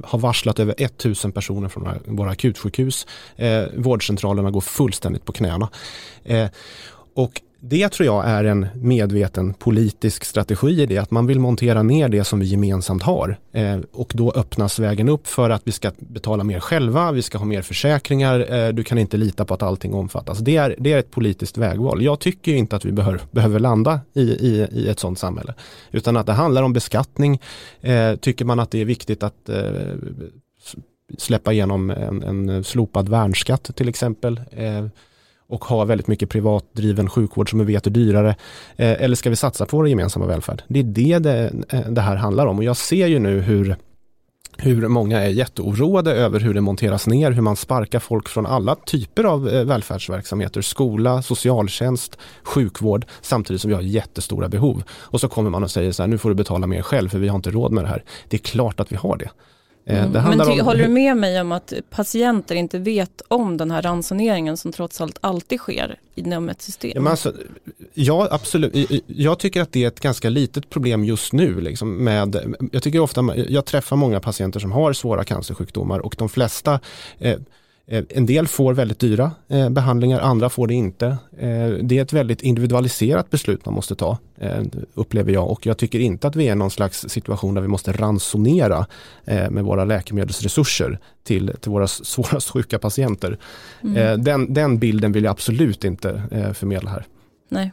har 0.05 0.19
varslat 0.19 0.59
över 0.59 0.75
1000 0.79 1.33
personer 1.33 1.69
från 1.69 1.89
våra 2.05 2.31
akutsjukhus. 2.31 3.07
Eh, 3.37 3.63
vårdcentralerna 3.77 4.51
går 4.51 4.61
fullständigt 4.61 5.25
på 5.25 5.33
knäna. 5.33 5.69
Eh, 6.31 6.49
och 7.15 7.43
det 7.63 7.89
tror 7.89 8.07
jag 8.07 8.29
är 8.29 8.45
en 8.45 8.67
medveten 8.75 9.55
politisk 9.55 10.25
strategi 10.25 10.83
i 10.83 10.87
det, 10.87 10.99
att 10.99 11.11
man 11.11 11.27
vill 11.27 11.41
montera 11.41 11.83
ner 11.83 12.09
det 12.09 12.25
som 12.25 12.41
vi 12.41 12.47
gemensamt 12.47 13.03
har. 13.03 13.39
Eh, 13.53 13.79
och 13.93 14.13
då 14.15 14.33
öppnas 14.33 14.79
vägen 14.79 15.09
upp 15.09 15.27
för 15.27 15.51
att 15.51 15.63
vi 15.65 15.73
ska 15.73 15.91
betala 15.99 16.45
mer 16.45 16.61
själva, 16.61 17.13
vi 17.13 17.23
ska 17.23 17.39
ha 17.39 17.45
mer 17.45 17.63
försäkringar, 17.63 18.53
eh, 18.55 18.69
du 18.69 18.85
kan 18.85 18.99
inte 18.99 19.17
lita 19.17 19.45
på 19.45 19.55
att 19.55 19.63
allting 19.63 19.95
omfattas. 19.95 20.39
Det 20.39 20.57
är, 20.57 20.75
det 20.79 20.93
är 20.93 20.99
ett 20.99 21.11
politiskt 21.11 21.59
vägval. 21.59 22.03
Jag 22.03 22.21
tycker 22.21 22.55
inte 22.55 22.77
att 22.77 22.85
vi 22.85 22.93
behör, 22.93 23.21
behöver 23.31 23.59
landa 23.59 24.01
i, 24.15 24.21
i, 24.21 24.69
i 24.73 24.89
ett 24.89 24.99
sådant 24.99 25.19
samhälle. 25.19 25.55
Utan 25.91 26.17
att 26.17 26.27
det 26.27 26.33
handlar 26.33 26.63
om 26.63 26.73
beskattning. 26.73 27.41
Eh, 27.81 28.17
tycker 28.17 28.45
man 28.45 28.61
att 28.61 28.71
det 28.71 28.81
är 28.81 28.85
viktigt 28.85 29.23
att 29.23 29.49
eh, 29.49 29.71
släppa 31.19 31.53
igenom 31.53 31.91
en, 31.91 32.23
en 32.23 32.65
slopad 32.65 33.09
värnskatt 33.09 33.77
till 33.77 33.89
exempel. 33.89 34.41
Eh, 34.51 34.87
och 35.51 35.65
ha 35.65 35.85
väldigt 35.85 36.07
mycket 36.07 36.29
privatdriven 36.29 37.09
sjukvård 37.09 37.51
som 37.51 37.59
vi 37.59 37.65
vet 37.65 37.87
är 37.87 37.91
dyrare? 37.91 38.29
Eh, 38.77 39.03
eller 39.03 39.17
ska 39.17 39.31
vi 39.31 39.37
satsa 39.37 39.67
på 39.67 39.77
vår 39.77 39.89
gemensamma 39.89 40.27
välfärd? 40.27 40.63
Det 40.69 40.79
är 40.79 40.85
det, 40.85 41.19
det 41.19 41.53
eh, 41.69 41.81
det 41.81 42.01
här 42.01 42.17
handlar 42.17 42.47
om 42.47 42.59
och 42.59 42.65
jag 42.65 42.77
ser 42.77 43.07
ju 43.07 43.19
nu 43.19 43.41
hur 43.41 43.77
hur 44.63 44.89
många 44.89 45.21
är 45.21 45.29
jätteoroade 45.29 46.13
över 46.13 46.41
hur 46.41 46.55
det 46.55 46.61
monteras 46.61 47.07
ner, 47.07 47.31
hur 47.31 47.43
man 47.43 47.57
sparkar 47.57 47.99
folk 47.99 48.29
från 48.29 48.47
alla 48.47 48.75
typer 48.75 49.25
av 49.25 49.49
eh, 49.49 49.65
välfärdsverksamheter, 49.65 50.63
skola, 50.63 51.23
socialtjänst, 51.23 52.19
sjukvård, 52.43 53.07
samtidigt 53.21 53.63
som 53.63 53.69
vi 53.69 53.75
har 53.75 53.83
jättestora 53.83 54.49
behov. 54.49 54.83
Och 54.91 55.21
så 55.21 55.29
kommer 55.29 55.51
man 55.51 55.63
och 55.63 55.71
säger 55.71 55.93
så 55.93 56.03
här, 56.03 56.09
nu 56.09 56.19
får 56.19 56.29
du 56.29 56.35
betala 56.35 56.67
mer 56.67 56.83
själv 56.83 57.09
för 57.09 57.19
vi 57.19 57.29
har 57.29 57.37
inte 57.37 57.51
råd 57.51 57.73
med 57.73 57.85
det 57.85 57.89
här. 57.89 58.05
Det 58.29 58.37
är 58.37 58.39
klart 58.39 58.81
att 58.81 58.93
vi 58.93 58.97
har 58.97 59.17
det. 59.17 59.31
Eh, 59.91 60.05
mm. 60.05 60.39
Men 60.39 60.47
ty, 60.47 60.61
om... 60.61 60.67
håller 60.67 60.83
du 60.83 60.89
med 60.89 61.17
mig 61.17 61.41
om 61.41 61.53
att 61.53 61.73
patienter 61.91 62.55
inte 62.55 62.79
vet 62.79 63.23
om 63.29 63.57
den 63.57 63.71
här 63.71 63.83
ransoneringen 63.83 64.57
som 64.57 64.73
trots 64.73 65.01
allt 65.01 65.19
alltid 65.21 65.59
sker 65.59 65.99
inom 66.15 66.49
ett 66.49 66.63
system? 66.63 67.05
Ja, 67.05 67.11
alltså, 67.11 67.33
ja 67.95 68.29
absolut. 68.31 68.91
Jag 69.07 69.39
tycker 69.39 69.63
att 69.63 69.73
det 69.73 69.85
är 69.85 69.89
ett 69.89 70.01
ganska 70.01 70.29
litet 70.29 70.71
problem 70.71 71.05
just 71.05 71.33
nu. 71.33 71.61
Liksom, 71.61 72.05
med, 72.05 72.57
jag, 72.73 72.83
tycker 72.83 72.99
ofta, 72.99 73.37
jag 73.37 73.65
träffar 73.65 73.97
många 73.97 74.21
patienter 74.21 74.61
som 74.61 74.73
har 74.73 74.93
svåra 74.93 75.25
cancersjukdomar 75.25 75.99
och 75.99 76.15
de 76.19 76.29
flesta 76.29 76.81
Eh, 77.19 77.39
en 77.91 78.27
del 78.27 78.47
får 78.47 78.75
väldigt 78.75 78.99
dyra 78.99 79.33
eh, 79.49 79.71
behandlingar, 79.71 80.21
andra 80.21 80.49
får 80.51 80.67
det 80.67 80.75
inte. 80.75 81.07
Eh, 81.39 81.69
det 81.83 81.99
är 81.99 82.03
ett 82.03 82.13
väldigt 82.13 82.43
individualiserat 82.43 83.31
beslut 83.31 83.67
man 83.67 83.75
måste 83.75 83.95
ta, 83.95 84.19
upplever 84.95 85.33
jag. 85.33 85.51
Och 85.51 85.67
jag 85.67 85.79
tycker 85.79 85.99
inte 85.99 86.29
att 86.29 86.37
vi 86.37 86.49
är 86.49 86.53
i 86.53 86.55
någon 86.55 86.71
slags 86.71 87.09
situation 87.09 87.55
där 87.55 87.63
vi 87.63 87.69
måste 87.69 87.93
ransonera 87.93 88.87
med 89.25 89.65
våra 89.65 89.85
läkemedelsresurser 89.85 90.99
till, 91.25 91.53
till 91.61 91.71
våra 91.71 91.87
svårast 91.89 92.51
sjuka 92.51 92.79
patienter. 92.79 93.39
Mm. 93.83 94.25
Den, 94.25 94.55
den 94.55 94.79
bilden 94.79 95.13
vill 95.13 95.25
jag 95.25 95.31
absolut 95.31 95.85
inte 95.85 96.23
förmedla 96.55 96.91
här. 96.91 97.07
Nej. 97.49 97.73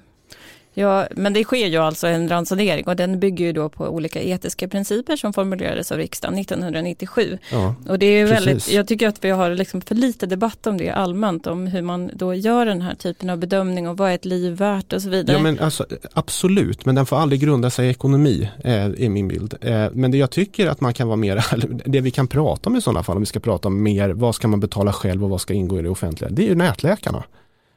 Ja, 0.79 1.07
men 1.11 1.33
det 1.33 1.43
sker 1.43 1.67
ju 1.67 1.77
alltså 1.77 2.07
en 2.07 2.29
ransonering 2.29 2.87
och 2.87 2.95
den 2.95 3.19
bygger 3.19 3.45
ju 3.45 3.53
då 3.53 3.69
på 3.69 3.85
olika 3.85 4.21
etiska 4.21 4.67
principer 4.67 5.15
som 5.15 5.33
formulerades 5.33 5.91
av 5.91 5.97
riksdagen 5.97 6.39
1997. 6.39 7.37
Ja, 7.51 7.75
och 7.89 7.99
det 7.99 8.05
är 8.05 8.25
väldigt, 8.25 8.71
jag 8.71 8.87
tycker 8.87 9.07
att 9.07 9.23
vi 9.23 9.29
har 9.29 9.49
liksom 9.49 9.81
för 9.81 9.95
lite 9.95 10.25
debatt 10.25 10.67
om 10.67 10.77
det 10.77 10.89
allmänt, 10.89 11.47
om 11.47 11.67
hur 11.67 11.81
man 11.81 12.11
då 12.13 12.33
gör 12.33 12.65
den 12.65 12.81
här 12.81 12.95
typen 12.95 13.29
av 13.29 13.37
bedömning 13.37 13.89
och 13.89 13.97
vad 13.97 14.09
är 14.11 14.15
ett 14.15 14.25
liv 14.25 14.53
värt 14.53 14.93
och 14.93 15.01
så 15.01 15.09
vidare. 15.09 15.37
Ja, 15.37 15.43
men 15.43 15.59
alltså, 15.59 15.85
absolut, 16.13 16.85
men 16.85 16.95
den 16.95 17.05
får 17.05 17.17
aldrig 17.17 17.41
grunda 17.41 17.69
sig 17.69 17.87
i 17.87 17.89
ekonomi, 17.89 18.49
eh, 18.63 18.87
i 18.87 19.09
min 19.09 19.27
bild. 19.27 19.55
Eh, 19.61 19.87
men 19.93 20.11
det 20.11 20.17
jag 20.17 20.31
tycker 20.31 20.67
att 20.67 20.81
man 20.81 20.93
kan 20.93 21.07
vara 21.07 21.17
mer, 21.17 21.45
det 21.85 22.01
vi 22.01 22.11
kan 22.11 22.27
prata 22.27 22.69
om 22.69 22.75
i 22.75 22.81
sådana 22.81 23.03
fall, 23.03 23.15
om 23.15 23.21
vi 23.21 23.25
ska 23.25 23.39
prata 23.39 23.67
om 23.67 23.83
mer, 23.83 24.09
vad 24.09 24.35
ska 24.35 24.47
man 24.47 24.59
betala 24.59 24.93
själv 24.93 25.23
och 25.23 25.29
vad 25.29 25.41
ska 25.41 25.53
ingå 25.53 25.79
i 25.79 25.81
det 25.81 25.89
offentliga, 25.89 26.29
det 26.29 26.43
är 26.43 26.47
ju 26.47 26.55
nätläkarna. 26.55 27.23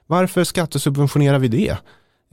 Varför 0.07 0.45
skattesubventionerar 0.45 1.39
vi 1.39 1.49
det? 1.49 1.77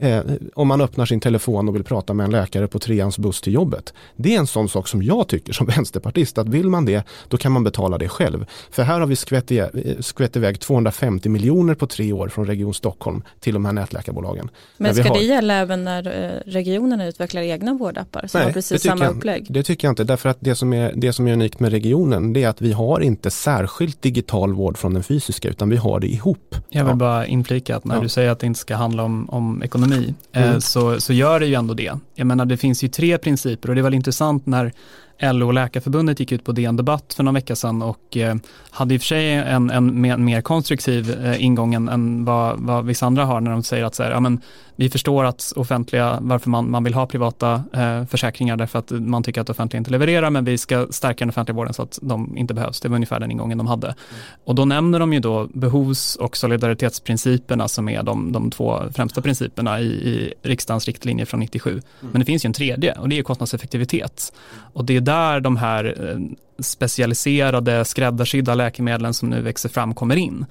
Eh, 0.02 0.20
om 0.54 0.68
man 0.68 0.80
öppnar 0.80 1.06
sin 1.06 1.20
telefon 1.20 1.68
och 1.68 1.74
vill 1.74 1.84
prata 1.84 2.14
med 2.14 2.24
en 2.24 2.30
läkare 2.30 2.66
på 2.66 2.78
treans 2.78 3.18
buss 3.18 3.40
till 3.40 3.52
jobbet. 3.52 3.94
Det 4.16 4.34
är 4.34 4.38
en 4.38 4.46
sån 4.46 4.68
sak 4.68 4.88
som 4.88 5.02
jag 5.02 5.28
tycker 5.28 5.52
som 5.52 5.66
vänsterpartist 5.76 6.38
att 6.38 6.48
vill 6.48 6.68
man 6.68 6.84
det 6.84 7.02
då 7.28 7.36
kan 7.36 7.52
man 7.52 7.64
betala 7.64 7.98
det 7.98 8.08
själv. 8.08 8.46
För 8.70 8.82
här 8.82 9.00
har 9.00 9.06
vi 9.06 9.16
skvätt, 9.16 9.52
i, 9.52 9.66
skvätt 10.00 10.36
iväg 10.36 10.60
250 10.60 11.28
miljoner 11.28 11.74
på 11.74 11.86
tre 11.86 12.12
år 12.12 12.28
från 12.28 12.46
Region 12.46 12.74
Stockholm 12.74 13.22
till 13.40 13.54
de 13.54 13.64
här 13.64 13.72
nätläkarbolagen. 13.72 14.50
Men 14.76 14.94
ska 14.94 15.08
har... 15.08 15.14
det 15.14 15.24
gälla 15.24 15.54
även 15.54 15.84
när 15.84 16.24
eh, 16.24 16.50
regionerna 16.50 17.06
utvecklar 17.06 17.42
egna 17.42 17.74
vårdappar 17.74 18.26
som 18.26 18.38
Nej, 18.38 18.46
har 18.46 18.52
precis 18.52 18.82
samma 18.82 19.04
jag, 19.04 19.16
upplägg? 19.16 19.46
Det 19.50 19.62
tycker 19.62 19.88
jag 19.88 19.92
inte 19.92 20.04
därför 20.04 20.28
att 20.28 20.38
det 20.40 20.54
som, 20.54 20.72
är, 20.72 20.92
det 20.96 21.12
som 21.12 21.28
är 21.28 21.32
unikt 21.32 21.60
med 21.60 21.72
regionen 21.72 22.32
det 22.32 22.44
är 22.44 22.48
att 22.48 22.60
vi 22.60 22.72
har 22.72 23.00
inte 23.00 23.30
särskilt 23.30 24.02
digital 24.02 24.52
vård 24.52 24.78
från 24.78 24.94
den 24.94 25.02
fysiska 25.02 25.48
utan 25.48 25.68
vi 25.68 25.76
har 25.76 26.00
det 26.00 26.06
ihop. 26.06 26.54
Jag 26.68 26.84
vill 26.84 26.90
ja. 26.90 26.96
bara 26.96 27.26
inflika 27.26 27.76
att 27.76 27.84
när 27.84 27.94
ja. 27.94 28.00
du 28.00 28.08
säger 28.08 28.30
att 28.30 28.38
det 28.38 28.46
inte 28.46 28.60
ska 28.60 28.76
handla 28.76 29.02
om, 29.02 29.30
om 29.30 29.62
ekonomi 29.62 29.87
ekonomi, 29.92 30.14
eh, 30.32 30.48
mm. 30.48 30.60
så, 30.60 31.00
så 31.00 31.12
gör 31.12 31.40
det 31.40 31.46
ju 31.46 31.54
ändå 31.54 31.74
det. 31.74 31.98
Jag 32.14 32.26
menar 32.26 32.44
det 32.44 32.56
finns 32.56 32.84
ju 32.84 32.88
tre 32.88 33.18
principer 33.18 33.68
och 33.68 33.74
det 33.74 33.82
väl 33.82 33.94
intressant 33.94 34.46
när 34.46 34.72
LO 35.20 35.46
och 35.46 35.54
Läkarförbundet 35.54 36.20
gick 36.20 36.32
ut 36.32 36.44
på 36.44 36.52
DN 36.52 36.76
Debatt 36.76 37.14
för 37.14 37.22
några 37.22 37.34
veckor 37.34 37.54
sedan 37.54 37.82
och 37.82 38.16
eh, 38.16 38.36
hade 38.70 38.94
i 38.94 38.96
och 38.96 39.00
för 39.00 39.06
sig 39.06 39.32
en, 39.34 39.70
en 39.70 40.00
mer, 40.00 40.16
mer 40.16 40.40
konstruktiv 40.40 41.24
eh, 41.24 41.44
ingång 41.44 41.74
än, 41.74 41.88
än 41.88 42.24
vad, 42.24 42.60
vad 42.60 42.84
vissa 42.84 43.06
andra 43.06 43.24
har 43.24 43.40
när 43.40 43.50
de 43.50 43.62
säger 43.62 43.84
att 43.84 43.94
så 43.94 44.02
här, 44.02 44.10
ja, 44.10 44.20
men, 44.20 44.40
vi 44.80 44.90
förstår 44.90 45.24
att 45.24 45.52
offentliga, 45.56 46.18
varför 46.20 46.50
man, 46.50 46.70
man 46.70 46.84
vill 46.84 46.94
ha 46.94 47.06
privata 47.06 47.62
eh, 47.72 48.04
försäkringar 48.04 48.56
därför 48.56 48.78
att 48.78 48.90
man 48.90 49.22
tycker 49.22 49.40
att 49.40 49.50
offentliga 49.50 49.78
inte 49.78 49.90
levererar 49.90 50.30
men 50.30 50.44
vi 50.44 50.58
ska 50.58 50.86
stärka 50.90 51.24
den 51.24 51.28
offentliga 51.28 51.56
vården 51.56 51.74
så 51.74 51.82
att 51.82 51.98
de 52.02 52.36
inte 52.36 52.54
behövs. 52.54 52.80
Det 52.80 52.88
var 52.88 52.94
ungefär 52.94 53.20
den 53.20 53.30
ingången 53.30 53.58
de 53.58 53.66
hade. 53.66 53.86
Mm. 53.86 53.98
Och 54.44 54.54
då 54.54 54.64
nämner 54.64 54.98
de 54.98 55.12
ju 55.12 55.20
då 55.20 55.48
behovs 55.54 56.16
och 56.16 56.36
solidaritetsprinciperna 56.36 57.68
som 57.68 57.88
är 57.88 58.02
de, 58.02 58.32
de 58.32 58.50
två 58.50 58.82
främsta 58.94 59.22
principerna 59.22 59.80
i, 59.80 59.84
i 59.84 60.34
riksdagens 60.42 60.86
riktlinjer 60.86 61.26
från 61.26 61.40
97. 61.40 61.70
Mm. 61.70 61.82
Men 62.00 62.20
det 62.20 62.24
finns 62.24 62.44
ju 62.44 62.46
en 62.46 62.52
tredje 62.52 62.92
och 62.92 63.08
det 63.08 63.18
är 63.18 63.22
kostnadseffektivitet. 63.22 64.32
Och 64.72 64.84
det 64.84 64.96
är 64.96 65.00
där 65.00 65.40
de 65.40 65.56
här 65.56 66.10
eh, 66.10 66.36
specialiserade 66.58 67.84
skräddarsydda 67.84 68.54
läkemedlen 68.54 69.14
som 69.14 69.30
nu 69.30 69.42
växer 69.42 69.68
fram 69.68 69.94
kommer 69.94 70.16
in. 70.16 70.46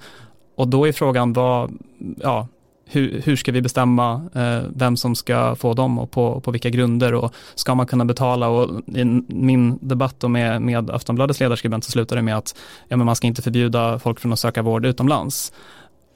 Och 0.56 0.68
då 0.68 0.88
är 0.88 0.92
frågan 0.92 1.32
vad, 1.32 1.78
ja, 2.22 2.48
hur, 2.90 3.22
hur 3.24 3.36
ska 3.36 3.52
vi 3.52 3.62
bestämma 3.62 4.28
eh, 4.34 4.62
vem 4.76 4.96
som 4.96 5.14
ska 5.14 5.54
få 5.54 5.74
dem 5.74 5.98
och 5.98 6.10
på, 6.10 6.40
på 6.40 6.50
vilka 6.50 6.70
grunder 6.70 7.14
och 7.14 7.34
ska 7.54 7.74
man 7.74 7.86
kunna 7.86 8.04
betala 8.04 8.48
och 8.48 8.82
i 8.86 9.04
min 9.28 9.78
debatt 9.80 10.30
med, 10.30 10.62
med 10.62 10.90
Aftonbladets 10.90 11.40
ledarskribent 11.40 11.84
så 11.84 11.90
slutar 11.90 12.16
det 12.16 12.22
med 12.22 12.36
att 12.36 12.56
ja, 12.88 12.96
men 12.96 13.06
man 13.06 13.16
ska 13.16 13.26
inte 13.26 13.42
förbjuda 13.42 13.98
folk 13.98 14.20
från 14.20 14.32
att 14.32 14.38
söka 14.38 14.62
vård 14.62 14.86
utomlands. 14.86 15.52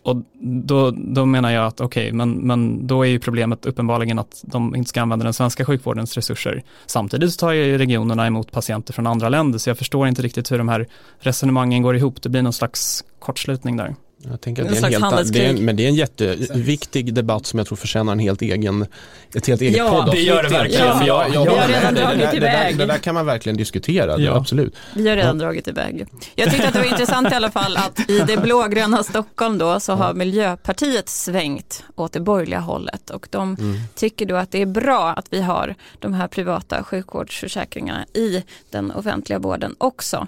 Och 0.05 0.17
då, 0.41 0.91
då 0.91 1.27
menar 1.27 1.51
jag 1.51 1.67
att 1.67 1.81
okej, 1.81 2.07
okay, 2.07 2.13
men, 2.13 2.33
men 2.33 2.87
då 2.87 3.03
är 3.03 3.09
ju 3.09 3.19
problemet 3.19 3.67
uppenbarligen 3.67 4.19
att 4.19 4.45
de 4.47 4.77
inte 4.77 4.89
ska 4.89 5.03
använda 5.03 5.25
den 5.25 5.35
svenska 5.35 5.65
sjukvårdens 5.65 6.15
resurser. 6.15 6.63
Samtidigt 6.87 7.33
så 7.33 7.39
tar 7.39 7.53
ju 7.53 7.79
regionerna 7.79 8.27
emot 8.27 8.53
patienter 8.53 8.93
från 8.93 9.07
andra 9.07 9.29
länder, 9.29 9.59
så 9.59 9.71
jag 9.71 9.79
förstår 9.79 10.09
inte 10.09 10.23
riktigt 10.23 10.53
hur 10.53 10.59
de 10.59 10.69
här 10.69 10.89
resonemangen 11.19 11.83
går 11.83 11.97
ihop. 11.97 12.23
Det 12.23 12.29
blir 12.29 12.43
någon 12.43 12.53
slags 12.53 13.05
kortslutning 13.19 13.77
där. 13.77 13.95
Jag 14.31 14.41
tänker 14.41 14.63
att 14.63 14.69
det 14.69 14.79
är, 14.79 14.97
en 14.97 15.03
helt, 15.03 15.33
det 15.33 15.47
är, 15.47 15.53
men 15.53 15.77
det 15.77 15.85
är 15.85 15.89
en 15.89 15.95
jätteviktig 15.95 17.15
debatt 17.15 17.47
som 17.47 17.59
jag 17.59 17.67
tror 17.67 17.77
förtjänar 17.77 18.13
en 18.13 18.19
helt 18.19 18.43
egen, 18.43 18.87
ett 19.35 19.47
helt 19.47 19.61
eget 19.61 19.77
ja, 19.77 19.91
podd. 19.91 20.15
det 20.15 20.21
gör 20.21 20.43
det 20.43 20.49
verkligen. 20.49 20.87
Ja, 20.87 21.05
ja, 21.07 21.27
ja, 21.35 21.45
vi 21.45 21.59
har 21.59 21.69
redan 21.69 21.95
dragit 21.95 22.35
iväg. 22.35 22.79
Det 22.79 22.87
där, 22.87 22.99
kan 22.99 23.15
man 23.15 23.27
verkligen 23.27 23.57
diskutera, 23.57 24.19
ja. 24.19 24.37
absolut. 24.37 24.77
Vi 24.95 25.09
har 25.09 25.17
redan 25.17 25.39
ja. 25.39 25.45
dragit 25.45 25.69
iväg. 25.69 26.07
Jag 26.35 26.51
tyckte 26.51 26.69
att 26.69 26.75
det 26.75 26.81
var 26.81 26.87
intressant 26.91 27.33
i 27.33 27.35
alla 27.35 27.51
fall 27.51 27.77
att 27.77 28.11
i 28.11 28.19
det 28.19 28.37
blågröna 28.37 29.03
Stockholm 29.03 29.59
då 29.59 29.81
så 29.81 29.93
har 29.93 30.15
Miljöpartiet 30.15 31.09
svängt 31.09 31.85
åt 31.95 32.13
det 32.13 32.21
borgerliga 32.21 32.61
hållet 32.61 33.11
och 33.11 33.29
de 33.31 33.57
mm. 33.61 33.81
tycker 33.95 34.27
då 34.27 34.37
att 34.37 34.51
det 34.51 34.63
är 34.63 34.67
bra 34.67 35.09
att 35.09 35.27
vi 35.31 35.43
har 35.43 35.75
de 35.99 36.15
här 36.15 36.29
privata 36.29 36.85
sjukvårdsförsäkringarna 36.85 38.05
i 38.15 38.45
den 38.71 38.91
offentliga 38.91 39.39
vården 39.39 39.75
också 39.79 40.27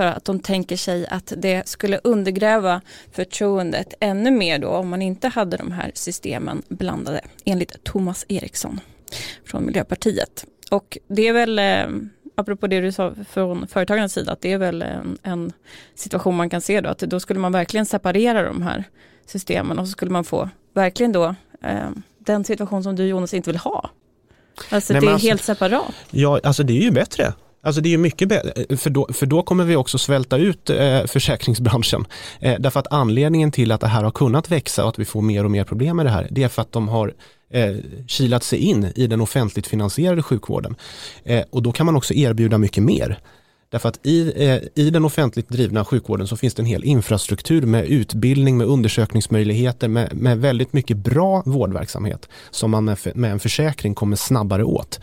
för 0.00 0.06
att 0.06 0.24
de 0.24 0.40
tänker 0.40 0.76
sig 0.76 1.06
att 1.06 1.32
det 1.36 1.68
skulle 1.68 2.00
undergräva 2.04 2.80
förtroendet 3.12 3.94
ännu 4.00 4.30
mer 4.30 4.58
då 4.58 4.68
om 4.68 4.88
man 4.88 5.02
inte 5.02 5.28
hade 5.28 5.56
de 5.56 5.72
här 5.72 5.90
systemen 5.94 6.62
blandade 6.68 7.20
enligt 7.44 7.84
Thomas 7.84 8.24
Eriksson 8.28 8.80
från 9.44 9.66
Miljöpartiet. 9.66 10.46
Och 10.70 10.98
det 11.08 11.28
är 11.28 11.32
väl 11.32 11.58
eh, 11.58 11.86
apropå 12.34 12.66
det 12.66 12.80
du 12.80 12.92
sa 12.92 13.14
från 13.30 13.66
företagarnas 13.66 14.12
sida, 14.12 14.32
att 14.32 14.40
det 14.40 14.52
är 14.52 14.58
väl 14.58 14.82
en, 14.82 15.18
en, 15.22 15.52
situation 15.94 16.36
man 16.36 16.50
kan 16.50 16.60
se 16.60 16.80
då, 16.80 16.88
att 16.88 16.98
då 16.98 17.20
skulle 17.20 17.40
man 17.40 17.52
verkligen 17.52 17.86
separera 17.86 18.42
de 18.42 18.62
här 18.62 18.84
systemen 19.26 19.78
och 19.78 19.86
så 19.86 19.92
skulle 19.92 20.10
man 20.10 20.24
få 20.24 20.48
verkligen 20.74 21.12
då 21.12 21.34
eh, 21.62 21.90
den 22.18 22.44
situation 22.44 22.82
som 22.82 22.96
du 22.96 23.06
Jonas 23.06 23.34
inte 23.34 23.50
vill 23.50 23.58
ha. 23.58 23.90
Alltså 24.70 24.92
Nej, 24.92 25.00
det 25.00 25.08
är 25.08 25.12
alltså, 25.12 25.28
helt 25.28 25.42
separat. 25.42 25.94
Ja, 26.10 26.40
alltså 26.42 26.62
det 26.62 26.72
är 26.72 26.82
ju 26.82 26.90
bättre. 26.90 27.32
Alltså 27.62 27.80
det 27.80 27.88
är 27.88 27.90
ju 27.90 27.98
mycket 27.98 28.28
bättre, 28.28 28.76
för 28.76 28.90
då, 28.90 29.08
för 29.12 29.26
då 29.26 29.42
kommer 29.42 29.64
vi 29.64 29.76
också 29.76 29.98
svälta 29.98 30.36
ut 30.36 30.70
eh, 30.70 31.06
försäkringsbranschen. 31.06 32.04
Eh, 32.40 32.60
därför 32.60 32.80
att 32.80 32.92
anledningen 32.92 33.52
till 33.52 33.72
att 33.72 33.80
det 33.80 33.86
här 33.86 34.04
har 34.04 34.10
kunnat 34.10 34.50
växa 34.50 34.82
och 34.82 34.88
att 34.88 34.98
vi 34.98 35.04
får 35.04 35.22
mer 35.22 35.44
och 35.44 35.50
mer 35.50 35.64
problem 35.64 35.96
med 35.96 36.06
det 36.06 36.10
här, 36.10 36.28
det 36.30 36.42
är 36.42 36.48
för 36.48 36.62
att 36.62 36.72
de 36.72 36.88
har 36.88 37.14
eh, 37.52 37.76
kilat 38.06 38.44
sig 38.44 38.58
in 38.58 38.92
i 38.94 39.06
den 39.06 39.20
offentligt 39.20 39.66
finansierade 39.66 40.22
sjukvården. 40.22 40.76
Eh, 41.24 41.44
och 41.50 41.62
då 41.62 41.72
kan 41.72 41.86
man 41.86 41.96
också 41.96 42.14
erbjuda 42.14 42.58
mycket 42.58 42.82
mer. 42.82 43.18
Därför 43.70 43.88
att 43.88 44.06
i, 44.06 44.32
eh, 44.48 44.84
i 44.84 44.90
den 44.90 45.04
offentligt 45.04 45.48
drivna 45.48 45.84
sjukvården 45.84 46.26
så 46.26 46.36
finns 46.36 46.54
det 46.54 46.62
en 46.62 46.66
hel 46.66 46.84
infrastruktur 46.84 47.62
med 47.62 47.84
utbildning, 47.84 48.56
med 48.56 48.66
undersökningsmöjligheter, 48.66 49.88
med, 49.88 50.16
med 50.16 50.38
väldigt 50.38 50.72
mycket 50.72 50.96
bra 50.96 51.42
vårdverksamhet 51.46 52.28
som 52.50 52.70
man 52.70 52.84
med, 52.84 52.98
med 53.14 53.32
en 53.32 53.40
försäkring 53.40 53.94
kommer 53.94 54.16
snabbare 54.16 54.64
åt 54.64 55.00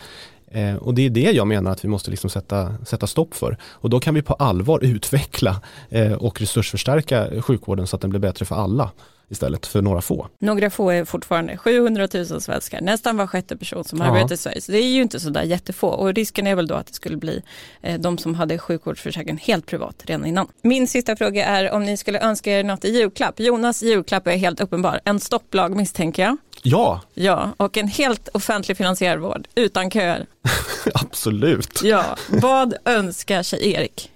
Eh, 0.52 0.76
och 0.76 0.94
det 0.94 1.06
är 1.06 1.10
det 1.10 1.32
jag 1.32 1.48
menar 1.48 1.72
att 1.72 1.86
vi 1.86 1.90
måste 1.90 2.12
liksom 2.12 2.30
sätta, 2.30 2.86
sätta 2.86 3.08
stopp 3.08 3.36
för. 3.36 3.58
Och 3.64 3.90
då 3.90 4.00
kan 4.00 4.14
vi 4.14 4.22
på 4.22 4.34
allvar 4.34 4.80
utveckla 4.84 5.62
eh, 5.90 6.14
och 6.14 6.42
resursförstärka 6.42 7.42
sjukvården 7.42 7.88
så 7.88 7.96
att 7.96 8.02
den 8.02 8.10
blir 8.10 8.20
bättre 8.20 8.46
för 8.46 8.56
alla 8.56 8.92
istället 9.30 9.66
för 9.66 9.82
några 9.82 10.02
få. 10.02 10.28
Några 10.40 10.70
få 10.70 10.90
är 10.90 11.06
fortfarande 11.06 11.58
700 11.58 12.08
000 12.14 12.42
svenskar, 12.42 12.82
nästan 12.82 13.18
var 13.18 13.28
sjätte 13.28 13.58
person 13.58 13.84
som 13.84 14.02
arbetar 14.02 14.34
i 14.34 14.38
Sverige. 14.38 14.62
Så 14.62 14.72
det 14.72 14.78
är 14.78 14.90
ju 14.90 15.02
inte 15.02 15.20
sådär 15.20 15.44
jättefå 15.44 15.88
och 15.88 16.14
risken 16.14 16.48
är 16.48 16.56
väl 16.56 16.68
då 16.68 16.76
att 16.76 16.88
det 16.88 16.94
skulle 16.94 17.18
bli 17.18 17.42
eh, 17.82 18.00
de 18.00 18.18
som 18.18 18.36
hade 18.36 18.58
sjukvårdsförsäkring 18.58 19.38
helt 19.38 19.66
privat 19.66 20.04
redan 20.06 20.26
innan. 20.26 20.48
Min 20.62 20.88
sista 20.88 21.16
fråga 21.16 21.46
är 21.46 21.72
om 21.72 21.84
ni 21.84 21.98
skulle 21.98 22.20
önska 22.20 22.60
er 22.60 22.64
något 22.64 22.86
i 22.86 22.90
julklapp. 22.90 23.40
Jonas 23.40 23.84
julklapp 23.84 24.28
är 24.28 24.38
helt 24.38 24.60
uppenbar, 24.60 25.00
en 25.04 25.20
stopplag 25.20 25.76
misstänker 25.76 26.24
jag. 26.24 26.38
Ja. 26.64 27.02
Ja, 27.14 27.52
och 27.58 27.78
en 27.78 27.88
helt 27.88 28.28
offentlig 28.28 28.78
finansierad 28.78 29.20
vård 29.20 29.48
utan 29.56 29.92
köer. 29.92 30.26
Absolut. 30.94 31.82
Ja, 31.84 32.04
vad 32.30 32.74
önskar 32.86 33.44
sig 33.44 33.72
Erik? 33.72 34.12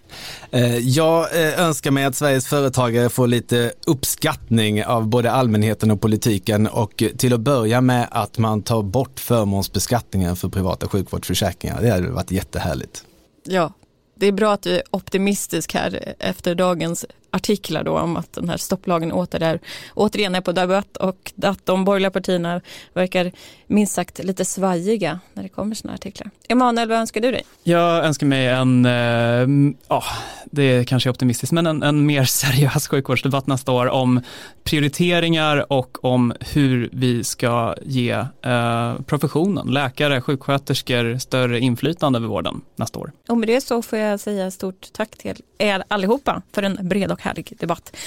Eh, 0.52 0.78
jag 0.78 1.42
eh, 1.42 1.60
önskar 1.60 1.92
mig 1.92 2.04
att 2.04 2.16
Sveriges 2.16 2.48
företagare 2.48 3.10
får 3.10 3.28
lite 3.28 3.72
uppskattning 3.86 4.86
av 4.86 5.08
både 5.08 5.32
allmänheten 5.32 5.92
och 5.92 6.02
politiken 6.02 6.68
och 6.68 7.04
till 7.18 7.34
att 7.34 7.40
börja 7.40 7.82
med 7.82 8.08
att 8.12 8.38
man 8.38 8.62
tar 8.62 8.84
bort 8.84 9.20
förmånsbeskattningen 9.20 10.36
för 10.36 10.50
privata 10.50 10.88
sjukvårdsförsäkringar. 10.88 11.82
Det 11.82 11.90
hade 11.90 12.10
varit 12.10 12.32
jättehärligt. 12.32 13.04
Ja, 13.44 13.74
det 14.16 14.28
är 14.28 14.32
bra 14.32 14.54
att 14.54 14.62
du 14.62 14.76
är 14.76 14.84
optimistisk 14.92 15.74
här 15.74 16.16
efter 16.20 16.56
dagens 16.56 17.06
artiklar 17.32 17.84
då 17.84 18.00
om 18.00 18.18
att 18.18 18.34
den 18.34 18.50
här 18.50 18.58
stopplagen 18.58 19.12
åter 19.12 19.44
är, 19.44 19.60
återigen 19.94 20.36
är 20.36 20.42
på 20.42 20.52
debatt 20.52 20.98
och 20.98 21.32
att 21.44 21.66
de 21.66 21.86
borgerliga 21.86 22.12
partierna 22.12 22.62
verkar 22.94 23.32
minst 23.68 23.94
sagt 23.94 24.24
lite 24.24 24.46
svajiga 24.46 25.20
när 25.34 25.44
det 25.44 25.50
kommer 25.50 25.76
sådana 25.76 25.96
artiklar. 25.96 26.30
Emanuel, 26.50 26.90
vad 26.90 26.98
önskar 26.98 27.22
du 27.22 27.32
dig? 27.32 27.44
Jag 27.64 28.06
önskar 28.06 28.28
mig 28.28 28.48
en, 28.48 28.86
eh, 28.86 29.74
ja, 29.88 30.04
det 30.46 30.64
är 30.64 30.84
kanske 30.84 31.10
optimistiskt, 31.10 31.52
men 31.52 31.68
en, 31.68 31.84
en 31.84 32.06
mer 32.06 32.24
seriös 32.42 32.88
sjukvårdsdebatt 32.88 33.48
nästa 33.48 33.72
år 33.72 33.88
om 33.88 34.22
prioriteringar 34.64 35.74
och 35.74 36.06
om 36.06 36.34
hur 36.40 36.90
vi 36.92 37.24
ska 37.24 37.76
ge 37.82 38.12
eh, 38.42 38.94
professionen, 39.06 39.68
läkare, 39.68 40.22
sjuksköterskor, 40.22 41.18
större 41.18 41.60
inflytande 41.60 42.18
över 42.20 42.28
vården 42.28 42.62
nästa 42.76 43.00
år. 43.00 43.12
Och 43.30 43.38
med 43.38 43.50
det 43.50 43.62
så 43.62 43.82
får 43.82 44.00
jag 44.00 44.20
säga 44.20 44.52
stort 44.52 44.88
tack 44.94 45.18
till 45.18 45.42
er 45.58 45.84
allihopa 45.88 46.42
för 46.54 46.64
en 46.64 46.78
bred 46.82 47.12
och 47.12 47.21
härlig 47.22 47.54
debatt 47.60 47.98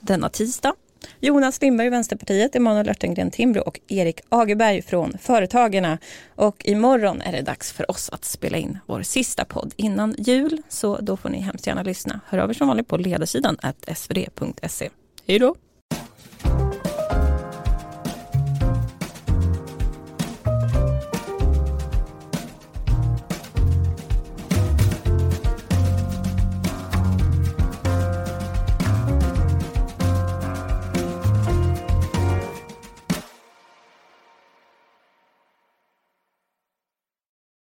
denna 0.00 0.28
tisdag. 0.28 0.74
Jonas 1.20 1.62
Lindberg, 1.62 1.90
Vänsterpartiet, 1.90 2.56
Emanuel 2.56 2.88
Örtengren, 2.88 3.30
Timbro 3.30 3.60
och 3.60 3.80
Erik 3.88 4.20
Agerberg 4.28 4.82
från 4.82 5.18
Företagarna. 5.18 5.98
Och 6.34 6.66
imorgon 6.66 7.20
är 7.20 7.32
det 7.32 7.42
dags 7.42 7.72
för 7.72 7.90
oss 7.90 8.10
att 8.10 8.24
spela 8.24 8.58
in 8.58 8.78
vår 8.86 9.02
sista 9.02 9.44
podd 9.44 9.74
innan 9.76 10.14
jul. 10.18 10.62
Så 10.68 10.98
då 11.00 11.16
får 11.16 11.28
ni 11.28 11.40
hemskt 11.40 11.66
gärna 11.66 11.82
lyssna. 11.82 12.20
Hör 12.26 12.38
av 12.38 12.50
er 12.50 12.54
som 12.54 12.68
vanligt 12.68 12.88
på 12.88 12.96
ledarsidan 12.96 13.56
svd.se. 13.94 14.90
Hej 15.26 15.38
då! 15.38 15.54